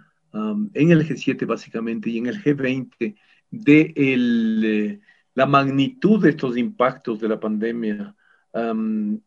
en 0.73 0.91
el 0.91 1.07
G7 1.07 1.47
básicamente 1.47 2.11
y 2.11 2.19
en 2.19 2.27
el 2.27 2.43
G20 2.43 3.15
de 3.49 3.93
eh, 3.95 4.99
la 5.33 5.45
magnitud 5.45 6.21
de 6.21 6.29
estos 6.31 6.57
impactos 6.57 7.19
de 7.19 7.29
la 7.29 7.39
pandemia 7.39 8.15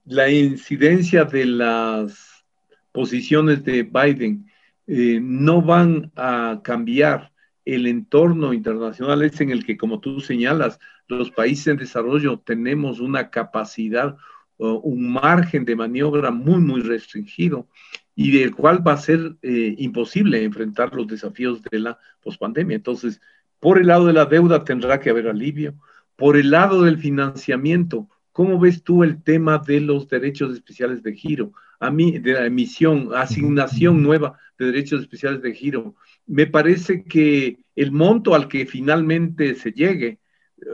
la 0.04 0.30
incidencia 0.30 1.24
de 1.24 1.46
las 1.46 2.44
posiciones 2.92 3.64
de 3.64 3.82
Biden 3.82 4.50
eh, 4.86 5.20
no 5.22 5.62
van 5.62 6.10
a 6.16 6.60
cambiar 6.64 7.30
el 7.64 7.86
entorno 7.86 8.52
internacional 8.52 9.22
es 9.22 9.40
en 9.40 9.50
el 9.50 9.64
que, 9.64 9.76
como 9.76 10.00
tú 10.00 10.20
señalas, 10.20 10.78
los 11.06 11.30
países 11.30 11.68
en 11.68 11.76
desarrollo 11.76 12.38
tenemos 12.40 13.00
una 13.00 13.30
capacidad, 13.30 14.16
un 14.56 15.12
margen 15.12 15.64
de 15.64 15.76
maniobra 15.76 16.30
muy, 16.30 16.58
muy 16.60 16.80
restringido 16.80 17.68
y 18.14 18.38
del 18.38 18.54
cual 18.54 18.86
va 18.86 18.92
a 18.92 18.98
ser 18.98 19.36
eh, 19.42 19.74
imposible 19.78 20.42
enfrentar 20.42 20.94
los 20.94 21.06
desafíos 21.06 21.62
de 21.62 21.78
la 21.78 21.98
pospandemia. 22.22 22.76
Entonces, 22.76 23.20
por 23.58 23.78
el 23.78 23.86
lado 23.86 24.06
de 24.06 24.12
la 24.12 24.26
deuda 24.26 24.64
tendrá 24.64 25.00
que 25.00 25.10
haber 25.10 25.28
alivio, 25.28 25.74
por 26.16 26.36
el 26.36 26.50
lado 26.50 26.82
del 26.82 26.98
financiamiento 26.98 28.08
¿Cómo 28.32 28.58
ves 28.58 28.82
tú 28.82 29.02
el 29.02 29.22
tema 29.22 29.58
de 29.58 29.80
los 29.80 30.08
derechos 30.08 30.54
especiales 30.54 31.02
de 31.02 31.14
giro? 31.14 31.52
A 31.80 31.90
mí, 31.90 32.18
de 32.18 32.34
la 32.34 32.46
emisión, 32.46 33.10
asignación 33.14 34.02
nueva 34.02 34.38
de 34.58 34.66
derechos 34.66 35.00
especiales 35.00 35.42
de 35.42 35.54
giro. 35.54 35.94
Me 36.26 36.46
parece 36.46 37.04
que 37.04 37.58
el 37.74 37.92
monto 37.92 38.34
al 38.34 38.48
que 38.48 38.66
finalmente 38.66 39.54
se 39.54 39.72
llegue, 39.72 40.20
eh, 40.58 40.64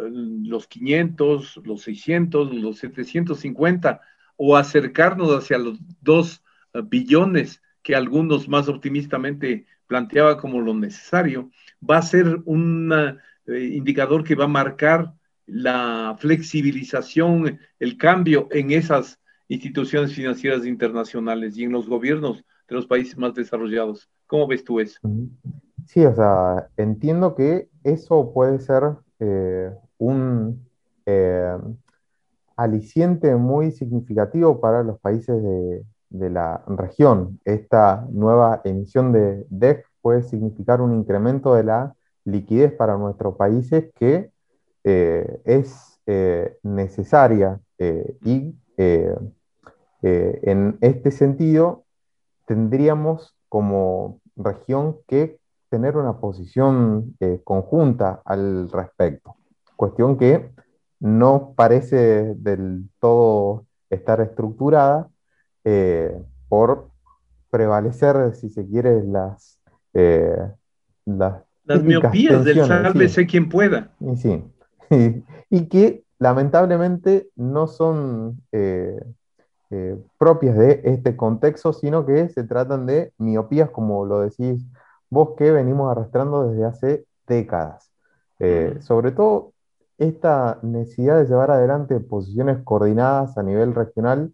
los 0.45 0.67
500, 0.67 1.61
los 1.65 1.83
600, 1.83 2.55
los 2.55 2.79
750, 2.79 4.01
o 4.37 4.57
acercarnos 4.57 5.31
hacia 5.31 5.59
los 5.59 5.79
2 6.03 6.43
eh, 6.75 6.83
billones 6.85 7.63
que 7.83 7.95
algunos 7.95 8.49
más 8.49 8.69
optimistamente 8.69 9.67
planteaba 9.87 10.39
como 10.39 10.61
lo 10.61 10.75
necesario, 10.75 11.51
va 11.89 11.99
a 11.99 12.03
ser 12.03 12.41
un 12.45 12.93
eh, 13.47 13.71
indicador 13.75 14.25
que 14.25 14.35
va 14.35 14.45
a 14.45 14.49
marcar 14.49 15.15
la 15.47 16.17
flexibilización, 16.19 17.59
el 17.79 17.97
cambio 17.97 18.49
en 18.51 18.73
esas 18.73 19.19
instituciones 19.49 20.13
financieras 20.13 20.67
internacionales 20.67 21.57
y 21.57 21.65
en 21.65 21.73
los 21.73 21.89
gobiernos 21.89 22.45
de 22.69 22.75
los 22.75 22.87
países 22.87 23.17
más 23.17 23.35
desarrollados. 23.35 24.09
¿Cómo 24.27 24.47
ves 24.47 24.65
tú 24.65 24.81
eso? 24.81 24.99
Sí, 25.87 26.05
o 26.05 26.15
sea, 26.15 26.69
entiendo 26.77 27.35
que 27.35 27.69
eso 27.85 28.33
puede 28.33 28.59
ser 28.59 28.83
eh, 29.21 29.71
un 29.99 30.67
eh, 31.07 31.57
aliciente 32.57 33.37
muy 33.37 33.71
significativo 33.71 34.61
para 34.61 34.83
los 34.83 34.99
países 34.99 35.41
de, 35.41 35.85
de, 36.11 36.31
la 36.31 36.65
región. 36.67 37.39
Esta 37.45 38.05
nueva 38.11 38.63
emisión 38.65 39.13
de 39.13 39.47
DEC 39.49 39.87
puede 40.03 40.23
significar 40.25 40.81
un 40.81 40.93
incremento 40.93 41.55
de 41.55 41.65
la 41.65 41.95
liquidez 42.25 42.73
para 42.73 42.97
nuestros 42.97 43.37
países 43.37 43.93
que 43.95 44.31
es 44.87 46.01
eh, 46.07 46.59
necesaria 46.63 47.59
eh, 47.79 48.17
y 48.25 48.55
en 50.03 50.79
este 50.81 51.11
sentido 51.11 51.85
tendríamos 52.47 53.35
como 53.49 54.21
región 54.37 54.99
que 55.09 55.41
tener 55.69 55.97
una 55.97 56.21
posición 56.21 57.17
conjunta 57.43 58.23
al 58.25 58.71
respecto, 58.71 59.35
cuestión 59.75 60.17
que 60.17 60.51
no 61.01 61.55
parece 61.57 62.35
del 62.37 62.89
todo 63.01 63.67
estar 63.91 64.21
estructurada 64.21 65.09
por 66.49 66.91
prevalecer, 67.51 68.37
si 68.37 68.49
se 68.51 68.65
quiere, 68.65 69.03
las, 69.03 69.59
las, 69.93 71.43
las 71.65 71.83
miopías 71.83 72.45
del 72.45 72.65
sálvese 72.65 73.27
quien 73.27 73.49
pueda. 73.49 73.91
Sí, 74.15 74.45
y 75.51 75.69
que 75.69 76.07
lamentablemente 76.19 77.29
no 77.37 77.67
son 77.67 78.43
eh, 78.53 78.99
eh, 79.71 79.97
propias 80.19 80.57
de 80.57 80.81
este 80.85 81.17
contexto, 81.17 81.73
sino 81.73 82.07
que 82.07 82.29
se 82.29 82.45
tratan 82.45 82.87
de 82.87 83.13
miopías, 83.19 83.71
como 83.71 84.05
lo 84.05 84.21
decís 84.21 84.65
bosque 85.09 85.51
venimos 85.53 85.91
arrastrando 85.91 86.49
desde 86.49 86.65
hace 86.65 87.05
décadas. 87.27 87.91
Eh, 88.39 88.77
sobre 88.81 89.13
todo 89.13 89.53
esta 89.99 90.59
necesidad 90.63 91.19
de 91.19 91.27
llevar 91.27 91.51
adelante 91.51 91.99
posiciones 92.01 92.59
coordinadas 92.65 93.39
a 93.39 93.43
nivel 93.43 93.75
regional 93.75 94.33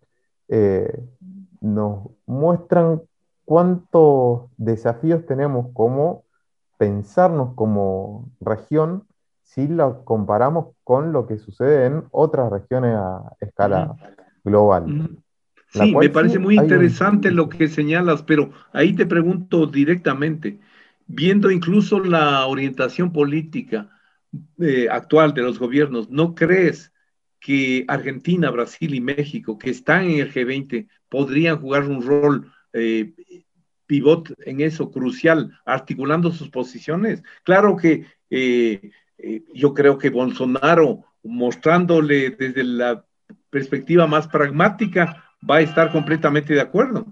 nos 1.62 2.09
muestran 2.26 3.00
cuántos 3.46 4.50
desafíos 4.59 5.24
tenemos 5.24 5.68
como 5.72 6.24
pensarnos 6.76 7.55
como 7.55 8.28
región 8.40 9.07
si 9.55 9.68
lo 9.68 10.03
comparamos 10.05 10.74
con 10.82 11.12
lo 11.12 11.26
que 11.26 11.36
sucede 11.36 11.86
en 11.86 12.05
otras 12.11 12.50
regiones 12.50 12.94
a 12.96 13.36
escala 13.38 13.94
global. 14.42 15.11
Sí, 15.68 15.94
me 15.94 16.09
parece 16.09 16.38
muy 16.38 16.57
interesante 16.57 17.30
lo 17.30 17.50
que 17.50 17.68
señalas, 17.68 18.22
pero 18.22 18.50
ahí 18.72 18.94
te 18.94 19.05
pregunto 19.05 19.66
directamente, 19.66 20.59
viendo 21.07 21.50
incluso 21.50 22.00
la 22.00 22.46
orientación 22.46 23.12
política 23.12 23.90
eh, 24.59 24.88
actual 24.90 25.34
de 25.34 25.42
los 25.42 25.59
gobiernos, 25.59 26.09
¿no 26.09 26.34
crees 26.34 26.90
que 27.38 27.84
Argentina, 27.88 28.50
Brasil 28.50 28.94
y 28.94 29.00
México, 29.00 29.59
que 29.59 29.70
están 29.70 30.05
en 30.05 30.20
el 30.20 30.32
G20, 30.32 30.88
podrían 31.11 31.61
jugar 31.61 31.84
un 31.84 32.00
rol 32.00 32.50
eh, 32.72 33.12
pivot 33.84 34.32
en 34.46 34.62
eso, 34.62 34.90
crucial, 34.90 35.59
articulando 35.66 36.30
sus 36.30 36.48
posiciones? 36.48 37.22
Claro 37.44 37.76
que 37.76 38.07
eh, 38.30 38.92
yo 39.55 39.75
creo 39.75 39.99
que 39.99 40.11
Bolsonaro, 40.11 41.05
mostrándole 41.23 42.31
desde 42.31 42.64
la 42.64 43.05
perspectiva 43.51 44.07
más 44.07 44.27
pragmática, 44.29 45.25
va 45.49 45.57
a 45.57 45.61
estar 45.61 45.93
completamente 45.93 46.55
de 46.55 46.61
acuerdo. 46.61 47.07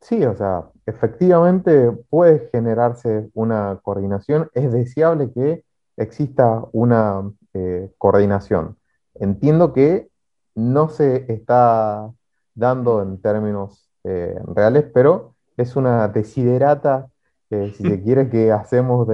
sí, 0.00 0.24
o 0.24 0.34
sea, 0.34 0.64
efectivamente 0.86 1.92
puede 2.08 2.48
generarse 2.50 3.30
una 3.34 3.78
coordinación. 3.82 4.50
Es 4.54 4.72
deseable 4.72 5.30
que 5.32 5.64
exista 5.96 6.64
una 6.72 7.30
eh, 7.54 7.90
coordinación. 7.98 8.76
Entiendo 9.14 9.72
que 9.72 10.08
no 10.54 10.88
se 10.88 11.32
está 11.32 12.10
dando 12.54 13.02
en 13.02 13.20
términos 13.20 13.90
eh, 14.04 14.38
reales, 14.54 14.84
pero 14.92 15.34
es 15.56 15.76
una 15.76 16.08
desiderata, 16.08 17.08
si 17.50 17.72
se 17.72 18.02
quiere, 18.04 18.28
que 18.30 18.52
hacemos 18.52 19.08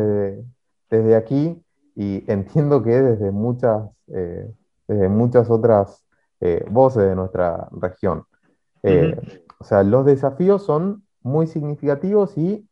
desde 0.90 1.16
aquí 1.16 1.62
y 1.94 2.24
entiendo 2.30 2.82
que 2.82 3.02
desde 3.02 3.30
muchas, 3.30 3.90
eh, 4.08 4.50
desde 4.88 5.08
muchas 5.08 5.50
otras 5.50 6.02
voces 6.70 7.02
de 7.02 7.16
nuestra 7.16 7.66
región. 7.72 8.24
O 9.58 9.64
sea, 9.64 9.82
los 9.82 10.04
desafíos 10.04 10.62
son 10.62 11.02
muy 11.22 11.46
significativos 11.46 12.36
y 12.38 12.68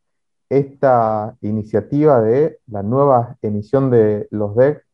esta 0.49 1.37
iniciativa 1.41 2.21
de 2.21 2.59
la 2.67 2.83
nueva 2.83 3.37
emisión 3.43 3.91
de 3.91 4.29
los 4.31 4.55
DEC 4.55 4.85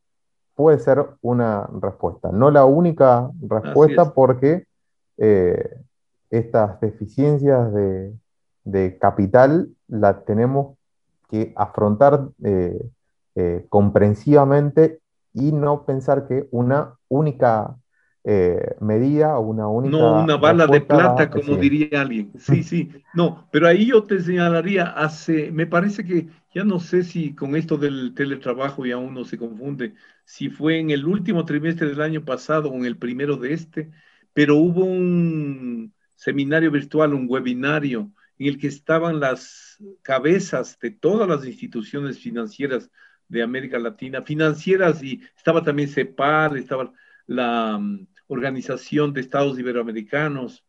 puede 0.55 0.79
ser 0.79 1.05
una 1.21 1.69
respuesta. 1.81 2.31
No 2.33 2.51
la 2.51 2.65
única 2.65 3.31
respuesta 3.41 4.15
porque 4.15 4.67
eh, 5.19 5.77
estas 6.31 6.81
deficiencias 6.81 7.73
de, 7.73 8.99
capital 9.01 9.69
las 9.89 10.25
tenemos 10.25 10.77
que 11.29 11.53
afrontar 11.57 12.29
eh, 12.45 12.79
eh, 13.41 13.67
comprensivamente 13.71 15.01
y 15.33 15.53
no 15.53 15.87
pensar 15.87 16.27
que 16.29 16.47
una 16.51 16.95
única 17.09 17.77
eh, 18.23 18.75
medida 18.81 19.39
o 19.39 19.41
una 19.41 19.67
única. 19.67 19.97
No 19.97 20.23
una 20.23 20.37
bala 20.37 20.67
de 20.67 20.83
plata, 20.83 21.31
como 21.31 21.57
diría 21.57 22.03
alguien. 22.03 22.33
Sí, 22.39 22.63
sí. 22.63 22.91
No, 23.15 23.49
pero 23.51 23.67
ahí 23.67 23.87
yo 23.87 24.05
te 24.05 24.21
señalaría, 24.21 24.85
hace, 24.89 25.51
me 25.53 25.67
parece 25.67 26.05
que 26.05 26.29
ya 26.55 26.65
no 26.65 26.81
sé 26.81 27.03
si 27.03 27.35
con 27.35 27.57
esto 27.57 27.79
del 27.79 28.13
teletrabajo 28.15 28.85
ya 28.85 28.99
uno 28.99 29.25
se 29.25 29.39
confunde, 29.39 29.95
si 30.25 30.51
fue 30.51 30.79
en 30.79 30.91
el 30.91 31.07
último 31.07 31.47
trimestre 31.47 31.89
del 31.89 32.03
año 32.03 32.23
pasado 32.23 32.71
o 32.71 32.75
en 32.75 32.85
el 32.85 32.99
primero 32.99 33.37
de 33.37 33.55
este, 33.55 33.91
pero 34.35 34.57
hubo 34.57 34.85
un 34.85 35.95
seminario 36.15 36.71
virtual, 36.71 37.15
un 37.15 37.27
webinario 37.27 38.11
en 38.39 38.49
el 38.49 38.59
que 38.59 38.67
estaban 38.67 39.19
las 39.19 39.79
cabezas 40.03 40.79
de 40.79 40.91
todas 40.91 41.27
las 41.27 41.47
instituciones 41.47 42.19
financieras 42.19 42.91
de 43.31 43.43
América 43.43 43.79
Latina, 43.79 44.23
financieras 44.23 45.03
y 45.03 45.23
estaba 45.37 45.63
también 45.63 45.89
CEPAL, 45.89 46.59
estaba 46.59 46.93
la 47.27 47.79
mm, 47.79 48.07
Organización 48.27 49.13
de 49.13 49.23
Estados 49.23 49.59
Iberoamericanos, 49.59 50.65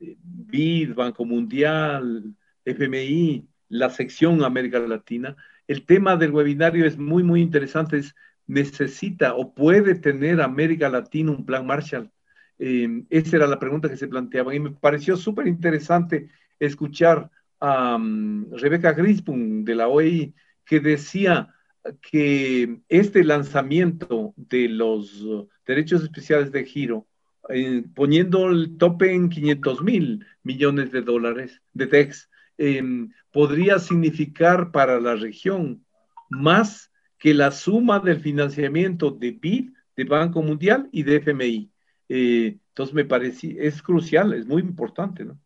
eh, 0.00 0.16
BID, 0.22 0.94
Banco 0.94 1.24
Mundial, 1.24 2.34
FMI, 2.64 3.46
la 3.68 3.90
sección 3.90 4.42
América 4.42 4.78
Latina. 4.78 5.36
El 5.68 5.84
tema 5.84 6.16
del 6.16 6.32
webinario 6.32 6.86
es 6.86 6.96
muy, 6.96 7.22
muy 7.22 7.42
interesante. 7.42 7.98
Es, 7.98 8.14
necesita 8.50 9.34
o 9.34 9.54
puede 9.54 9.94
tener 9.94 10.40
América 10.40 10.88
Latina 10.88 11.30
un 11.30 11.46
plan 11.46 11.64
Marshall. 11.64 12.10
Em, 12.58 13.06
esa 13.08 13.36
era 13.36 13.46
la 13.46 13.58
pregunta 13.58 13.88
que 13.88 13.96
se 13.96 14.08
planteaba 14.08 14.54
y 14.54 14.60
me 14.60 14.72
pareció 14.72 15.16
súper 15.16 15.46
interesante 15.46 16.28
escuchar 16.58 17.30
a 17.60 17.96
mm, 17.96 18.52
Rebeca 18.56 18.92
Grisbun 18.92 19.64
de 19.64 19.74
la 19.76 19.88
OEI 19.88 20.34
que 20.64 20.80
decía, 20.80 21.54
que 22.00 22.80
este 22.88 23.24
lanzamiento 23.24 24.34
de 24.36 24.68
los 24.68 25.24
derechos 25.66 26.02
especiales 26.02 26.52
de 26.52 26.64
giro, 26.64 27.06
eh, 27.48 27.84
poniendo 27.94 28.48
el 28.48 28.76
tope 28.76 29.12
en 29.12 29.28
500 29.28 29.82
mil 29.82 30.26
millones 30.42 30.92
de 30.92 31.02
dólares 31.02 31.60
de 31.72 31.86
DEX, 31.86 32.28
em, 32.58 33.10
podría 33.32 33.78
significar 33.78 34.70
para 34.72 35.00
la 35.00 35.14
región 35.14 35.84
más 36.28 36.92
que 37.18 37.34
la 37.34 37.50
suma 37.50 37.98
del 38.00 38.20
financiamiento 38.20 39.10
de 39.10 39.32
BID, 39.32 39.70
de 39.96 40.04
Banco 40.04 40.42
Mundial 40.42 40.88
y 40.92 41.02
de 41.02 41.16
FMI. 41.16 41.70
Eh, 42.08 42.58
entonces 42.68 42.94
me 42.94 43.04
parece, 43.04 43.56
es 43.58 43.82
crucial, 43.82 44.32
es 44.32 44.46
muy 44.46 44.62
importante, 44.62 45.24
¿no? 45.24 45.38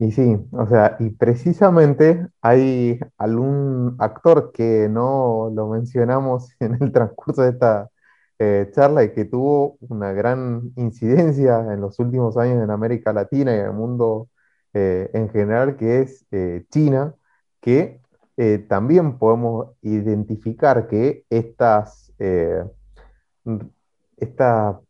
Y 0.00 0.12
sí, 0.12 0.36
o 0.52 0.66
sea, 0.68 0.96
y 1.00 1.10
precisamente 1.10 2.28
hay 2.40 3.00
algún 3.16 3.96
actor 3.98 4.52
que 4.52 4.88
no 4.88 5.50
lo 5.52 5.68
mencionamos 5.68 6.52
en 6.60 6.80
el 6.80 6.92
transcurso 6.92 7.42
de 7.42 7.50
esta 7.50 7.90
eh, 8.38 8.70
charla 8.72 9.02
y 9.04 9.12
que 9.12 9.24
tuvo 9.24 9.76
una 9.80 10.12
gran 10.12 10.72
incidencia 10.76 11.58
en 11.72 11.80
los 11.80 11.98
últimos 11.98 12.36
años 12.36 12.62
en 12.62 12.70
América 12.70 13.12
Latina 13.12 13.52
y 13.56 13.58
en 13.58 13.66
el 13.66 13.72
mundo 13.72 14.28
eh, 14.74 15.10
en 15.14 15.30
general, 15.30 15.76
que 15.76 16.02
es 16.02 16.24
eh, 16.30 16.64
China, 16.70 17.14
que 17.60 18.00
también 18.68 19.18
podemos 19.18 19.72
identificar 19.82 20.86
que 20.86 21.24
estas, 21.28 22.12
esta 24.16 24.80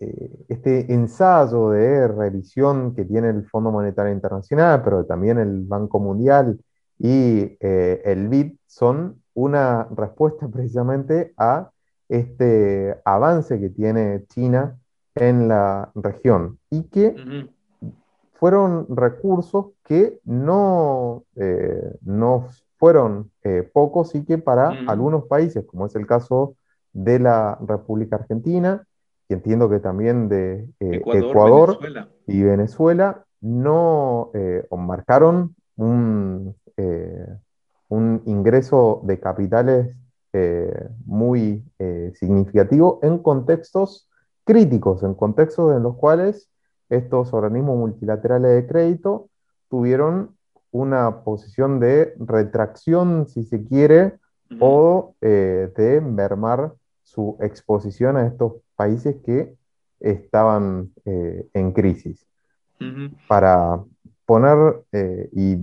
eh, 0.00 0.44
este 0.48 0.92
ensayo 0.92 1.70
de 1.70 2.06
revisión 2.06 2.94
que 2.94 3.04
tiene 3.04 3.30
el 3.30 3.44
Fondo 3.46 3.72
Monetario 3.72 4.12
Internacional, 4.12 4.80
pero 4.84 5.04
también 5.04 5.38
el 5.38 5.64
Banco 5.64 5.98
Mundial 5.98 6.60
y 7.00 7.56
eh, 7.58 8.02
el 8.04 8.28
BID 8.28 8.54
son 8.66 9.20
una 9.34 9.88
respuesta 9.96 10.46
precisamente 10.52 11.32
a 11.36 11.70
este 12.08 12.96
avance 13.04 13.58
que 13.58 13.70
tiene 13.70 14.24
China 14.28 14.78
en 15.16 15.48
la 15.48 15.90
región 15.96 16.60
y 16.70 16.84
que 16.84 17.16
fueron 18.34 18.86
recursos 18.88 19.72
que 19.82 20.20
no, 20.24 21.24
eh, 21.34 21.96
no 22.02 22.46
fueron 22.78 23.32
pocos 23.72 24.14
y 24.14 24.24
que 24.24 24.38
para 24.38 24.68
algunos 24.86 25.24
países, 25.24 25.64
como 25.66 25.86
es 25.86 25.96
el 25.96 26.06
caso 26.06 26.54
de 26.92 27.18
la 27.18 27.58
República 27.60 28.16
Argentina, 28.16 28.86
y 29.28 29.34
entiendo 29.34 29.68
que 29.68 29.78
también 29.78 30.28
de 30.28 30.68
eh, 30.80 31.02
Ecuador, 31.04 31.78
y 32.26 32.42
Venezuela, 32.42 33.24
no 33.40 34.30
eh, 34.34 34.66
marcaron 34.70 35.54
un, 35.76 36.56
eh, 36.76 37.26
un, 37.88 38.22
ingreso 38.24 39.00
de 39.04 39.20
capitales 39.20 39.94
muy 41.04 41.64
significativo 42.14 43.00
en 43.02 43.18
contextos 43.18 44.08
críticos, 44.44 45.02
en 45.02 45.14
contextos 45.14 45.74
en 45.74 45.82
los 45.82 45.96
cuales 45.96 46.48
estos 46.90 47.32
organismos 47.32 47.76
multilaterales 47.76 48.52
de 48.52 48.66
crédito 48.68 49.30
tuvieron 49.68 50.36
una 50.70 51.24
posición 51.24 51.80
de 51.80 52.14
retracción, 52.18 53.26
si 53.26 53.42
se 53.42 53.64
quiere, 53.64 54.18
o 54.60 55.14
de 55.20 56.00
mermar 56.04 56.72
su 57.08 57.38
exposición 57.40 58.16
a 58.16 58.26
estos 58.26 58.52
países 58.76 59.16
que 59.24 59.54
estaban 59.98 60.92
eh, 61.04 61.48
en 61.54 61.72
crisis. 61.72 62.26
Para 63.26 63.82
poner, 64.24 64.84
eh, 64.92 65.28
y, 65.32 65.56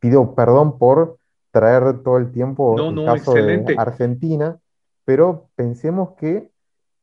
pido 0.00 0.34
perdón 0.34 0.78
por 0.78 1.16
traer 1.50 2.02
todo 2.02 2.18
el 2.18 2.30
tiempo 2.30 2.78
el 2.78 3.06
caso 3.06 3.32
de 3.32 3.74
Argentina, 3.78 4.58
pero 5.06 5.48
pensemos 5.56 6.10
que 6.18 6.50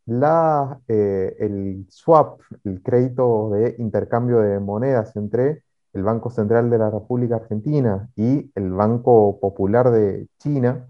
la, 0.05 0.79
eh, 0.87 1.35
el 1.39 1.87
swap, 1.89 2.41
el 2.63 2.83
crédito 2.83 3.49
de 3.49 3.75
intercambio 3.79 4.41
de 4.41 4.59
monedas 4.59 5.15
entre 5.15 5.63
el 5.93 6.03
Banco 6.03 6.29
Central 6.29 6.69
de 6.69 6.77
la 6.77 6.91
República 6.91 7.37
Argentina 7.37 8.07
y 8.15 8.51
el 8.53 8.71
Banco 8.71 9.39
Popular 9.39 9.89
de 9.89 10.27
China, 10.37 10.85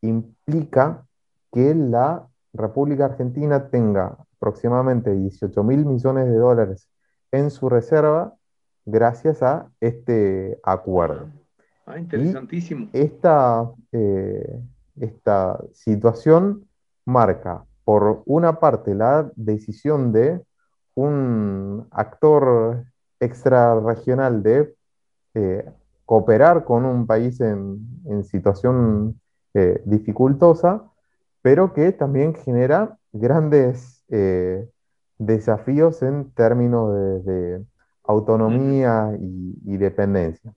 implica 0.00 1.07
que 1.52 1.74
la 1.74 2.26
República 2.52 3.06
Argentina 3.06 3.68
tenga 3.68 4.16
aproximadamente 4.36 5.14
18 5.14 5.62
mil 5.62 5.84
millones 5.84 6.26
de 6.26 6.36
dólares 6.36 6.88
en 7.32 7.50
su 7.50 7.68
reserva 7.68 8.34
gracias 8.84 9.42
a 9.42 9.70
este 9.80 10.58
acuerdo. 10.62 11.28
Ah, 11.86 11.98
interesantísimo. 11.98 12.88
esta, 12.92 13.70
eh, 13.92 14.60
esta 15.00 15.58
situación 15.72 16.66
marca, 17.04 17.64
por 17.84 18.22
una 18.26 18.60
parte, 18.60 18.94
la 18.94 19.30
decisión 19.34 20.12
de 20.12 20.42
un 20.94 21.86
actor 21.90 22.84
extrarregional 23.20 24.42
de 24.42 24.74
eh, 25.34 25.64
cooperar 26.04 26.64
con 26.64 26.84
un 26.84 27.06
país 27.06 27.40
en, 27.40 28.24
situación 28.24 29.20
eh, 29.54 29.80
dificultosa, 29.84 30.84
pero 31.42 31.72
que 31.72 31.92
también 31.92 32.34
genera 32.34 32.98
grandes 33.12 34.04
eh, 34.08 34.68
desafíos 35.18 36.02
en 36.02 36.30
términos 36.32 37.24
de, 37.24 37.62
autonomía 38.08 39.10
y, 39.20 39.76
dependencia. 39.76 40.52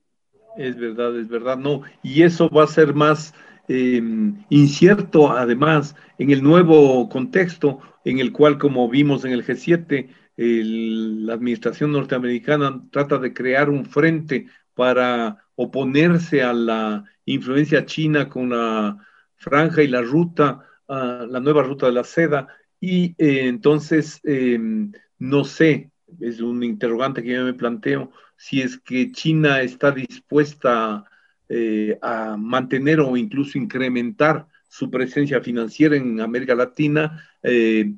Es 0.57 0.77
verdad, 0.77 1.17
es 1.19 1.27
verdad, 1.27 1.57
no. 1.57 1.81
Y 2.01 2.23
eso 2.23 2.49
va 2.49 2.63
a 2.63 2.67
ser 2.67 2.93
más 2.95 3.33
em, 3.67 4.43
incierto, 4.49 5.31
además, 5.31 5.95
en 6.17 6.31
el 6.31 6.41
nuevo 6.41 7.09
contexto 7.09 7.79
en 8.05 8.19
el 8.19 8.31
cual, 8.31 8.57
como 8.57 8.89
vimos 8.89 9.25
en 9.25 9.33
el 9.33 9.45
G7, 9.45 10.07
la 10.37 11.33
administración 11.33 11.91
norteamericana 11.91 12.81
trata 12.89 13.17
de 13.17 13.33
crear 13.33 13.69
un 13.69 13.85
frente 13.85 14.47
para 14.73 15.45
oponerse 15.55 16.41
a 16.41 16.53
la 16.53 17.03
influencia 17.25 17.85
china 17.85 18.29
con 18.29 18.49
la 18.49 18.97
franja 19.35 19.83
y 19.83 19.87
la 19.87 20.01
ruta, 20.01 20.65
la 20.91 21.39
nueva 21.39 21.63
ruta 21.63 21.85
de 21.85 21.93
la 21.93 22.03
seda. 22.03 22.47
Y 22.79 23.15
eh, 23.17 23.47
entonces, 23.47 24.19
em, 24.23 24.91
no 25.19 25.43
sé, 25.43 25.91
es 26.19 26.41
un 26.41 26.63
interrogante 26.63 27.23
que 27.23 27.33
yo 27.33 27.43
me 27.43 27.53
planteo, 27.53 28.11
si 28.35 28.61
es 28.61 28.77
que 28.79 29.11
China 29.11 29.61
está 29.61 29.91
dispuesta 29.91 31.05
eh, 31.47 31.97
a 32.01 32.35
mantener 32.37 32.99
o 32.99 33.15
incluso 33.15 33.57
incrementar 33.57 34.47
su 34.67 34.89
presencia 34.89 35.41
financiera 35.41 35.95
en 35.95 36.19
América 36.19 36.55
Latina, 36.55 37.23
eh, 37.43 37.93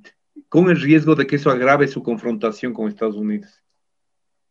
con 0.49 0.69
el 0.69 0.81
riesgo 0.81 1.15
de 1.15 1.27
que 1.27 1.37
eso 1.37 1.49
agrave 1.49 1.87
su 1.87 2.03
confrontación 2.03 2.73
con 2.73 2.87
Estados 2.87 3.15
Unidos. 3.15 3.63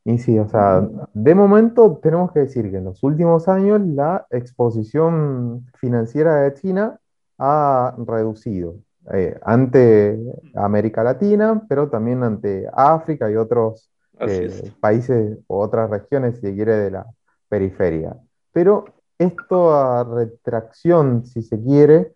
Y 0.04 0.18
sí, 0.18 0.38
o 0.38 0.48
sea, 0.48 0.88
de 1.12 1.34
momento 1.34 2.00
tenemos 2.02 2.32
que 2.32 2.40
decir 2.40 2.70
que 2.70 2.78
en 2.78 2.84
los 2.84 3.02
últimos 3.04 3.48
años 3.48 3.80
la 3.82 4.26
exposición 4.30 5.66
financiera 5.74 6.42
de 6.42 6.54
China 6.54 6.98
ha 7.44 7.94
reducido 7.98 8.76
eh, 9.12 9.36
ante 9.42 10.16
América 10.54 11.02
Latina, 11.02 11.60
pero 11.68 11.88
también 11.88 12.22
ante 12.22 12.68
África 12.72 13.28
y 13.28 13.34
otros 13.34 13.90
eh, 14.20 14.72
países 14.78 15.38
o 15.48 15.58
otras 15.58 15.90
regiones, 15.90 16.36
si 16.36 16.42
se 16.42 16.54
quiere, 16.54 16.76
de 16.76 16.90
la 16.92 17.06
periferia. 17.48 18.16
Pero 18.52 18.84
esta 19.18 20.04
retracción, 20.04 21.26
si 21.26 21.42
se 21.42 21.60
quiere, 21.60 22.14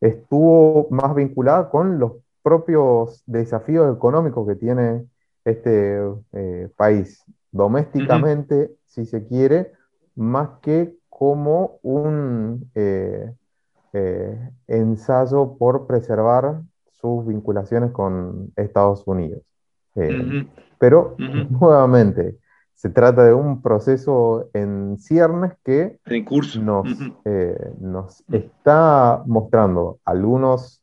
estuvo 0.00 0.88
más 0.90 1.14
vinculada 1.14 1.68
con 1.68 1.98
los 1.98 2.12
propios 2.42 3.22
desafíos 3.26 3.94
económicos 3.94 4.48
que 4.48 4.56
tiene 4.56 5.04
este 5.44 6.00
eh, 6.32 6.70
país 6.76 7.22
domésticamente, 7.50 8.70
si 8.86 9.04
se 9.04 9.26
quiere, 9.26 9.72
más 10.14 10.48
que 10.62 10.96
como 11.10 11.78
un 11.82 12.70
eh, 12.74 13.30
eh, 13.92 14.50
ensayo 14.66 15.56
por 15.58 15.86
preservar 15.86 16.62
sus 16.90 17.26
vinculaciones 17.26 17.90
con 17.92 18.52
Estados 18.56 19.06
Unidos. 19.06 19.42
Pero, 20.78 21.16
nuevamente, 21.50 22.38
se 22.74 22.90
trata 22.90 23.24
de 23.24 23.34
un 23.34 23.62
proceso 23.62 24.48
en 24.54 24.98
ciernes 24.98 25.52
que 25.64 25.98
nos, 26.60 26.88
nos 27.80 28.24
está 28.28 29.22
mostrando 29.26 29.98
algunos 30.04 30.82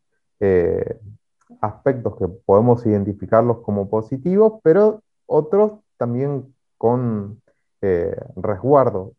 aspectos 1.62 2.16
que 2.18 2.28
podemos 2.28 2.86
identificarlos 2.86 3.60
como 3.60 3.89
positivos, 3.89 4.60
pero 4.64 5.01
otros 5.26 5.80
también 5.97 6.53
con 6.78 7.41
eh, 7.82 8.16
resguardo, 8.36 9.14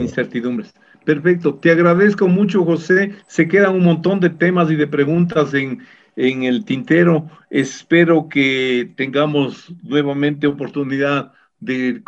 Incertidumbres. 0.00 0.74
Perfecto. 1.04 1.54
Te 1.54 1.70
agradezco 1.70 2.28
mucho, 2.28 2.64
José. 2.64 3.14
Se 3.26 3.48
quedan 3.48 3.74
un 3.74 3.84
montón 3.84 4.20
de 4.20 4.30
temas 4.30 4.70
y 4.70 4.76
de 4.76 4.86
preguntas 4.86 5.54
en, 5.54 5.80
en 6.16 6.44
el 6.44 6.64
tintero. 6.64 7.30
Espero 7.50 8.28
que 8.28 8.92
tengamos 8.96 9.72
nuevamente 9.82 10.46
oportunidad 10.46 11.32
de, 11.60 12.02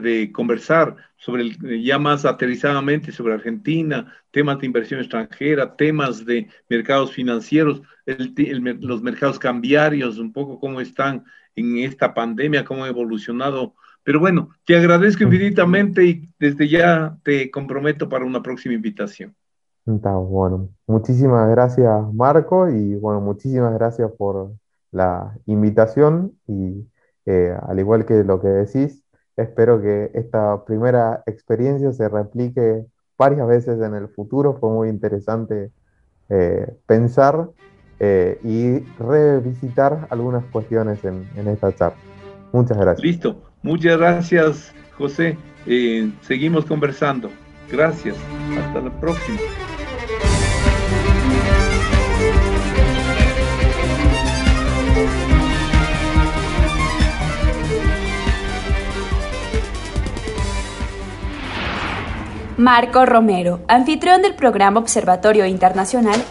de 0.00 0.30
conversar 0.32 0.96
sobre 1.16 1.42
el, 1.42 1.82
ya 1.82 1.98
más 1.98 2.24
aterrizadamente 2.24 3.10
sobre 3.10 3.34
Argentina, 3.34 4.14
temas 4.30 4.60
de 4.60 4.66
inversión 4.66 5.00
extranjera, 5.00 5.74
temas 5.76 6.24
de 6.24 6.48
mercados 6.68 7.12
financieros, 7.12 7.82
los 8.06 9.02
mercados 9.02 9.38
cambiarios, 9.38 10.18
un 10.18 10.32
poco 10.32 10.60
cómo 10.60 10.80
están 10.80 11.24
en 11.56 11.78
esta 11.78 12.14
pandemia, 12.14 12.64
cómo 12.64 12.84
ha 12.84 12.88
evolucionado. 12.88 13.74
Pero 14.06 14.20
bueno, 14.20 14.50
te 14.64 14.76
agradezco 14.76 15.24
infinitamente 15.24 16.04
y 16.04 16.28
desde 16.38 16.68
ya 16.68 17.18
te 17.24 17.50
comprometo 17.50 18.08
para 18.08 18.24
una 18.24 18.40
próxima 18.40 18.72
invitación. 18.72 19.34
Está 19.84 20.12
bueno. 20.12 20.68
Muchísimas 20.86 21.50
gracias, 21.50 22.14
Marco, 22.14 22.70
y 22.70 22.94
bueno, 22.94 23.20
muchísimas 23.20 23.74
gracias 23.74 24.08
por 24.16 24.52
la 24.92 25.36
invitación 25.46 26.34
y 26.46 26.86
eh, 27.26 27.52
al 27.60 27.80
igual 27.80 28.06
que 28.06 28.22
lo 28.22 28.40
que 28.40 28.46
decís, 28.46 29.02
espero 29.36 29.82
que 29.82 30.12
esta 30.14 30.64
primera 30.64 31.24
experiencia 31.26 31.92
se 31.92 32.08
replique 32.08 32.86
varias 33.18 33.48
veces 33.48 33.80
en 33.82 33.96
el 33.96 34.06
futuro. 34.06 34.56
Fue 34.60 34.70
muy 34.70 34.88
interesante 34.88 35.72
eh, 36.28 36.76
pensar 36.86 37.48
eh, 37.98 38.38
y 38.44 38.78
revisitar 39.02 40.06
algunas 40.10 40.44
cuestiones 40.44 41.04
en, 41.04 41.28
en, 41.34 41.48
esta 41.48 41.74
charla. 41.74 41.98
Muchas 42.52 42.78
gracias. 42.78 43.04
Listo. 43.04 43.42
Muchas 43.66 43.98
gracias, 43.98 44.72
José. 44.96 45.36
seguimos 46.22 46.64
conversando. 46.66 47.32
Gracias. 47.68 48.14
Hasta 48.56 48.80
la 48.80 48.90
próxima. 49.00 49.40
Marco 62.56 63.04
Romero, 63.04 63.60
anfitrión 63.66 64.22
del 64.22 64.36
programa 64.36 64.78
Observatorio 64.78 65.44
Internacional, 65.44 66.22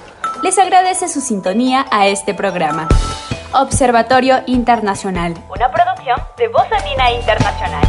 les 0.41 0.57
agradece 0.57 1.09
su 1.09 1.19
sintonía 1.19 1.85
a 1.91 2.07
este 2.07 2.33
programa. 2.33 2.87
Observatorio 3.51 4.37
Internacional, 4.47 5.33
una 5.53 5.69
de 6.37 6.47
Voz 6.49 6.71
Andina 6.71 7.11
Internacional. 7.11 7.83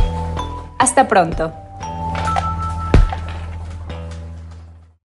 Hasta 0.79 1.07
pronto. 1.07 1.66